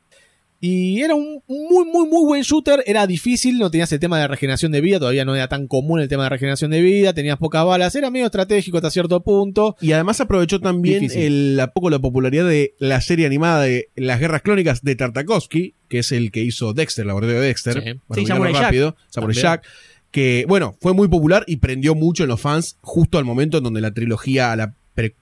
Y 0.60 1.02
era 1.02 1.14
un 1.14 1.42
muy, 1.46 1.84
muy, 1.84 2.08
muy 2.08 2.24
buen 2.24 2.42
shooter. 2.42 2.82
Era 2.86 3.06
difícil, 3.06 3.58
no 3.58 3.70
tenías 3.70 3.92
el 3.92 4.00
tema 4.00 4.18
de 4.18 4.26
regeneración 4.28 4.72
de 4.72 4.80
vida. 4.80 4.98
Todavía 4.98 5.26
no 5.26 5.34
era 5.36 5.46
tan 5.46 5.66
común 5.66 6.00
el 6.00 6.08
tema 6.08 6.22
de 6.22 6.30
regeneración 6.30 6.70
de 6.70 6.80
vida. 6.80 7.12
Tenías 7.12 7.36
pocas 7.36 7.66
balas. 7.66 7.94
Era 7.94 8.08
medio 8.10 8.24
estratégico 8.24 8.78
hasta 8.78 8.90
cierto 8.90 9.20
punto. 9.22 9.76
Y 9.82 9.92
además 9.92 10.22
aprovechó 10.22 10.60
también 10.60 11.10
el, 11.14 11.60
a 11.60 11.72
poco 11.74 11.90
la 11.90 11.98
popularidad 11.98 12.48
de 12.48 12.74
la 12.78 13.02
serie 13.02 13.26
animada 13.26 13.60
de 13.62 13.90
las 13.94 14.18
guerras 14.20 14.40
clónicas 14.40 14.82
de 14.82 14.96
Tartakovsky, 14.96 15.74
que 15.88 15.98
es 15.98 16.12
el 16.12 16.30
que 16.30 16.40
hizo 16.40 16.72
Dexter, 16.72 17.04
laboratorio 17.04 17.42
de 17.42 17.46
Dexter. 17.48 17.82
Sí. 17.82 18.00
para 18.08 18.20
Sí, 18.22 18.26
Samurai 18.26 18.52
Jack. 18.54 18.62
rápido, 18.62 18.96
Samurai. 19.10 19.36
Jack. 19.36 19.66
Que, 20.10 20.46
bueno, 20.48 20.76
fue 20.80 20.94
muy 20.94 21.08
popular 21.08 21.44
y 21.46 21.56
prendió 21.56 21.94
mucho 21.94 22.22
en 22.22 22.30
los 22.30 22.40
fans 22.40 22.78
justo 22.80 23.18
al 23.18 23.24
momento 23.26 23.58
en 23.58 23.64
donde 23.64 23.82
la 23.82 23.92
trilogía, 23.92 24.56
la 24.56 24.72
pre- 24.94 25.16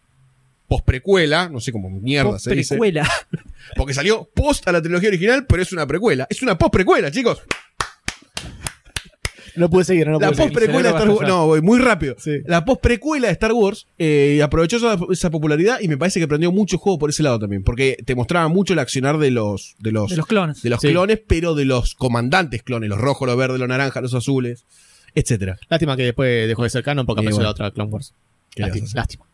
posprecuela, 0.68 1.48
no 1.48 1.60
sé 1.60 1.72
cómo 1.72 1.90
mierda 1.90 2.38
se 2.38 2.54
dice. 2.54 2.74
Precuela. 2.74 3.08
Porque 3.76 3.94
salió 3.94 4.28
post 4.34 4.66
a 4.68 4.72
la 4.72 4.82
trilogía 4.82 5.08
original, 5.08 5.46
pero 5.46 5.62
es 5.62 5.72
una 5.72 5.86
precuela. 5.86 6.26
Es 6.30 6.42
una 6.42 6.56
posprecuela, 6.58 7.10
chicos. 7.10 7.42
No 9.54 9.68
pude 9.68 9.84
seguir, 9.84 10.06
no 10.06 10.18
la 10.18 10.28
pude 10.28 10.36
seguir. 10.36 10.52
posprecuela 10.52 10.88
de 10.92 10.96
Star 10.96 11.10
Wars. 11.10 11.28
No, 11.28 11.46
voy 11.46 11.60
muy 11.60 11.78
rápido. 11.78 12.14
Sí. 12.18 12.38
La 12.46 12.64
posprecuela 12.64 13.26
de 13.26 13.32
Star 13.34 13.52
Wars 13.52 13.86
eh, 13.98 14.40
aprovechó 14.42 14.78
esa, 14.78 14.96
esa 15.10 15.30
popularidad 15.30 15.78
y 15.82 15.88
me 15.88 15.98
parece 15.98 16.20
que 16.20 16.26
prendió 16.26 16.50
mucho 16.52 16.78
juego 16.78 16.98
por 16.98 17.10
ese 17.10 17.22
lado 17.22 17.38
también. 17.38 17.62
Porque 17.62 17.98
te 18.06 18.14
mostraba 18.14 18.48
mucho 18.48 18.72
el 18.72 18.78
accionar 18.78 19.18
de 19.18 19.30
los, 19.30 19.74
de 19.78 19.92
los, 19.92 20.08
De 20.10 20.16
los 20.16 20.26
clones. 20.26 20.62
de 20.62 20.70
los 20.70 20.80
Sí. 20.80 20.88
clones, 20.88 21.20
pero 21.26 21.54
de 21.54 21.66
los 21.66 21.94
comandantes 21.94 22.62
clones, 22.62 22.88
los 22.88 22.98
rojos, 22.98 23.28
los 23.28 23.36
verdes, 23.36 23.58
los 23.60 23.68
naranjas, 23.68 24.02
los 24.02 24.14
azules, 24.14 24.64
etcétera. 25.14 25.58
Lástima 25.68 25.98
que 25.98 26.04
después 26.04 26.48
dejó 26.48 26.62
de 26.62 26.70
ser 26.70 26.82
canon 26.82 27.04
porque 27.04 27.20
Y 27.20 27.24
apareció 27.26 27.36
bueno. 27.40 27.48
la 27.48 27.50
otra 27.50 27.70
Clone 27.72 27.90
Wars. 27.90 28.14
¿Qué 28.54 28.62
le 28.62 28.68
vas 28.70 28.76
a 28.76 28.80
Lástima, 28.80 29.00
lástima. 29.00 29.26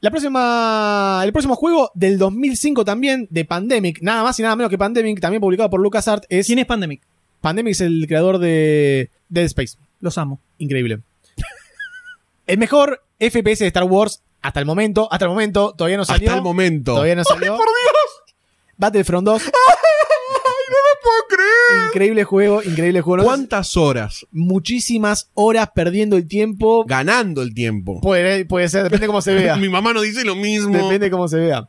La 0.00 0.10
próxima, 0.10 1.22
el 1.24 1.32
próximo 1.32 1.56
juego 1.56 1.90
del 1.94 2.18
2005 2.18 2.84
también 2.84 3.26
de 3.30 3.44
Pandemic, 3.44 4.00
nada 4.00 4.22
más 4.22 4.38
y 4.38 4.42
nada 4.42 4.54
menos 4.54 4.70
que 4.70 4.78
Pandemic, 4.78 5.20
también 5.20 5.40
publicado 5.40 5.70
por 5.70 5.80
LucasArts, 5.80 6.26
es 6.28 6.46
¿Quién 6.46 6.60
es 6.60 6.66
Pandemic? 6.66 7.02
Pandemic 7.40 7.72
es 7.72 7.80
el 7.80 8.04
creador 8.06 8.38
de 8.38 9.10
Dead 9.28 9.44
Space. 9.46 9.76
Los 10.00 10.16
amo. 10.16 10.40
Increíble. 10.58 11.00
el 12.46 12.58
mejor 12.58 13.02
FPS 13.18 13.58
de 13.58 13.66
Star 13.66 13.84
Wars 13.84 14.22
hasta 14.40 14.60
el 14.60 14.66
momento, 14.66 15.08
hasta 15.10 15.24
el 15.24 15.30
momento, 15.30 15.74
todavía 15.76 15.96
no 15.96 16.04
salió. 16.04 16.28
Hasta 16.28 16.38
el 16.38 16.44
momento. 16.44 16.92
Todavía 16.92 17.16
no 17.16 17.24
salió. 17.24 17.56
¡Por 17.56 17.66
Dios! 17.66 18.36
Battlefront 18.76 19.26
2, 19.26 19.42
¡Ay, 19.46 19.50
no 20.70 20.76
me 20.86 20.94
puedo 21.02 21.26
creer! 21.28 21.77
Increíble 21.88 22.24
juego, 22.24 22.62
increíble 22.62 23.00
juego. 23.00 23.24
¿Cuántas 23.24 23.76
horas 23.76 24.26
Muchísimas 24.30 25.30
horas 25.34 25.70
perdiendo 25.74 26.16
el 26.16 26.26
tiempo. 26.26 26.84
ganando 26.86 27.42
el 27.42 27.54
tiempo? 27.54 28.00
Puede, 28.00 28.44
puede 28.44 28.68
ser, 28.68 28.84
depende 28.84 29.06
cómo 29.06 29.20
se 29.20 29.34
vea. 29.34 29.56
Mi 29.58 29.68
mamá 29.68 29.92
no 29.92 30.00
dice 30.00 30.24
lo 30.24 30.36
mismo. 30.36 30.72
Depende 30.72 31.06
de 31.06 31.10
cómo 31.10 31.28
se 31.28 31.36
vea. 31.38 31.68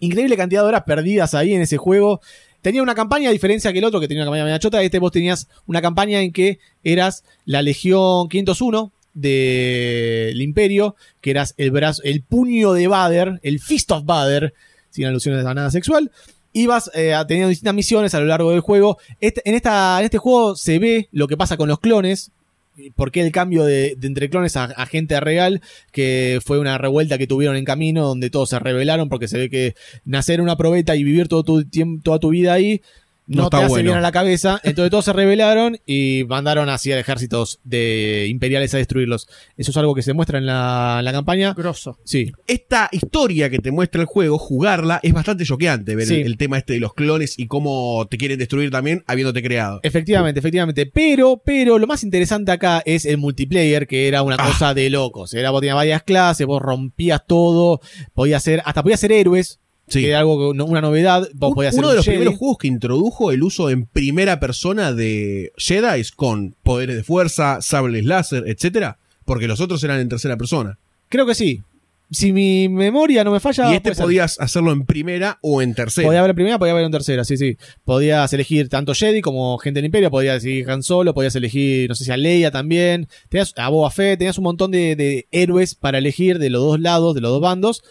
Increíble 0.00 0.36
cantidad 0.36 0.62
de 0.62 0.68
horas 0.68 0.84
perdidas 0.86 1.34
ahí 1.34 1.54
en 1.54 1.62
ese 1.62 1.76
juego. 1.76 2.20
Tenía 2.62 2.82
una 2.82 2.94
campaña, 2.94 3.30
a 3.30 3.32
diferencia 3.32 3.72
que 3.72 3.78
el 3.78 3.84
otro, 3.84 4.00
que 4.00 4.08
tenía 4.08 4.22
una 4.22 4.30
campaña 4.30 4.44
media 4.44 4.58
chota. 4.58 4.82
Este 4.82 4.98
vos 4.98 5.12
tenías 5.12 5.48
una 5.66 5.80
campaña 5.80 6.20
en 6.20 6.32
que 6.32 6.58
eras 6.82 7.24
la 7.44 7.62
Legión 7.62 8.28
501 8.28 8.92
del 9.14 10.40
Imperio, 10.40 10.96
que 11.20 11.30
eras 11.30 11.54
el 11.56 11.70
brazo, 11.70 12.02
el 12.04 12.22
puño 12.22 12.72
de 12.72 12.86
Vader, 12.86 13.40
el 13.42 13.60
Fist 13.60 13.90
of 13.90 14.04
Vader, 14.04 14.54
sin 14.90 15.06
alusiones 15.06 15.44
a 15.44 15.54
nada 15.54 15.70
sexual. 15.70 16.10
Ibas 16.52 16.90
eh, 16.94 17.14
teniendo 17.26 17.48
distintas 17.48 17.74
misiones 17.74 18.14
a 18.14 18.20
lo 18.20 18.26
largo 18.26 18.50
del 18.50 18.60
juego. 18.60 18.98
Este- 19.20 19.42
en, 19.44 19.54
este 19.54 20.18
juego 20.18 20.56
se 20.56 20.78
ve 20.78 21.08
lo 21.12 21.28
que 21.28 21.36
pasa 21.36 21.56
con 21.56 21.68
los 21.68 21.80
clones. 21.80 22.30
¿Por 22.94 23.10
qué 23.10 23.22
el 23.22 23.32
cambio 23.32 23.64
de, 23.64 23.96
entre 24.02 24.30
clones 24.30 24.56
a, 24.56 24.86
gente 24.86 25.18
real? 25.18 25.60
Que 25.90 26.40
fue 26.44 26.60
una 26.60 26.78
revuelta 26.78 27.18
que 27.18 27.26
tuvieron 27.26 27.56
en 27.56 27.64
camino 27.64 28.06
donde 28.06 28.30
todos 28.30 28.50
se 28.50 28.58
rebelaron 28.60 29.08
porque 29.08 29.26
se 29.26 29.36
ve 29.36 29.50
que 29.50 29.74
nacer 30.04 30.40
una 30.40 30.56
probeta 30.56 30.94
y 30.94 31.02
vivir 31.02 31.26
todo 31.26 31.42
tu 31.42 31.64
toda 32.02 32.20
tu 32.20 32.28
vida 32.28 32.52
ahí 32.52 32.80
no, 33.28 33.42
No 33.44 33.50
te 33.50 33.56
hace 33.58 33.68
bueno. 33.68 33.84
bien 33.90 33.98
a 33.98 34.00
la 34.00 34.10
cabeza. 34.10 34.60
Entonces 34.64 34.90
todos 34.90 35.04
se 35.04 35.12
rebelaron 35.12 35.78
y 35.86 36.24
mandaron 36.28 36.68
hacia 36.70 36.98
ejércitos 36.98 37.60
de 37.62 38.26
imperiales 38.28 38.74
a 38.74 38.78
destruirlos. 38.78 39.28
Eso 39.56 39.70
es 39.70 39.76
algo 39.76 39.94
que 39.94 40.02
se 40.02 40.14
muestra 40.14 40.38
en 40.38 40.46
la, 40.46 40.96
en 40.98 41.04
la 41.04 41.12
campaña. 41.12 41.54
Grosso. 41.54 41.98
Sí, 42.04 42.32
Esta 42.46 42.88
historia 42.90 43.50
que 43.50 43.58
te 43.58 43.70
muestra 43.70 44.00
el 44.00 44.06
juego, 44.06 44.38
jugarla, 44.38 44.98
es 45.02 45.12
bastante 45.12 45.44
choqueante 45.44 45.94
ver 45.94 46.06
Sí. 46.06 46.14
el, 46.16 46.26
el 46.26 46.36
tema 46.38 46.58
este 46.58 46.72
de 46.72 46.80
los 46.80 46.94
clones 46.94 47.38
y 47.38 47.46
cómo 47.46 48.06
te 48.10 48.16
quieren 48.16 48.38
destruir 48.38 48.70
también 48.70 49.04
habiéndote 49.06 49.42
creado. 49.42 49.80
Efectivamente, 49.82 50.40
efectivamente. 50.40 50.86
Pero, 50.86 51.42
pero 51.44 51.78
lo 51.78 51.86
más 51.86 52.02
interesante 52.04 52.50
acá 52.50 52.82
es 52.86 53.04
el 53.04 53.18
multiplayer, 53.18 53.86
que 53.86 54.08
era 54.08 54.22
una 54.22 54.36
Ah. 54.38 54.46
cosa 54.46 54.72
de 54.74 54.88
locos. 54.88 55.34
Era, 55.34 55.50
vos 55.50 55.60
tenías 55.60 55.76
varias 55.76 56.02
clases, 56.02 56.46
vos 56.46 56.62
rompías 56.62 57.20
todo, 57.26 57.80
podías 58.14 58.42
ser, 58.42 58.62
hasta 58.64 58.82
podías 58.82 59.00
ser 59.00 59.12
héroes, 59.12 59.60
Sí. 59.88 60.02
que 60.02 60.08
era 60.10 60.20
algo, 60.20 60.50
una 60.50 60.80
novedad. 60.80 61.28
Vos 61.34 61.50
Un- 61.50 61.54
podías 61.56 61.74
uno 61.74 61.88
un 61.88 61.90
de 61.92 61.96
los 61.96 62.04
Jedi. 62.04 62.16
primeros 62.18 62.38
juegos 62.38 62.58
que 62.58 62.68
introdujo 62.68 63.30
el 63.32 63.42
uso 63.42 63.70
en 63.70 63.86
primera 63.86 64.38
persona 64.40 64.92
de 64.92 65.52
Jedi 65.56 66.02
con 66.16 66.54
poderes 66.62 66.96
de 66.96 67.02
fuerza, 67.04 67.60
sables 67.62 68.04
láser, 68.04 68.44
etcétera, 68.46 68.98
porque 69.24 69.48
los 69.48 69.60
otros 69.60 69.82
eran 69.84 70.00
en 70.00 70.08
tercera 70.08 70.36
persona. 70.36 70.78
Creo 71.08 71.26
que 71.26 71.34
sí. 71.34 71.62
Si 72.10 72.32
mi 72.32 72.70
memoria 72.70 73.22
no 73.22 73.30
me 73.32 73.38
falla, 73.38 73.70
y 73.70 73.76
este 73.76 73.94
ser. 73.94 74.04
podías 74.04 74.40
hacerlo 74.40 74.72
en 74.72 74.86
primera 74.86 75.38
o 75.42 75.60
en 75.60 75.74
tercera. 75.74 76.06
Podía 76.08 76.20
haber 76.20 76.30
en 76.30 76.36
primera, 76.36 76.58
podía 76.58 76.72
haber 76.72 76.86
en 76.86 76.90
tercera, 76.90 77.22
sí, 77.22 77.36
sí. 77.36 77.58
Podías 77.84 78.32
elegir 78.32 78.70
tanto 78.70 78.94
Jedi 78.94 79.20
como 79.20 79.58
gente 79.58 79.78
del 79.78 79.84
Imperio, 79.86 80.10
podías 80.10 80.42
elegir 80.42 80.70
Han 80.70 80.82
Solo, 80.82 81.12
podías 81.12 81.36
elegir, 81.36 81.86
no 81.86 81.94
sé 81.94 82.04
si 82.06 82.10
a 82.10 82.16
Leia 82.16 82.50
también, 82.50 83.08
tenías 83.28 83.52
a 83.58 83.68
Boba 83.68 83.90
Fett, 83.90 84.18
tenías 84.18 84.38
un 84.38 84.44
montón 84.44 84.70
de, 84.70 84.96
de 84.96 85.26
héroes 85.32 85.74
para 85.74 85.98
elegir 85.98 86.38
de 86.38 86.48
los 86.48 86.62
dos 86.62 86.80
lados, 86.80 87.14
de 87.14 87.20
los 87.20 87.30
dos 87.30 87.42
bandos, 87.42 87.82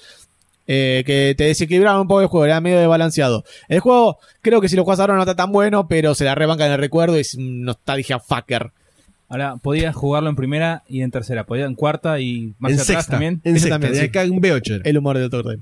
eh, 0.68 1.04
que 1.06 1.34
te 1.38 1.46
desequilibraban 1.46 2.02
un 2.02 2.08
poco 2.08 2.22
el 2.22 2.28
juego, 2.28 2.46
era 2.46 2.62
medio 2.62 2.80
desbalanceado. 2.80 3.46
El 3.70 3.80
juego, 3.80 4.20
creo 4.42 4.62
que 4.62 4.70
si 4.70 4.76
lo 4.76 4.84
juegas 4.84 5.00
ahora 5.00 5.16
no 5.16 5.22
está 5.22 5.36
tan 5.36 5.52
bueno, 5.52 5.88
pero 5.88 6.14
se 6.14 6.26
la 6.26 6.36
rebanca 6.36 6.66
en 6.66 6.74
el 6.74 6.80
recuerdo 6.80 7.18
y 7.18 7.22
es 7.22 7.36
un 7.36 7.64
nostalgia 7.64 8.20
fucker. 8.20 8.72
Ahora, 9.30 9.58
podías 9.58 9.96
jugarlo 9.96 10.30
en 10.30 10.36
primera 10.36 10.84
y 10.88 11.02
en 11.02 11.12
tercera. 11.12 11.46
Podía 11.46 11.66
en 11.66 11.76
cuarta 11.76 12.20
y 12.20 12.54
más 12.60 12.72
en 12.72 12.80
atrás 12.80 12.88
sexta. 12.88 13.12
también. 13.12 13.42
En 13.44 13.54
sexta, 13.56 13.70
también, 13.72 13.94
de 13.94 14.00
sí. 14.00 14.06
acá 14.06 14.24
en 14.24 14.40
Beocher. 14.40 14.82
El 14.86 14.98
humor 14.98 15.18
de 15.18 15.24
Doctor 15.24 15.46
Dre. 15.46 15.60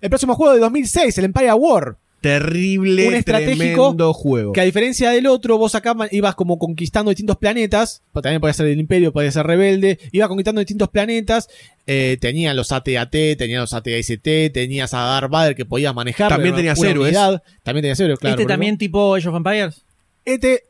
el 0.00 0.08
próximo 0.08 0.34
juego 0.34 0.54
de 0.54 0.60
2006, 0.60 1.18
el 1.18 1.24
Empire 1.26 1.52
War. 1.54 1.96
Terrible, 2.20 3.06
Un 3.06 3.14
estratégico 3.14 3.56
tremendo 3.56 4.12
juego. 4.12 4.52
Que 4.52 4.60
a 4.60 4.64
diferencia 4.64 5.10
del 5.10 5.26
otro, 5.26 5.56
vos 5.56 5.74
acá 5.74 5.94
ibas 6.10 6.34
como 6.34 6.58
conquistando 6.58 7.10
distintos 7.10 7.36
planetas. 7.36 8.02
pues 8.12 8.22
También 8.22 8.40
podía 8.40 8.54
ser 8.54 8.66
del 8.66 8.80
Imperio, 8.80 9.12
podía 9.12 9.30
ser 9.30 9.46
rebelde. 9.46 9.98
Ibas 10.10 10.28
conquistando 10.28 10.60
distintos 10.60 10.88
planetas. 10.88 11.48
Eh, 11.86 12.18
tenían 12.20 12.56
los 12.56 12.72
AT-AT, 12.72 13.10
tenían 13.36 13.60
los 13.60 13.72
AT-ST, 13.72 14.50
tenías 14.50 14.94
a 14.94 14.98
Darth 14.98 15.30
Vader 15.30 15.54
que 15.54 15.64
podías 15.64 15.94
manejar. 15.94 16.28
También 16.28 16.56
tenías 16.56 16.78
una 16.78 16.90
héroes. 16.90 17.08
unidad. 17.10 17.42
También 17.62 17.82
tenías 17.82 18.00
héroes, 18.00 18.18
claro. 18.18 18.36
¿Este 18.36 18.48
también 18.48 18.76
tipo 18.78 19.14
Age 19.14 19.28
of 19.28 19.36
Empires? 19.36 19.82
Este, 20.24 20.64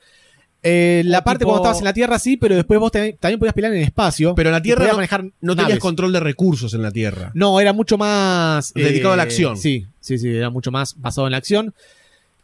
eh, 0.63 1.03
la 1.05 1.23
parte 1.25 1.41
tipo- 1.41 1.51
cuando 1.51 1.63
estabas 1.65 1.79
en 1.79 1.85
la 1.85 1.93
Tierra 1.93 2.19
sí, 2.19 2.37
pero 2.37 2.57
después 2.57 2.81
vos 2.81 2.91
te- 2.93 3.13
también 3.21 3.39
podías 3.39 3.55
pelear 3.55 3.73
en 3.73 3.79
el 3.79 3.85
espacio. 3.85 4.35
Pero 4.35 4.49
en 4.51 4.55
la 4.55 4.63
Tierra 4.63 4.87
no- 4.89 4.95
manejar 4.95 5.25
no 5.41 5.55
tenías 5.55 5.69
naves. 5.71 5.79
control 5.81 6.13
de 6.13 6.21
recursos 6.21 6.75
en 6.75 6.83
la 6.83 6.91
Tierra. 6.91 7.31
No, 7.35 7.61
era 7.61 7.73
mucho 7.73 7.97
más. 7.99 8.73
eh, 8.75 8.83
Dedicado 8.85 9.15
a 9.15 9.17
la 9.17 9.23
acción. 9.23 9.57
Sí, 9.57 9.87
sí, 10.01 10.19
sí, 10.19 10.29
era 10.29 10.51
mucho 10.51 10.71
más 10.71 11.01
basado 11.01 11.27
en 11.27 11.33
la 11.33 11.37
acción. 11.39 11.75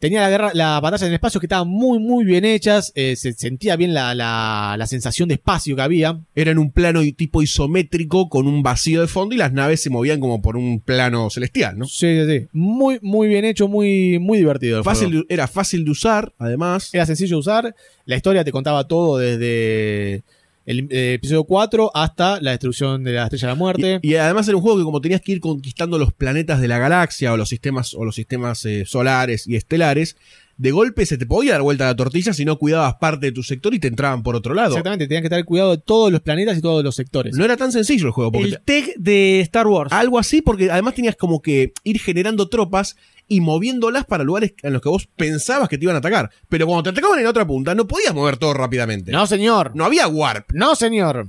Tenía 0.04 0.20
la 0.20 0.28
guerra, 0.28 0.50
la 0.52 0.80
batalla 0.80 1.06
en 1.06 1.12
el 1.12 1.14
espacio 1.14 1.40
que 1.40 1.46
estaban 1.46 1.66
muy, 1.66 1.98
muy 1.98 2.26
bien 2.26 2.44
hechas. 2.44 2.92
eh, 2.94 3.16
se 3.16 3.32
sentía 3.32 3.74
bien 3.76 3.94
la, 3.94 4.14
la, 4.14 4.74
la 4.78 4.86
sensación 4.86 5.30
de 5.30 5.36
espacio 5.36 5.74
que 5.76 5.80
había. 5.80 6.20
Era 6.34 6.50
en 6.50 6.58
un 6.58 6.70
plano 6.72 7.00
tipo 7.16 7.40
isométrico 7.40 8.28
con 8.28 8.46
un 8.46 8.62
vacío 8.62 9.00
de 9.00 9.06
fondo 9.06 9.34
y 9.34 9.38
las 9.38 9.54
naves 9.54 9.82
se 9.82 9.88
movían 9.88 10.20
como 10.20 10.42
por 10.42 10.58
un 10.58 10.80
plano 10.80 11.30
celestial, 11.30 11.78
¿no? 11.78 11.86
Sí, 11.86 12.20
sí, 12.20 12.26
sí. 12.40 12.46
Muy, 12.52 12.98
muy 13.00 13.28
bien 13.28 13.46
hecho, 13.46 13.66
muy, 13.66 14.18
muy 14.18 14.36
divertido. 14.36 14.76
el 14.76 14.84
Fácil, 14.84 15.08
juego. 15.08 15.24
era 15.30 15.48
fácil 15.48 15.86
de 15.86 15.90
usar, 15.92 16.34
además. 16.38 16.90
Era 16.92 17.06
sencillo 17.06 17.36
de 17.36 17.40
usar. 17.40 17.74
La 18.04 18.16
historia 18.16 18.44
te 18.44 18.52
contaba 18.52 18.86
todo 18.86 19.16
desde 19.16 20.22
el 20.66 20.88
eh, 20.90 21.14
episodio 21.14 21.44
4 21.44 21.90
hasta 21.94 22.40
la 22.40 22.52
destrucción 22.52 23.04
de 23.04 23.12
la 23.12 23.24
estrella 23.24 23.48
de 23.48 23.52
la 23.52 23.58
muerte. 23.58 24.00
Y, 24.02 24.12
y 24.12 24.16
además 24.16 24.48
era 24.48 24.56
un 24.56 24.62
juego 24.62 24.78
que 24.78 24.84
como 24.84 25.00
tenías 25.00 25.20
que 25.20 25.32
ir 25.32 25.40
conquistando 25.40 25.98
los 25.98 26.12
planetas 26.12 26.60
de 26.60 26.68
la 26.68 26.78
galaxia 26.78 27.32
o 27.32 27.36
los 27.36 27.48
sistemas 27.48 27.94
o 27.94 28.04
los 28.04 28.14
sistemas 28.14 28.64
eh, 28.64 28.84
solares 28.86 29.46
y 29.46 29.56
estelares, 29.56 30.16
de 30.56 30.70
golpe 30.70 31.04
se 31.04 31.18
te 31.18 31.26
podía 31.26 31.52
dar 31.52 31.62
vuelta 31.62 31.86
la 31.86 31.96
tortilla 31.96 32.32
si 32.32 32.44
no 32.44 32.58
cuidabas 32.58 32.94
parte 32.94 33.26
de 33.26 33.32
tu 33.32 33.42
sector 33.42 33.74
y 33.74 33.80
te 33.80 33.88
entraban 33.88 34.22
por 34.22 34.36
otro 34.36 34.54
lado. 34.54 34.68
Exactamente, 34.68 35.06
tenías 35.06 35.22
que 35.22 35.28
tener 35.28 35.44
cuidado 35.44 35.72
de 35.72 35.78
todos 35.78 36.12
los 36.12 36.20
planetas 36.20 36.56
y 36.58 36.60
todos 36.60 36.84
los 36.84 36.94
sectores. 36.94 37.36
No 37.36 37.44
era 37.44 37.56
tan 37.56 37.72
sencillo 37.72 38.06
el 38.06 38.12
juego 38.12 38.32
porque 38.32 38.48
El 38.48 38.60
tech 38.60 38.94
de 38.96 39.40
Star 39.40 39.66
Wars. 39.66 39.92
Algo 39.92 40.18
así, 40.18 40.42
porque 40.42 40.70
además 40.70 40.94
tenías 40.94 41.16
como 41.16 41.42
que 41.42 41.72
ir 41.82 41.98
generando 41.98 42.48
tropas 42.48 42.96
y 43.28 43.40
moviéndolas 43.40 44.04
para 44.04 44.24
lugares 44.24 44.54
en 44.62 44.72
los 44.72 44.82
que 44.82 44.88
vos 44.88 45.08
pensabas 45.16 45.68
que 45.68 45.78
te 45.78 45.84
iban 45.84 45.96
a 45.96 46.00
atacar. 46.00 46.30
Pero 46.48 46.66
cuando 46.66 46.82
te 46.82 46.90
atacaban 46.90 47.18
en 47.18 47.26
otra 47.26 47.46
punta, 47.46 47.74
no 47.74 47.86
podías 47.86 48.14
mover 48.14 48.36
todo 48.36 48.54
rápidamente. 48.54 49.12
No, 49.12 49.26
señor. 49.26 49.72
No 49.74 49.84
había 49.84 50.06
warp. 50.08 50.50
No, 50.52 50.74
señor. 50.74 51.28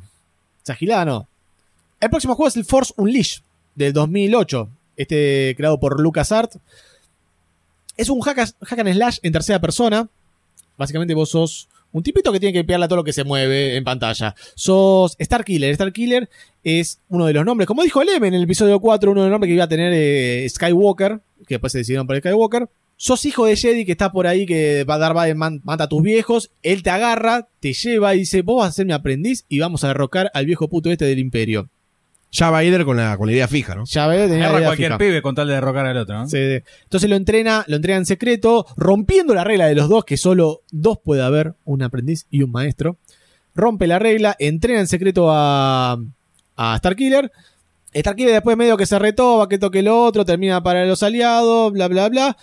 Esa 0.64 0.76
gilada 0.76 1.06
no. 1.06 1.28
El 2.00 2.10
próximo 2.10 2.36
juego 2.36 2.50
es 2.50 2.58
el 2.58 2.66
Force 2.66 2.94
Unleashed 2.98 3.42
del 3.76 3.94
2008. 3.94 4.70
Este 4.98 5.54
creado 5.58 5.80
por 5.80 6.00
LucasArts. 6.00 6.60
Es 7.98 8.10
un 8.10 8.20
hack, 8.22 8.38
hack 8.62 8.80
and 8.80 8.94
slash 8.94 9.20
en 9.24 9.32
tercera 9.32 9.60
persona. 9.60 10.10
Básicamente 10.78 11.14
vos 11.14 11.30
sos 11.30 11.70
un 11.96 12.04
tipito 12.04 12.34
que 12.34 12.42
tiene 12.42 12.52
que 12.52 12.66
pegarle 12.66 12.88
a 12.88 12.88
todo 12.90 12.98
lo 12.98 13.04
que 13.06 13.14
se 13.14 13.24
mueve 13.24 13.78
en 13.78 13.84
pantalla. 13.86 14.36
Sos 14.54 15.16
Star 15.18 15.46
Killer. 15.46 16.30
Es 16.62 17.00
uno 17.08 17.26
de 17.26 17.32
los 17.32 17.46
nombres. 17.46 17.68
Como 17.68 17.84
dijo 17.84 18.04
Lem 18.04 18.22
en 18.26 18.34
el 18.34 18.44
episodio 18.44 18.82
4, 18.82 19.12
uno 19.12 19.22
de 19.22 19.28
los 19.28 19.32
nombres 19.32 19.48
que 19.48 19.54
iba 19.54 19.64
a 19.64 19.70
tener 19.70 19.94
eh, 19.96 20.46
Skywalker. 20.50 21.22
Que 21.48 21.56
después 21.56 21.72
se 21.72 21.78
decidieron 21.78 22.06
por 22.06 22.18
Skywalker. 22.18 22.68
Sos 22.98 23.26
hijo 23.26 23.46
de 23.46 23.56
Jedi 23.56 23.86
que 23.86 23.94
está 23.94 24.12
por 24.12 24.28
ahí 24.28 24.46
que 24.46 24.84
va 24.84 24.96
a 24.96 24.98
dar 24.98 25.36
mata 25.38 25.86
a 25.86 25.88
tus 25.88 26.02
viejos. 26.02 26.52
Él 26.64 26.84
te 26.84 26.90
agarra, 26.90 27.48
te 27.62 27.72
lleva 27.72 28.14
y 28.14 28.20
dice: 28.20 28.42
Vos 28.42 28.58
vas 28.58 28.72
a 28.72 28.74
ser 28.74 28.86
mi 28.86 28.92
aprendiz 28.92 29.46
y 29.48 29.60
vamos 29.60 29.86
a 29.86 29.88
derrocar 29.88 30.30
al 30.34 30.46
viejo 30.46 30.68
puto 30.68 30.92
este 30.92 31.06
del 31.06 31.20
imperio. 31.20 31.70
Ya 32.32 32.50
Vader 32.50 32.84
con 32.84 32.98
la, 32.98 33.16
con 33.18 33.28
la 33.28 33.34
idea 33.34 33.48
fija, 33.48 33.76
¿no? 33.76 33.86
Ya 33.86 34.08
ves, 34.08 34.30
tenía 34.30 34.46
Agarra 34.46 34.58
idea 34.60 34.68
cualquier 34.70 34.90
fija. 34.90 34.98
pibe 34.98 35.22
con 35.22 35.36
tal 35.36 35.48
de 35.48 35.54
derrocar 35.54 35.86
al 35.86 35.98
otro, 35.98 36.18
¿no? 36.18 36.28
Sí, 36.28 36.38
sí. 36.38 36.64
Entonces 36.84 37.10
lo 37.10 37.16
entrena, 37.16 37.64
lo 37.68 37.78
entrena 37.78 37.98
en 38.00 38.06
secreto, 38.06 38.66
rompiendo 38.76 39.34
la 39.34 39.44
regla 39.46 39.68
de 39.68 39.76
los 39.76 39.88
dos, 39.88 40.04
que 40.04 40.18
solo 40.18 40.62
dos 40.72 40.98
puede 41.02 41.22
haber, 41.24 41.54
un 41.64 41.82
aprendiz 41.82 42.26
y 42.30 42.44
un 42.44 42.52
maestro. 42.52 42.98
Rompe 43.54 43.88
la 43.88 44.00
regla, 44.00 44.36
entrena 44.38 44.82
en 44.82 44.88
secreto 44.88 45.28
a, 45.32 45.98
a 46.58 46.78
Starkiller. 46.78 47.32
Starkiller 47.96 48.34
después 48.34 48.58
medio 48.58 48.76
que 48.76 48.86
se 48.86 49.00
retoba, 49.00 49.48
que 49.48 49.58
toque 49.58 49.80
el 49.80 49.88
otro, 49.88 50.26
termina 50.26 50.62
para 50.62 50.84
los 50.86 51.02
aliados, 51.04 51.72
bla, 51.72 51.88
bla, 51.88 52.10
bla. 52.10 52.38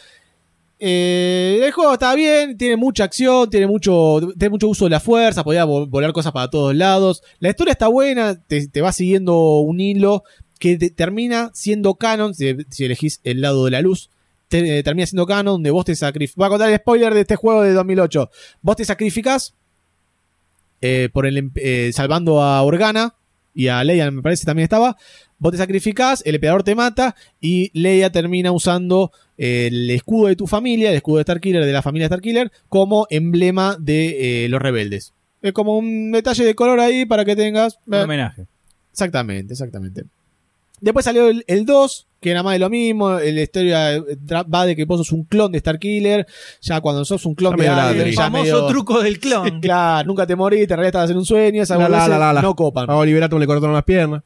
Eh, 0.85 1.61
el 1.63 1.71
juego 1.71 1.93
está 1.93 2.13
bien, 2.17 2.59
tiene 2.59 2.77
mucha 2.77 3.05
acción, 3.05 3.49
tiene 3.49 3.69
mucho, 3.69 4.19
tiene 4.37 4.51
mucho 4.51 4.67
uso 4.69 4.87
de 4.87 4.91
la 4.91 4.99
fuerza, 4.99 5.45
podía 5.45 5.65
vo- 5.65 5.89
volar 5.89 6.13
cosas 6.13 6.33
para 6.33 6.51
todos 6.51 6.75
lados. 6.75 7.23
La 7.39 7.51
historia 7.51 7.71
está 7.71 7.87
buena, 7.87 8.35
te, 8.43 8.81
va 8.81 8.91
siguiendo 8.91 9.59
un 9.61 9.79
hilo 9.79 10.25
que 10.59 10.77
te- 10.77 10.91
termina 10.91 11.53
siendo 11.55 11.95
canon, 11.95 12.35
si, 12.35 12.57
si 12.69 12.85
elegís 12.85 13.21
el 13.23 13.41
lado 13.41 13.65
de 13.65 13.71
la 13.71 13.81
luz, 13.81 14.11
te- 14.49 14.79
eh, 14.79 14.83
termina 14.83 15.07
siendo 15.07 15.25
canon, 15.25 15.55
donde 15.55 15.71
vos 15.71 15.85
te 15.85 15.95
sacrificás. 15.95 16.35
Voy 16.37 16.47
a 16.47 16.51
contar 16.51 16.71
el 16.71 16.77
spoiler 16.79 17.15
de 17.15 17.21
este 17.21 17.37
juego 17.37 17.63
de 17.63 17.75
2008. 17.75 18.29
Vos 18.61 18.75
te 18.75 18.85
sacrificás 18.85 19.55
eh, 20.81 21.11
por 21.13 21.27
el, 21.27 21.53
salvando 21.93 22.43
a 22.43 22.61
Organa 22.63 23.15
y 23.55 23.69
a 23.69 23.85
Leia, 23.85 24.11
me 24.11 24.21
parece 24.21 24.47
también 24.47 24.65
estaba. 24.65 24.97
Vos 25.39 25.53
te 25.53 25.59
sacrificás, 25.59 26.23
el 26.27 26.37
emperador 26.37 26.63
te 26.65 26.75
mata 26.75 27.15
y 27.41 27.71
Leia 27.79 28.11
termina 28.11 28.51
usando 28.51 29.13
el 29.43 29.91
escudo 29.91 30.29
de 30.29 30.37
tu 30.37 30.47
familia, 30.47 30.91
el 30.91 30.97
escudo 30.97 31.17
de 31.19 31.23
Starkiller, 31.25 31.65
de 31.65 31.73
la 31.73 31.83
familia 31.83 32.07
Starkiller, 32.07 32.53
como 32.69 33.07
emblema 33.11 33.77
de 33.79 34.45
eh, 34.45 34.49
los 34.49 34.63
rebeldes. 34.63 35.13
Es 35.43 35.53
como 35.53 35.77
un 35.77 36.13
detalle 36.13 36.45
de 36.45 36.55
color 36.55 36.79
ahí 36.81 37.05
para 37.07 37.25
que 37.25 37.35
tengas. 37.35 37.79
Un 37.87 37.95
eh, 37.95 38.03
homenaje. 38.03 38.47
Exactamente, 38.93 39.53
exactamente. 39.55 40.05
Después 40.81 41.05
salió 41.05 41.29
el, 41.29 41.45
el 41.47 41.65
2, 41.65 42.07
que 42.21 42.31
era 42.33 42.43
más 42.43 42.55
de 42.55 42.59
lo 42.59 42.69
mismo. 42.69 43.11
La 43.19 43.43
historia 43.43 43.95
eh, 43.97 44.03
va 44.53 44.67
de 44.67 44.75
que 44.77 44.85
vos 44.85 44.99
sos 44.99 45.13
un 45.13 45.25
clon 45.25 45.51
de 45.53 45.61
Starkiller. 45.61 46.27
Ya 46.61 46.81
cuando 46.81 47.05
sos 47.05 47.25
un 47.25 47.35
clon 47.35 47.57
Ya 47.57 47.93
de. 47.93 48.03
El 48.03 48.15
famoso 48.15 48.43
medio- 48.43 48.67
truco 48.67 49.01
del 49.03 49.19
clon. 49.21 49.61
Claro, 49.61 50.07
nunca 50.09 50.27
te 50.27 50.35
moriste, 50.37 50.65
en 50.75 50.79
realidad 50.79 50.89
estabas 50.89 51.11
en 51.11 51.17
un 51.19 51.25
sueño. 51.25 51.63
Esas 51.63 51.79
La, 51.79 51.85
la, 51.85 51.89
boludeces 51.89 52.11
la, 52.11 52.19
la, 52.19 52.33
la. 52.35 52.43
no 52.43 52.55
copan. 52.57 52.91
A 52.91 52.97
Oliverato 52.97 53.39
le 53.39 53.47
cortaron 53.47 53.75
las 53.75 53.85
piernas. 53.85 54.23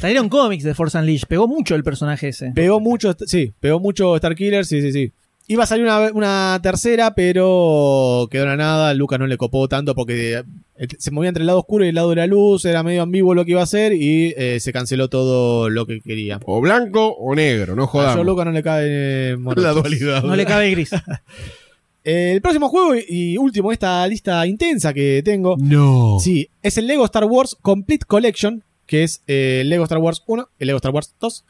Salieron 0.00 0.28
cómics 0.28 0.64
de 0.64 0.74
Force 0.74 0.96
Unleashed. 0.98 1.26
Pegó 1.28 1.46
mucho 1.48 1.74
el 1.74 1.82
personaje 1.84 2.28
ese. 2.28 2.52
Pegó 2.54 2.80
mucho, 2.80 3.14
sí, 3.26 3.52
pegó 3.60 3.80
mucho 3.80 4.16
Starkiller, 4.16 4.64
sí, 4.64 4.80
sí, 4.80 4.92
sí. 4.92 5.12
Iba 5.48 5.64
a 5.64 5.66
salir 5.66 5.84
una, 5.84 6.10
una 6.12 6.60
tercera, 6.62 7.12
pero 7.14 8.28
quedó 8.30 8.44
en 8.44 8.50
la 8.50 8.56
nada. 8.56 8.94
Lucas 8.94 9.18
no 9.18 9.26
le 9.26 9.36
copó 9.36 9.66
tanto 9.66 9.96
porque 9.96 10.44
eh, 10.76 10.86
se 10.98 11.10
movía 11.10 11.28
entre 11.28 11.42
el 11.42 11.48
lado 11.48 11.58
oscuro 11.58 11.84
y 11.84 11.88
el 11.88 11.96
lado 11.96 12.10
de 12.10 12.16
la 12.16 12.26
luz. 12.28 12.64
Era 12.64 12.84
medio 12.84 13.02
ambiguo 13.02 13.34
lo 13.34 13.44
que 13.44 13.50
iba 13.52 13.60
a 13.60 13.64
hacer 13.64 13.92
y 13.92 14.32
eh, 14.36 14.60
se 14.60 14.72
canceló 14.72 15.08
todo 15.08 15.68
lo 15.68 15.86
que 15.86 16.00
quería. 16.02 16.38
O 16.44 16.60
blanco 16.60 17.08
o 17.18 17.34
negro, 17.34 17.74
no 17.74 17.84
A 17.84 17.86
jodamos. 17.88 18.14
George 18.14 18.30
Lucas 18.30 18.46
no 18.46 18.52
le 18.52 18.62
cae 18.62 18.84
eh, 19.32 19.36
la 19.56 19.72
dualidad. 19.72 20.22
No 20.22 20.36
le 20.36 20.46
cabe 20.46 20.70
gris. 20.70 20.90
El 22.04 22.40
próximo 22.40 22.68
juego 22.68 22.94
y 23.06 23.36
último 23.36 23.68
de 23.68 23.74
esta 23.74 24.06
lista 24.06 24.46
intensa 24.46 24.94
que 24.94 25.20
tengo, 25.22 25.56
No. 25.58 26.18
sí, 26.18 26.48
es 26.62 26.78
el 26.78 26.86
Lego 26.86 27.04
Star 27.04 27.24
Wars 27.24 27.56
Complete 27.60 28.06
Collection, 28.06 28.64
que 28.90 29.04
es 29.04 29.22
eh, 29.28 29.60
el 29.60 29.68
Lego 29.68 29.84
Star 29.84 29.98
Wars 29.98 30.20
1, 30.26 30.48
el 30.58 30.66
Lego 30.66 30.78
Star 30.78 30.90
Wars 30.90 31.14
2. 31.20 31.44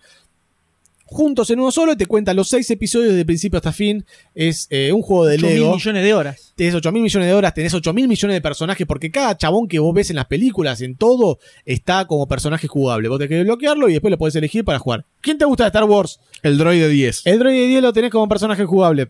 Juntos 1.07 1.49
en 1.49 1.59
uno 1.59 1.72
solo, 1.72 1.97
te 1.97 2.05
cuenta 2.05 2.34
los 2.34 2.51
seis 2.51 2.70
episodios 2.70 3.14
de 3.14 3.24
principio 3.24 3.57
hasta 3.57 3.72
fin. 3.72 4.05
Es 4.34 4.66
eh, 4.68 4.93
un 4.93 5.01
juego 5.01 5.24
de 5.24 5.36
8 5.36 5.47
mil 5.47 5.55
Lego. 5.55 5.74
millones 5.74 6.05
de 6.05 6.12
horas. 6.14 6.53
Tenés 6.55 6.74
8 6.74 6.93
mil 6.93 7.03
millones 7.03 7.28
de 7.28 7.34
horas, 7.34 7.55
tenés 7.55 7.72
8 7.72 7.95
mil 7.95 8.09
millones 8.09 8.34
de 8.34 8.43
personajes, 8.43 8.86
porque 8.86 9.11
cada 9.11 9.38
chabón 9.38 9.68
que 9.68 9.78
vos 9.78 9.95
ves 9.95 10.11
en 10.11 10.16
las 10.16 10.26
películas, 10.26 10.82
en 10.82 10.97
todo, 10.97 11.38
está 11.64 12.05
como 12.07 12.28
personaje 12.28 12.68
jugable. 12.68 13.09
Vos 13.09 13.18
tenés 13.18 13.30
que 13.30 13.43
bloquearlo 13.45 13.88
y 13.88 13.93
después 13.95 14.11
lo 14.11 14.18
podés 14.18 14.36
elegir 14.36 14.62
para 14.62 14.78
jugar. 14.78 15.07
¿Quién 15.22 15.38
te 15.38 15.47
gusta 15.47 15.64
de 15.64 15.68
Star 15.68 15.84
Wars? 15.84 16.20
El 16.43 16.59
droide 16.59 16.91
10. 16.91 17.22
El 17.24 17.38
droide 17.38 17.68
10 17.68 17.82
lo 17.82 17.93
tenés 17.95 18.11
como 18.11 18.28
personaje 18.28 18.66
jugable. 18.66 19.09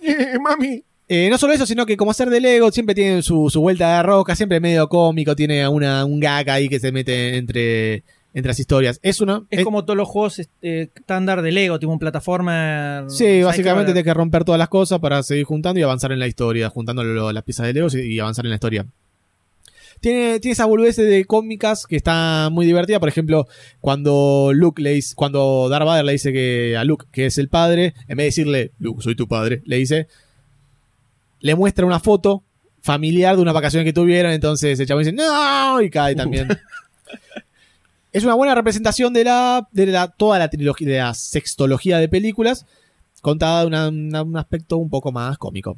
Eh, 0.00 0.38
mami. 0.40 0.82
Eh, 1.08 1.28
no 1.30 1.38
solo 1.38 1.52
eso, 1.52 1.66
sino 1.66 1.86
que 1.86 1.96
como 1.96 2.10
hacer 2.10 2.30
de 2.30 2.40
Lego 2.40 2.70
siempre 2.72 2.94
tiene 2.94 3.22
su, 3.22 3.48
su 3.48 3.60
vuelta 3.60 3.96
de 3.98 4.02
roca, 4.02 4.34
siempre 4.34 4.58
medio 4.60 4.88
cómico, 4.88 5.36
tiene 5.36 5.66
una, 5.68 6.04
un 6.04 6.18
gag 6.18 6.50
ahí 6.50 6.68
que 6.68 6.80
se 6.80 6.90
mete 6.90 7.36
entre, 7.36 8.02
entre 8.34 8.48
las 8.50 8.58
historias. 8.58 8.98
Es 9.04 9.20
una. 9.20 9.44
Es 9.50 9.62
como 9.62 9.84
todos 9.84 9.96
los 9.96 10.08
juegos 10.08 10.40
este, 10.40 10.90
estándar 10.94 11.42
de 11.42 11.52
Lego, 11.52 11.78
tipo 11.78 11.92
un 11.92 12.00
plataforma. 12.00 13.04
Sí, 13.08 13.42
básicamente 13.42 13.92
tienes 13.92 14.02
que 14.04 14.14
romper 14.14 14.42
todas 14.42 14.58
las 14.58 14.68
cosas 14.68 14.98
para 14.98 15.22
seguir 15.22 15.44
juntando 15.44 15.78
y 15.78 15.84
avanzar 15.84 16.10
en 16.10 16.18
la 16.18 16.26
historia, 16.26 16.70
juntando 16.70 17.04
lo- 17.04 17.32
las 17.32 17.44
piezas 17.44 17.66
de 17.66 17.72
Lego 17.74 17.86
y, 17.92 18.14
y 18.14 18.18
avanzar 18.18 18.44
en 18.44 18.50
la 18.50 18.56
historia. 18.56 18.84
Tiene, 20.00 20.40
tiene 20.40 20.52
esas 20.52 20.66
boludeces 20.66 21.08
de 21.08 21.24
cómicas 21.24 21.86
que 21.86 21.96
está 21.96 22.48
muy 22.52 22.66
divertida. 22.66 23.00
Por 23.00 23.08
ejemplo, 23.08 23.46
cuando 23.80 24.50
Luke 24.52 24.82
le 24.82 24.90
dice, 24.90 25.14
cuando 25.14 25.68
Darth 25.70 25.86
Vader 25.86 26.04
le 26.04 26.12
dice 26.12 26.32
que 26.32 26.76
a 26.76 26.84
Luke 26.84 27.06
que 27.12 27.26
es 27.26 27.38
el 27.38 27.48
padre, 27.48 27.94
en 28.08 28.16
vez 28.16 28.16
de 28.16 28.24
decirle 28.24 28.72
Luke, 28.78 29.02
soy 29.02 29.14
tu 29.16 29.26
padre, 29.26 29.62
le 29.64 29.76
dice, 29.76 30.06
le 31.46 31.54
muestra 31.54 31.86
una 31.86 32.00
foto 32.00 32.42
familiar 32.82 33.36
de 33.36 33.42
unas 33.42 33.54
vacaciones 33.54 33.84
que 33.84 33.92
tuvieron. 33.92 34.32
Entonces 34.32 34.78
el 34.78 34.86
chabón 34.86 35.04
dice, 35.04 35.12
no, 35.16 35.80
y 35.80 35.88
cae 35.90 36.14
también. 36.14 36.48
es 38.12 38.24
una 38.24 38.34
buena 38.34 38.54
representación 38.54 39.12
de 39.12 39.24
la, 39.24 39.68
de 39.72 39.86
la 39.86 40.08
toda 40.08 40.38
la 40.38 40.48
trilogía, 40.48 40.88
de 40.88 40.98
la 40.98 41.14
sextología 41.14 41.98
de 41.98 42.08
películas, 42.08 42.64
contada 43.20 43.60
de 43.62 43.66
una- 43.66 43.88
una- 43.88 44.22
un 44.22 44.36
aspecto 44.36 44.76
un 44.78 44.88
poco 44.88 45.12
más 45.12 45.36
cómico. 45.38 45.76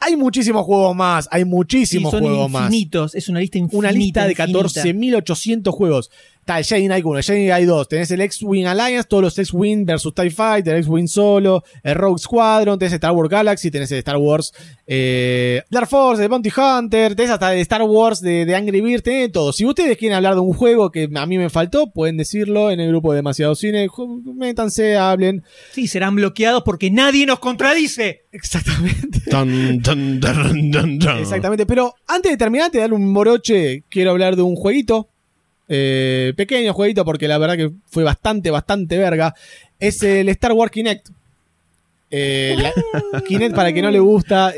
Hay 0.00 0.14
muchísimos 0.16 0.64
juegos 0.64 0.94
más, 0.94 1.28
hay 1.32 1.44
muchísimos 1.44 2.12
son 2.12 2.20
juegos 2.20 2.48
más. 2.50 2.62
infinitos. 2.66 3.14
Es 3.16 3.28
una 3.28 3.40
lista 3.40 3.58
infinita. 3.58 3.78
Una 3.78 3.90
lista 3.92 4.24
de 4.26 4.32
infinita. 4.32 5.18
14.800 5.18 5.72
juegos. 5.72 6.10
Está 6.48 6.60
el 6.60 6.64
Jedi 6.64 6.86
Knight 6.86 7.04
1, 7.04 7.18
el 7.18 7.24
Jedi 7.24 7.46
Knight 7.46 7.66
2, 7.66 7.88
tenés 7.88 8.10
el 8.10 8.22
X-Wing 8.22 8.64
Alliance, 8.64 9.06
todos 9.06 9.22
los 9.22 9.38
X-Wing 9.38 9.84
versus 9.84 10.14
TIE 10.14 10.30
Fighter, 10.30 10.76
el 10.76 10.80
X-Wing 10.80 11.06
solo, 11.06 11.62
el 11.82 11.94
Rogue 11.94 12.18
Squadron, 12.18 12.78
tenés 12.78 12.94
Star 12.94 13.12
Wars 13.12 13.28
Galaxy, 13.28 13.70
tenés 13.70 13.92
el 13.92 13.98
Star 13.98 14.16
Wars 14.16 14.54
eh, 14.86 15.62
Dark 15.68 15.88
Force, 15.88 16.22
el 16.22 16.30
Bounty 16.30 16.48
Hunter, 16.48 17.14
tenés 17.14 17.32
hasta 17.32 17.52
el 17.52 17.60
Star 17.60 17.82
Wars 17.82 18.22
de, 18.22 18.46
de 18.46 18.56
Angry 18.56 18.80
Birds, 18.80 19.02
tenés 19.02 19.30
todo. 19.30 19.52
Si 19.52 19.66
ustedes 19.66 19.98
quieren 19.98 20.16
hablar 20.16 20.36
de 20.36 20.40
un 20.40 20.54
juego 20.54 20.90
que 20.90 21.10
a 21.14 21.26
mí 21.26 21.36
me 21.36 21.50
faltó, 21.50 21.92
pueden 21.92 22.16
decirlo 22.16 22.70
en 22.70 22.80
el 22.80 22.88
grupo 22.88 23.12
de 23.12 23.16
Demasiado 23.16 23.54
Cine, 23.54 23.86
métanse, 24.34 24.96
hablen. 24.96 25.44
Sí, 25.72 25.86
serán 25.86 26.14
bloqueados 26.14 26.62
porque 26.62 26.90
nadie 26.90 27.26
nos 27.26 27.40
contradice. 27.40 28.22
Exactamente. 28.32 29.20
Exactamente, 31.20 31.66
pero 31.66 31.94
antes 32.06 32.32
de 32.32 32.38
terminar, 32.38 32.70
te 32.70 32.78
dar 32.78 32.94
un 32.94 33.12
moroche, 33.12 33.84
quiero 33.90 34.12
hablar 34.12 34.34
de 34.34 34.40
un 34.40 34.56
jueguito. 34.56 35.10
Eh, 35.68 36.32
pequeño 36.36 36.72
jueguito, 36.72 37.04
porque 37.04 37.28
la 37.28 37.38
verdad 37.38 37.56
que 37.56 37.70
fue 37.86 38.02
bastante, 38.04 38.50
bastante 38.50 38.96
verga. 38.98 39.34
Es 39.78 40.02
el 40.02 40.28
Star 40.30 40.52
Wars 40.52 40.72
Kinect. 40.72 41.08
Eh, 42.10 42.56
la- 42.58 43.20
Kinect, 43.26 43.54
para 43.54 43.72
que 43.72 43.82
no 43.82 43.90
le 43.90 43.98
gusta. 44.00 44.52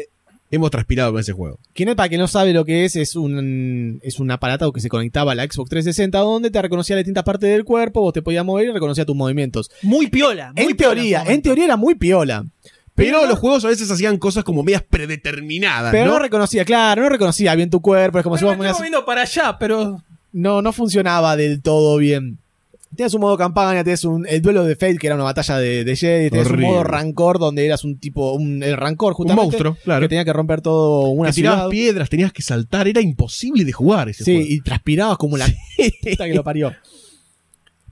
Hemos 0.53 0.73
transpirado 0.73 1.13
con 1.13 1.21
ese 1.21 1.33
juego. 1.33 1.61
Kinect, 1.75 1.97
para 1.97 2.09
que 2.09 2.19
no 2.19 2.27
sabe 2.27 2.53
lo 2.53 2.65
que 2.65 2.85
es, 2.85 2.97
es 2.97 3.15
un, 3.15 4.01
es 4.03 4.19
un 4.19 4.31
aparato 4.33 4.73
que 4.73 4.81
se 4.81 4.89
conectaba 4.89 5.31
a 5.31 5.35
la 5.37 5.45
Xbox 5.45 5.71
360, 5.71 6.19
donde 6.19 6.51
te 6.51 6.61
reconocía 6.61 6.97
las 6.97 7.05
distintas 7.05 7.23
partes 7.23 7.51
del 7.51 7.65
cuerpo, 7.65 8.01
vos 8.01 8.13
te 8.13 8.21
podías 8.21 8.45
mover 8.45 8.67
y 8.67 8.73
reconocía 8.73 9.05
tus 9.07 9.15
movimientos. 9.15 9.71
Muy 9.83 10.09
piola. 10.09 10.53
muy 10.57 10.65
En 10.73 10.77
piola 10.77 10.95
teoría, 10.95 11.25
en 11.29 11.43
teoría 11.43 11.65
era 11.67 11.77
muy 11.77 11.95
piola. 11.95 12.45
Pero 12.97 13.27
los 13.27 13.39
juegos 13.39 13.65
a 13.65 13.69
veces 13.69 13.89
hacían 13.93 14.19
cosas 14.19 14.43
como 14.43 14.65
medias 14.65 14.83
predeterminadas, 14.83 15.93
Pero 15.93 16.07
no, 16.07 16.13
¿no? 16.15 16.19
reconocía, 16.19 16.65
claro, 16.65 17.03
no 17.03 17.09
reconocía 17.09 17.55
bien 17.55 17.71
tu 17.71 17.81
cuerpo. 17.81 18.19
Es 18.19 18.25
como 18.25 18.37
si 18.37 18.41
Pero 18.41 18.49
vos 18.49 18.55
me 18.57 18.59
ponías- 18.65 18.77
moviendo 18.77 19.05
para 19.07 19.23
allá, 19.23 19.57
pero 19.59 20.03
no, 20.33 20.63
no 20.63 20.73
funcionaba 20.73 21.37
del 21.37 21.61
todo 21.63 21.97
bien. 21.99 22.39
Tienes 22.97 23.15
un 23.15 23.21
modo 23.21 23.39
campaña, 23.39 23.85
tienes 23.85 24.05
un, 24.05 24.27
el 24.27 24.43
duelo 24.43 24.65
de 24.65 24.75
Fate, 24.75 24.99
que 24.99 25.07
era 25.07 25.15
una 25.15 25.23
batalla 25.25 25.59
de, 25.59 25.85
de 25.85 25.95
Jedi, 25.97 26.29
tienes 26.29 26.51
un 26.51 26.61
modo 26.61 26.83
rancor, 26.83 27.39
donde 27.39 27.65
eras 27.65 27.85
un 27.85 27.99
tipo, 27.99 28.33
un, 28.33 28.65
el 28.65 28.77
rancor 28.77 29.13
Un 29.13 29.17
justamente. 29.19 29.45
monstruo, 29.45 29.77
claro. 29.85 30.01
Que 30.01 30.09
tenía 30.09 30.25
que 30.25 30.33
romper 30.33 30.61
todo 30.61 31.09
una 31.11 31.29
que 31.29 31.37
tirabas 31.37 31.61
ciudad. 31.61 31.71
piedras, 31.71 32.09
tenías 32.11 32.33
que 32.33 32.43
saltar, 32.43 32.89
era 32.89 33.01
imposible 33.01 33.65
de 33.65 33.71
jugar 33.71 34.09
ese 34.09 34.25
Sí, 34.25 34.35
juego. 34.35 34.49
y 34.51 34.61
transpirabas 34.63 35.19
como 35.19 35.37
la 35.37 35.47
puta 35.47 36.27
que 36.27 36.35
lo 36.35 36.43
parió. 36.43 36.73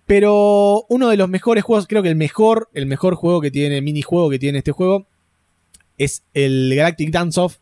Pero 0.07 0.87
uno 0.89 1.09
de 1.09 1.17
los 1.17 1.29
mejores 1.29 1.63
juegos, 1.65 1.87
creo 1.87 2.03
que 2.03 2.09
el 2.09 2.17
mejor, 2.17 2.69
el 2.75 2.87
mejor 2.87 3.15
juego 3.15 3.41
que 3.41 3.51
tiene, 3.51 3.81
minijuego 3.83 4.31
que 4.31 4.39
tiene 4.39 4.59
este 4.59 4.73
juego, 4.73 5.07
es 5.99 6.23
el 6.35 6.73
Galactic 6.75 7.11
Dance 7.11 7.39
Off. 7.41 7.57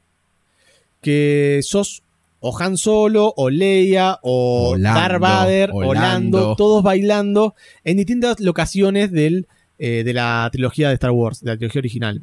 Que 1.03 1.61
sos 1.63 2.03
o 2.41 2.57
Han 2.61 2.77
Solo, 2.77 3.33
o 3.37 3.51
Leia, 3.51 4.19
o 4.23 4.71
Orlando, 4.73 5.01
Darth 5.01 5.21
Vader, 5.21 5.71
o 5.73 5.77
Orlando. 5.89 6.39
Lando, 6.39 6.57
todos 6.57 6.83
bailando 6.83 7.55
en 7.85 7.97
distintas 7.97 8.41
locaciones 8.41 9.11
del, 9.13 9.47
eh, 9.79 10.03
de 10.05 10.13
la 10.13 10.49
trilogía 10.53 10.89
de 10.89 10.95
Star 10.95 11.11
Wars, 11.13 11.41
de 11.43 11.51
la 11.53 11.57
trilogía 11.57 11.81
original. 11.81 12.23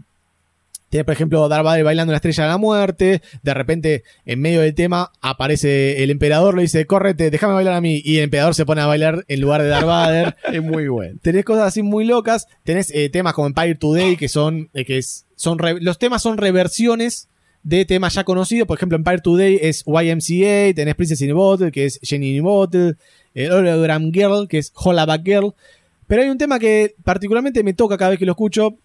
Tiene, 0.89 1.05
por 1.05 1.13
ejemplo, 1.15 1.49
Darth 1.49 1.65
Vader 1.65 1.83
bailando 1.83 2.11
la 2.11 2.17
estrella 2.17 2.43
de 2.43 2.49
la 2.51 2.57
muerte. 2.59 3.23
De 3.41 3.53
repente, 3.55 4.03
en 4.27 4.39
medio 4.39 4.61
del 4.61 4.75
tema, 4.75 5.11
aparece 5.21 6.03
el 6.03 6.11
emperador, 6.11 6.55
le 6.55 6.61
dice, 6.61 6.85
córrete, 6.85 7.31
déjame 7.31 7.55
bailar 7.55 7.73
a 7.73 7.81
mí. 7.81 7.99
Y 8.05 8.17
el 8.17 8.25
emperador 8.25 8.53
se 8.53 8.63
pone 8.63 8.81
a 8.81 8.85
bailar 8.85 9.25
en 9.27 9.41
lugar 9.41 9.63
de 9.63 9.69
Darth 9.69 9.87
Vader. 9.87 10.35
Es 10.53 10.61
muy 10.61 10.87
bueno. 10.89 11.17
Tenés 11.23 11.45
cosas 11.45 11.63
así 11.69 11.81
muy 11.81 12.05
locas. 12.05 12.45
Tenés 12.63 12.91
eh, 12.93 13.09
temas 13.09 13.33
como 13.33 13.47
Empire 13.47 13.73
Today, 13.73 14.17
que 14.17 14.29
son. 14.29 14.69
eh, 14.75 14.85
que 14.85 14.99
es, 14.99 15.25
son 15.35 15.57
re- 15.57 15.81
los 15.81 15.97
temas 15.97 16.21
son 16.21 16.37
reversiones 16.37 17.27
de 17.63 17.85
temas 17.85 18.13
ya 18.13 18.23
conocidos. 18.23 18.67
Por 18.67 18.77
ejemplo, 18.77 18.95
Empire 18.97 19.19
Today 19.19 19.59
es 19.61 19.83
YMCA. 19.85 20.73
Tenés 20.75 20.95
Princess 20.95 21.21
in 21.21 21.31
a 21.31 21.33
Bottle, 21.33 21.71
que 21.71 21.85
es 21.85 21.99
Jenny 22.03 22.35
in 22.35 22.39
a 22.41 22.43
Bottle. 22.43 22.95
El 23.33 23.51
Hologram 23.51 24.11
Girl, 24.11 24.47
que 24.47 24.57
es 24.59 24.71
Hollaback 24.75 25.23
Girl. 25.25 25.53
Pero 26.07 26.21
hay 26.21 26.29
un 26.29 26.37
tema 26.37 26.59
que 26.59 26.95
particularmente 27.03 27.63
me 27.63 27.73
toca 27.73 27.97
cada 27.97 28.11
vez 28.11 28.19
que 28.19 28.25
lo 28.25 28.33
escucho. 28.33 28.75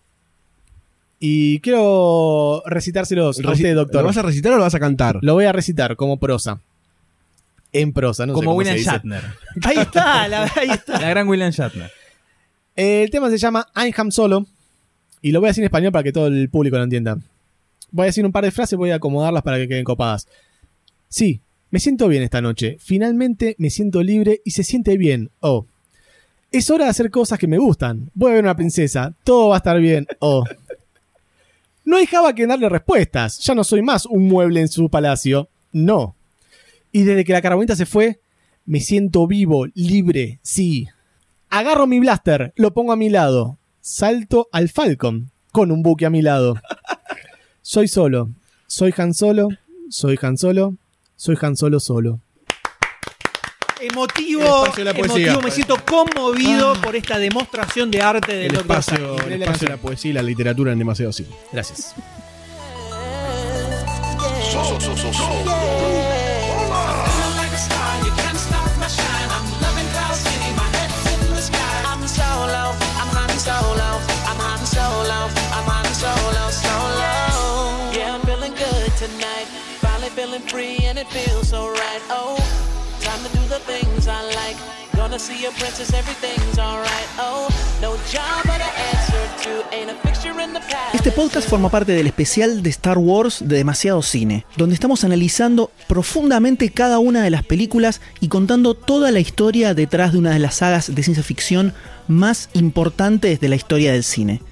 Y 1.21 1.59
quiero 1.61 2.63
recitárselos 2.67 3.39
a 3.41 3.43
Reci- 3.43 3.53
usted, 3.55 3.75
doctor. 3.75 4.03
¿Lo 4.03 4.07
vas 4.07 4.17
a 4.17 4.23
recitar 4.23 4.53
o 4.53 4.57
lo 4.57 4.63
vas 4.63 4.75
a 4.75 4.81
cantar? 4.81 5.19
Lo 5.23 5.35
voy 5.35 5.45
a 5.47 5.53
recitar 5.53 5.97
como 5.97 6.19
prosa. 6.19 6.61
En 7.73 7.93
prosa, 7.93 8.25
no 8.25 8.33
sé 8.33 8.35
Como 8.37 8.53
se 8.53 8.57
William 8.59 8.77
dice. 8.77 8.91
Shatner. 8.91 9.23
Ahí 9.65 9.77
está, 9.79 10.29
la- 10.29 10.45
ahí 10.57 10.71
está. 10.73 11.01
La 11.01 11.11
gran 11.11 11.29
William 11.29 11.51
Shatner. 11.51 11.91
El 12.77 13.11
tema 13.11 13.29
se 13.31 13.37
llama 13.39 13.67
I'm 13.75 13.93
Ham 13.97 14.11
Solo. 14.13 14.47
Y 15.21 15.33
lo 15.33 15.41
voy 15.41 15.49
a 15.49 15.51
decir 15.51 15.63
en 15.63 15.67
español 15.67 15.91
para 15.91 16.05
que 16.05 16.13
todo 16.13 16.29
el 16.29 16.49
público 16.49 16.77
lo 16.79 16.85
entienda. 16.85 17.19
Voy 17.91 18.05
a 18.05 18.07
decir 18.07 18.25
un 18.25 18.33
par 18.33 18.45
de 18.45 18.51
frases, 18.51 18.79
voy 18.79 18.91
a 18.91 18.97
acomodarlas 18.97 19.43
para 19.43 19.59
que 19.59 19.69
queden 19.69 19.85
copadas. 19.85 20.27
Sí, 21.09 21.41
me 21.71 21.81
siento 21.81 22.09
bien 22.09 22.23
esta 22.23 22.41
noche. 22.41 22.77
Finalmente 22.81 23.55
me 23.59 23.71
siento 23.71 24.03
libre 24.03 24.41
y 24.45 24.53
se 24.53 24.65
siente 24.65 24.97
bien. 24.97 25.31
Oh. 25.41 25.67
Es 26.51 26.71
hora 26.71 26.85
de 26.85 26.91
hacer 26.91 27.11
cosas 27.11 27.39
que 27.39 27.47
me 27.47 27.59
gustan. 27.59 28.11
Voy 28.15 28.31
a 28.31 28.35
ver 28.35 28.45
una 28.45 28.57
princesa. 28.57 29.15
Todo 29.25 29.49
va 29.49 29.57
a 29.57 29.59
estar 29.59 29.79
bien. 29.81 30.07
Oh. 30.21 30.45
No 31.85 31.97
hay 31.97 32.07
Java 32.07 32.35
que 32.35 32.47
darle 32.47 32.69
respuestas. 32.69 33.39
Ya 33.41 33.55
no 33.55 33.65
soy 33.65 33.83
más 33.83 34.07
un 34.07 34.29
mueble 34.29 34.61
en 34.61 34.69
su 34.69 34.89
palacio. 34.89 35.49
No. 35.73 36.15
Y 36.93 37.05
desde 37.05 37.25
que 37.25 37.33
la 37.33 37.43
carbonita 37.43 37.77
se 37.77 37.87
fue, 37.87 38.21
me 38.67 38.81
siento 38.81 39.27
vivo, 39.27 39.67
libre, 39.75 40.39
sí. 40.43 40.89
Agarro 41.51 41.87
mi 41.87 42.01
blaster, 42.01 42.53
lo 42.57 42.75
pongo 42.75 42.93
a 42.93 42.97
mi 42.97 43.09
lado. 43.09 43.57
Salto 43.81 44.49
al 44.53 44.69
Falcon 44.69 45.31
con 45.53 45.71
un 45.71 45.83
buque 45.83 46.07
a 46.07 46.11
mi 46.11 46.23
lado. 46.23 46.61
Soy 47.71 47.87
solo. 47.87 48.31
Soy 48.67 48.95
Han 48.97 49.13
Solo. 49.13 49.49
Soy 49.91 50.19
Han 50.23 50.39
Solo. 50.39 50.77
Soy 51.17 51.37
Han 51.43 51.55
Solo 51.55 51.79
solo. 51.81 52.19
Emotivo, 53.79 54.41
El 54.41 54.47
espacio 54.47 54.85
de 54.85 54.85
la 54.85 54.95
poesía. 54.99 55.27
emotivo, 55.33 55.43
me 55.43 55.51
siento 55.51 55.77
conmovido 55.85 56.81
por 56.81 56.97
esta 56.97 57.19
demostración 57.19 57.91
de 57.91 58.01
arte 58.01 58.33
del 58.37 58.53
El 58.53 58.57
espacio, 58.57 59.19
Saki. 59.19 59.33
el 59.35 59.43
espacio 59.43 59.69
de 59.69 59.75
la 59.75 59.81
poesía 59.83 60.11
y 60.11 60.15
la 60.15 60.23
literatura 60.23 60.73
en 60.73 60.79
demasiado 60.79 61.13
cine. 61.13 61.29
Gracias. 61.53 61.95
Este 90.93 91.11
podcast 91.13 91.49
forma 91.49 91.71
parte 91.71 91.93
del 91.93 92.07
especial 92.07 92.63
de 92.63 92.71
Star 92.71 92.99
Wars 92.99 93.39
de 93.41 93.57
Demasiado 93.57 94.03
Cine, 94.03 94.45
donde 94.57 94.75
estamos 94.75 95.05
analizando 95.05 95.71
profundamente 95.87 96.71
cada 96.71 96.99
una 96.99 97.23
de 97.23 97.31
las 97.31 97.45
películas 97.45 98.01
y 98.21 98.29
contando 98.29 98.75
toda 98.75 99.11
la 99.11 99.21
historia 99.21 99.75
detrás 99.75 100.13
de 100.13 100.19
una 100.19 100.31
de 100.31 100.41
las 100.41 100.57
sagas 100.57 100.95
de 100.95 101.03
ciencia 101.03 101.25
ficción 101.25 101.73
más 102.07 102.51
importantes 102.53 103.41
de 103.41 103.49
la 103.49 103.57
historia 103.57 103.93
del 103.93 104.05
cine. 104.05 104.43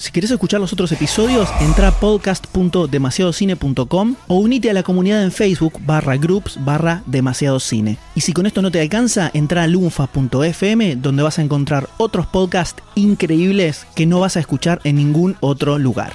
Si 0.00 0.10
querés 0.12 0.30
escuchar 0.30 0.60
los 0.62 0.72
otros 0.72 0.90
episodios, 0.92 1.50
entra 1.60 1.88
a 1.88 1.90
podcast.demasiadocine.com 1.90 4.14
o 4.28 4.36
unite 4.36 4.70
a 4.70 4.72
la 4.72 4.82
comunidad 4.82 5.22
en 5.22 5.30
Facebook 5.30 5.74
barra 5.84 6.16
groups 6.16 6.58
barra 6.64 7.02
demasiado 7.04 7.60
cine. 7.60 7.98
Y 8.14 8.22
si 8.22 8.32
con 8.32 8.46
esto 8.46 8.62
no 8.62 8.70
te 8.70 8.80
alcanza, 8.80 9.30
entra 9.34 9.64
a 9.64 9.66
lunfa.fm 9.66 10.96
donde 10.96 11.22
vas 11.22 11.38
a 11.38 11.42
encontrar 11.42 11.90
otros 11.98 12.26
podcasts 12.26 12.82
increíbles 12.94 13.86
que 13.94 14.06
no 14.06 14.20
vas 14.20 14.38
a 14.38 14.40
escuchar 14.40 14.80
en 14.84 14.96
ningún 14.96 15.36
otro 15.40 15.78
lugar. 15.78 16.14